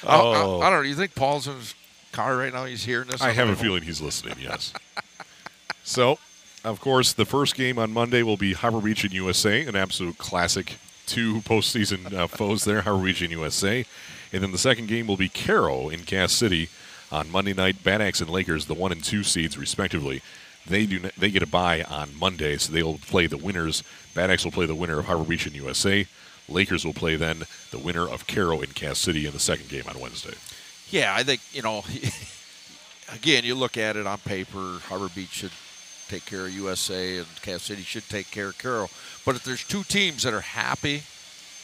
[0.05, 0.61] I- I, Oh.
[0.61, 0.87] I, don't know.
[0.89, 1.73] You think Paul's in his
[2.11, 2.65] car right now?
[2.65, 3.21] He's hearing this.
[3.21, 3.63] I have a home?
[3.63, 4.35] feeling he's listening.
[4.41, 4.71] Yes.
[5.83, 6.17] so,
[6.63, 10.17] of course, the first game on Monday will be Harbor Beach and USA, an absolute
[10.17, 10.75] classic.
[11.05, 13.85] Two postseason uh, foes there, Harbor Beach and USA,
[14.31, 16.69] and then the second game will be Caro in Cass City
[17.11, 17.83] on Monday night.
[17.83, 20.21] Bad Axe and Lakers, the one and two seeds respectively.
[20.65, 23.83] They do they get a bye on Monday, so they will play the winners.
[24.13, 26.05] Bad Axe will play the winner of Harbor Beach and USA.
[26.49, 29.83] Lakers will play then the winner of Caro in Cass City in the second game
[29.87, 30.35] on Wednesday.
[30.89, 31.83] Yeah, I think you know.
[33.13, 34.79] Again, you look at it on paper.
[34.89, 35.51] Harbor Beach should
[36.09, 38.89] take care of USA, and Cass City should take care of Caro.
[39.25, 41.03] But if there's two teams that are happy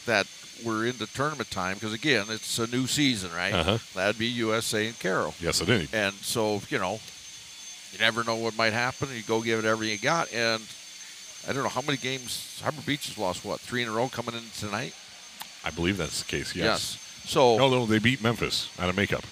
[0.06, 0.26] that
[0.64, 3.52] we're into tournament time, because again, it's a new season, right?
[3.52, 3.78] Uh-huh.
[3.94, 5.34] That'd be USA and Caro.
[5.40, 5.92] Yes, it is.
[5.94, 7.00] And so, you know,
[7.92, 9.08] you never know what might happen.
[9.14, 10.32] You go give it everything you got.
[10.32, 10.62] And
[11.48, 14.08] I don't know how many games Harbor Beach has lost, what, three in a row
[14.08, 14.94] coming in tonight?
[15.64, 16.54] I believe that's the case.
[16.54, 16.98] Yes.
[17.26, 19.24] So, No, no, they beat Memphis out of makeup.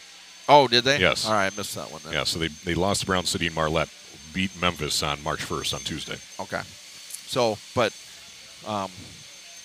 [0.49, 0.99] oh, did they?
[0.99, 1.27] Yes.
[1.27, 2.15] All right, I missed that one then.
[2.15, 3.89] Yeah, so they, they lost to Brown City and Marlette,
[4.33, 6.17] beat Memphis on March 1st on Tuesday.
[6.41, 6.63] Okay.
[7.27, 7.93] So, but,
[8.67, 8.91] um,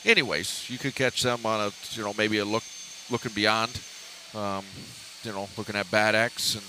[0.08, 2.64] anyways, you could catch them on a, you know, maybe a look,
[3.12, 3.80] looking beyond,
[4.34, 4.64] um,
[5.24, 6.64] you know, looking at Bad Axe and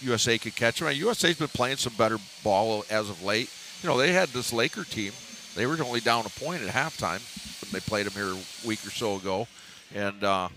[0.00, 0.88] USA could catch them.
[0.88, 3.50] And USA's been playing some better ball as of late.
[3.82, 5.12] You know, they had this Laker team.
[5.54, 7.20] They were only down a point at halftime
[7.62, 9.46] when they played them here a week or so ago,
[9.94, 10.48] and uh,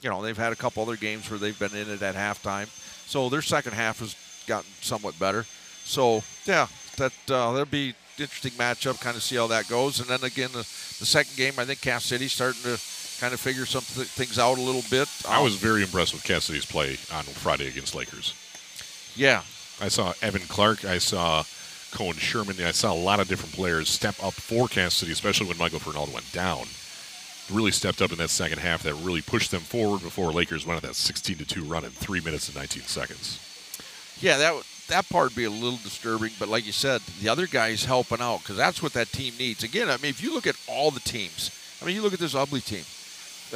[0.00, 2.66] you know they've had a couple other games where they've been in it at halftime.
[3.06, 4.16] So their second half has
[4.46, 5.44] gotten somewhat better.
[5.84, 6.66] So yeah,
[6.96, 9.00] that uh, that'll be interesting matchup.
[9.00, 10.50] Kind of see how that goes, and then again
[10.98, 12.78] the second game, I think Cass City's starting to
[13.20, 15.08] kind of figure some th- things out a little bit.
[15.28, 18.34] I Um, was very impressed with Cass City's play on Friday against Lakers.
[19.16, 19.42] yeah,
[19.80, 20.84] I saw Evan Clark.
[20.84, 21.44] I saw
[21.92, 22.60] Cohen Sherman.
[22.62, 25.78] I saw a lot of different players step up for Cass City, especially when Michael
[25.80, 26.66] Fernaldo went down.
[27.50, 28.82] Really stepped up in that second half.
[28.82, 31.90] That really pushed them forward before Lakers went on that 16 to 2 run in
[31.92, 33.38] three minutes and 19 seconds.
[34.20, 36.32] Yeah, that w- that part would be a little disturbing.
[36.38, 39.62] But like you said, the other guys helping out because that's what that team needs.
[39.62, 41.50] Again, I mean, if you look at all the teams,
[41.80, 42.84] I mean, you look at this Ubly team.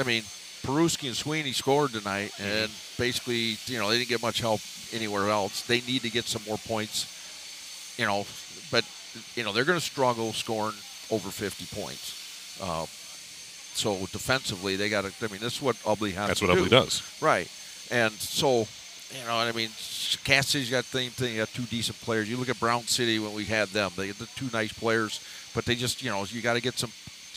[0.00, 0.22] I mean,
[0.62, 4.60] Peruski and Sweeney scored tonight, and basically, you know, they didn't get much help
[4.92, 5.62] anywhere else.
[5.62, 8.24] They need to get some more points, you know.
[8.70, 8.84] But
[9.34, 10.76] you know, they're going to struggle scoring
[11.10, 12.58] over 50 points.
[12.62, 12.86] Uh,
[13.74, 15.12] so defensively, they got to.
[15.24, 16.28] I mean, this is what Ubly has.
[16.28, 16.64] That's what do.
[16.64, 17.02] Ubly does.
[17.20, 17.50] Right.
[17.90, 18.66] And so,
[19.12, 19.68] you know, what I mean,
[20.24, 21.34] Cass City's got the same thing.
[21.34, 22.30] You got two decent players.
[22.30, 25.20] You look at Brown City when we had them; they the two nice players,
[25.54, 26.90] but they just, you know, you got to get some,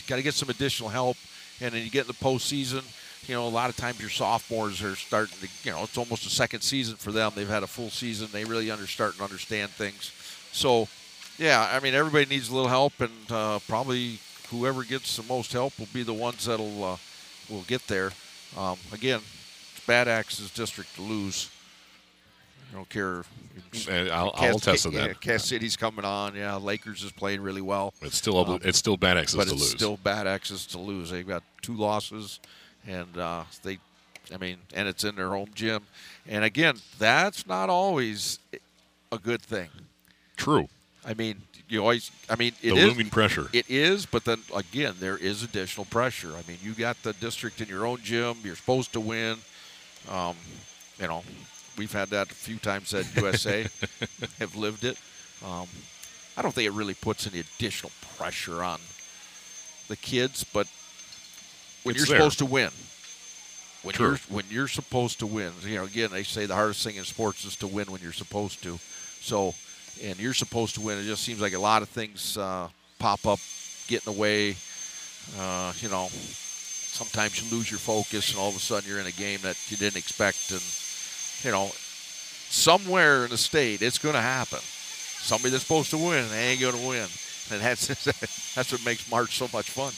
[0.06, 1.16] got to get some additional help.
[1.60, 2.84] And then you get in the postseason.
[3.28, 6.26] You know, a lot of times your sophomores are starting to, you know, it's almost
[6.26, 7.32] a second season for them.
[7.34, 8.28] They've had a full season.
[8.30, 10.12] They really under starting understand things.
[10.52, 10.86] So,
[11.38, 14.18] yeah, I mean, everybody needs a little help, and uh, probably
[14.50, 16.96] whoever gets the most help will be the ones that'll uh,
[17.50, 18.12] will get there.
[18.56, 19.20] Um, again,
[19.74, 21.50] it's Bad Axe's district to lose.
[22.76, 23.24] I don't care.
[23.90, 25.12] And I'll, Cass- I'll attest to yeah.
[25.14, 26.34] Cass City's coming on.
[26.36, 27.94] Yeah, Lakers is playing really well.
[28.02, 29.70] It's still Um, it's still Bad Axe's but to it's lose.
[29.70, 31.08] still Bad Axe's to lose.
[31.10, 32.38] They've got two losses,
[32.86, 33.78] and uh, they,
[34.34, 35.84] I mean, and it's in their home gym.
[36.28, 38.40] And again, that's not always
[39.10, 39.68] a good thing.
[40.36, 40.68] True.
[41.02, 41.40] I mean,
[41.70, 42.10] you always.
[42.28, 43.48] I mean, it The is- looming pressure.
[43.54, 46.32] It is, but then again, there is additional pressure.
[46.36, 48.36] I mean, you got the district in your own gym.
[48.44, 49.38] You're supposed to win.
[50.10, 50.36] Um,
[51.00, 51.24] you know,
[51.76, 53.66] we've had that a few times at USA.
[54.38, 54.96] have lived it.
[55.44, 55.66] Um,
[56.36, 58.80] I don't think it really puts any additional pressure on
[59.88, 60.66] the kids, but
[61.82, 62.18] when It's you're there.
[62.18, 62.70] supposed to win,
[63.82, 64.08] when True.
[64.08, 67.04] you're when you're supposed to win, you know, again, they say the hardest thing in
[67.04, 68.78] sports is to win when you're supposed to.
[69.20, 69.54] So,
[70.02, 70.98] and you're supposed to win.
[70.98, 73.38] It just seems like a lot of things uh, pop up,
[73.86, 74.56] get in the way.
[75.38, 79.06] Uh, you know, sometimes you lose your focus, and all of a sudden you're in
[79.06, 80.60] a game that you didn't expect, and
[81.42, 81.70] you know,
[82.48, 84.60] somewhere in the state, it's going to happen.
[84.60, 87.08] Somebody that's supposed to win, they ain't going to win,
[87.50, 87.86] and that's
[88.54, 89.92] that's what makes March so much fun.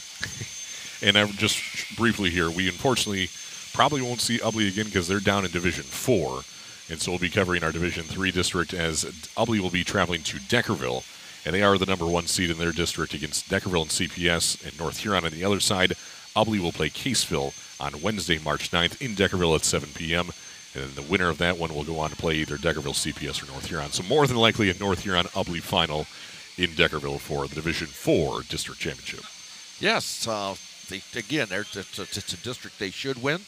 [1.06, 3.28] And I'm just briefly here, we unfortunately
[3.73, 6.43] probably won't see Ubly again because they're down in Division Four,
[6.90, 9.05] and so we'll be covering our Division Three district as
[9.36, 11.05] Ubly will be traveling to Deckerville,
[11.44, 14.78] and they are the number one seed in their district against Deckerville and CPS and
[14.78, 15.93] North Huron on the other side.
[16.35, 20.31] Ubly will play Caseville on Wednesday, March 9th in Deckerville at 7 p.m.
[20.79, 23.51] And the winner of that one will go on to play either Deckerville, CPS, or
[23.51, 23.91] North Huron.
[23.91, 26.07] So more than likely a North Huron Ubly final
[26.57, 29.25] in Deckerville for the Division Four district championship.
[29.81, 30.55] Yes, uh,
[30.89, 33.41] they, again, it's, a, it's a district they should win.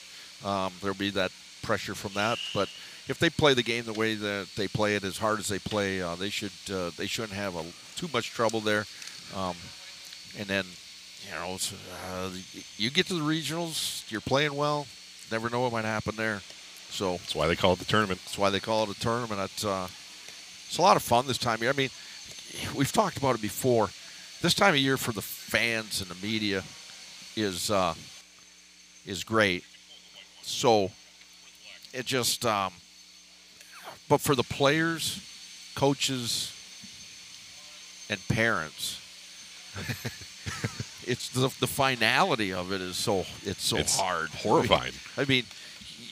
[0.44, 1.32] Um, there'll be that
[1.62, 2.68] pressure from that, but
[3.08, 5.58] if they play the game the way that they play it, as hard as they
[5.58, 7.64] play, uh, they should uh, they shouldn't have a,
[7.96, 8.86] too much trouble there.
[9.36, 9.56] Um,
[10.38, 10.64] and then,
[11.26, 11.58] you know,
[12.12, 12.30] uh,
[12.76, 14.86] you get to the regionals, you're playing well.
[15.30, 16.40] Never know what might happen there.
[16.90, 18.20] So That's why they call it the tournament.
[18.24, 19.40] that's why they call it a tournament.
[19.40, 19.88] It's, uh,
[20.66, 21.70] it's a lot of fun this time of year.
[21.70, 21.90] I mean,
[22.74, 23.90] we've talked about it before.
[24.42, 26.62] This time of year for the fans and the media
[27.36, 27.94] is uh,
[29.06, 29.64] is great.
[30.42, 30.90] So
[31.92, 32.72] it just, um,
[34.08, 35.20] but for the players,
[35.74, 36.52] coaches,
[38.08, 38.98] and parents,
[41.06, 44.92] it's the the finality of it is so it's so It's hard, horrifying.
[45.16, 45.44] I mean,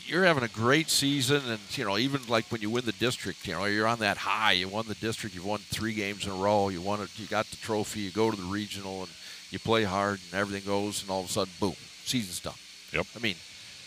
[0.08, 3.46] you're having a great season, and you know, even like when you win the district,
[3.46, 4.52] you know, you're on that high.
[4.52, 5.36] You won the district.
[5.36, 6.68] You won three games in a row.
[6.68, 7.10] You won it.
[7.16, 8.00] You got the trophy.
[8.00, 9.10] You go to the regional, and
[9.50, 12.54] you play hard, and everything goes, and all of a sudden, boom, season's done.
[12.92, 13.06] Yep.
[13.16, 13.36] I mean,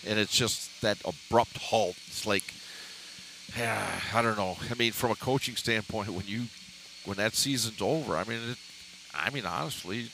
[0.06, 1.95] and it's just that abrupt halt.
[2.07, 2.53] It's like,
[3.57, 4.57] yeah, I don't know.
[4.69, 6.43] I mean, from a coaching standpoint, when you
[7.06, 8.57] when that season's over, I mean, it,
[9.14, 10.10] I mean, honestly,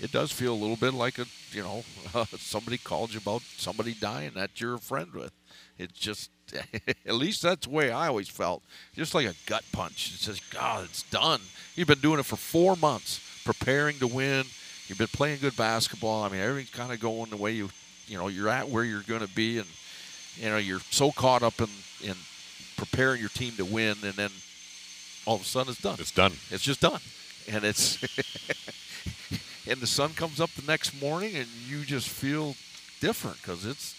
[0.00, 1.84] it does feel a little bit like a you know
[2.38, 5.32] somebody called you about somebody dying that you're a friend with.
[5.78, 6.30] It's just
[7.06, 8.62] at least that's the way I always felt.
[8.94, 10.12] Just like a gut punch.
[10.14, 11.40] It says, God, it's done.
[11.74, 14.44] You've been doing it for four months, preparing to win.
[14.86, 16.22] You've been playing good basketball.
[16.22, 17.70] I mean, everything's kind of going the way you
[18.06, 19.66] you know you're at where you're going to be, and
[20.36, 21.68] you know you're so caught up in
[22.02, 22.14] in
[22.76, 24.30] preparing your team to win, and then
[25.26, 25.96] all of a sudden it's done.
[25.98, 26.32] It's done.
[26.50, 27.00] It's just done,
[27.50, 27.98] and it's
[29.68, 32.54] and the sun comes up the next morning, and you just feel
[33.00, 33.94] different because it's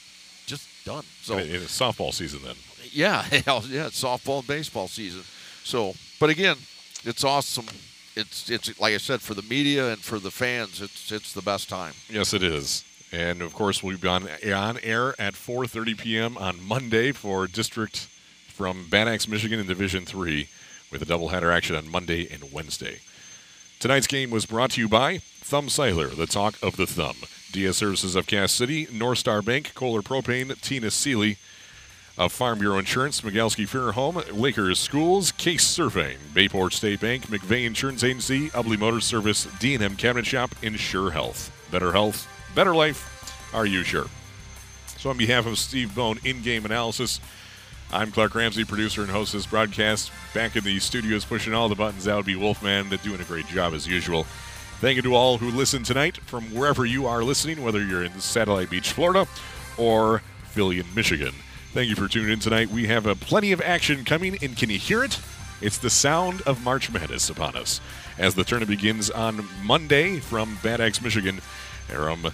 [0.46, 1.04] just done.
[1.22, 2.56] So And it's softball season then.
[2.92, 5.24] yeah, yeah, it's softball and baseball season.
[5.64, 6.58] So, but again,
[7.04, 7.66] it's awesome.
[8.16, 11.42] It's it's like I said for the media and for the fans, it's it's the
[11.42, 11.94] best time.
[12.10, 12.84] Yes, it is.
[13.12, 16.38] And of course, we'll be on, on air at 4:30 p.m.
[16.38, 18.08] on Monday for district
[18.48, 20.50] from Bad Axe, Michigan, in Division Three,
[20.92, 23.00] with a doubleheader action on Monday and Wednesday.
[23.80, 27.16] Tonight's game was brought to you by Thumb Cellular, the talk of the thumb.
[27.54, 31.38] DS Services of Cass City, North Star Bank, Kohler Propane, Tina Seeley,
[32.18, 37.66] of Farm Bureau Insurance, Migalski Funeral Home, Lakers Schools, Case Surveying, Bayport State Bank, McVeigh
[37.66, 41.50] Insurance Agency, Ubly Motor Service, D&M Cabinet Shop, Insure Health.
[41.72, 43.50] Better health, better life.
[43.54, 44.08] Are you sure?
[44.98, 47.22] So, on behalf of Steve Bone, in-game analysis,
[47.90, 50.12] I'm Clark Ramsey, producer and host of this broadcast.
[50.34, 52.04] Back in the studios, pushing all the buttons.
[52.04, 54.28] That would be Wolfman, doing a great job as usual.
[54.80, 58.20] Thank you to all who listen tonight from wherever you are listening, whether you're in
[58.20, 59.28] Satellite Beach, Florida,
[59.76, 61.34] or Philly, Michigan.
[61.74, 62.70] Thank you for tuning in tonight.
[62.70, 65.20] We have a plenty of action coming, and can you hear it?
[65.62, 67.82] It's the sound of March Madness upon us
[68.20, 71.42] as the tournament begins on Monday from Bad Axe, Michigan.
[71.96, 72.32] Um,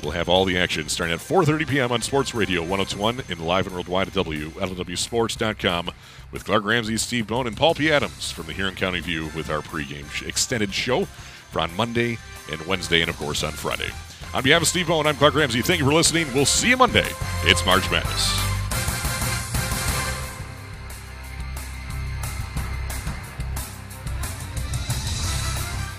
[0.00, 1.90] we'll have all the action starting at 4:30 p.m.
[1.90, 5.90] on Sports Radio 1021 and live and worldwide at WLEWSports.com
[6.30, 7.90] with Clark Ramsey, Steve Bone, and Paul P.
[7.90, 11.08] Adams from the Huron County View with our pregame extended show
[11.56, 12.18] on Monday
[12.50, 13.90] and Wednesday, and of course on Friday.
[14.34, 15.62] On behalf of Steve Bone, I'm Clark Ramsey.
[15.62, 16.26] Thank you for listening.
[16.32, 17.08] We'll see you Monday.
[17.44, 18.50] It's March Madness.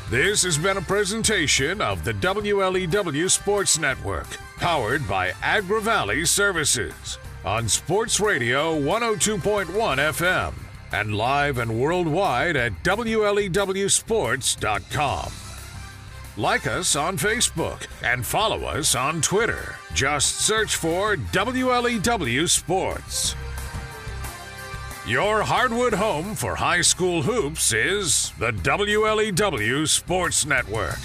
[0.09, 7.17] This has been a presentation of the WLEW Sports Network, powered by Agri Valley Services
[7.45, 10.53] on Sports Radio 102.1 FM
[10.91, 15.31] and live and worldwide at WLEWSports.com.
[16.37, 19.75] Like us on Facebook and follow us on Twitter.
[19.93, 23.35] Just search for WLEW Sports.
[25.05, 30.99] Your hardwood home for high school hoops is the WLEW Sports Network.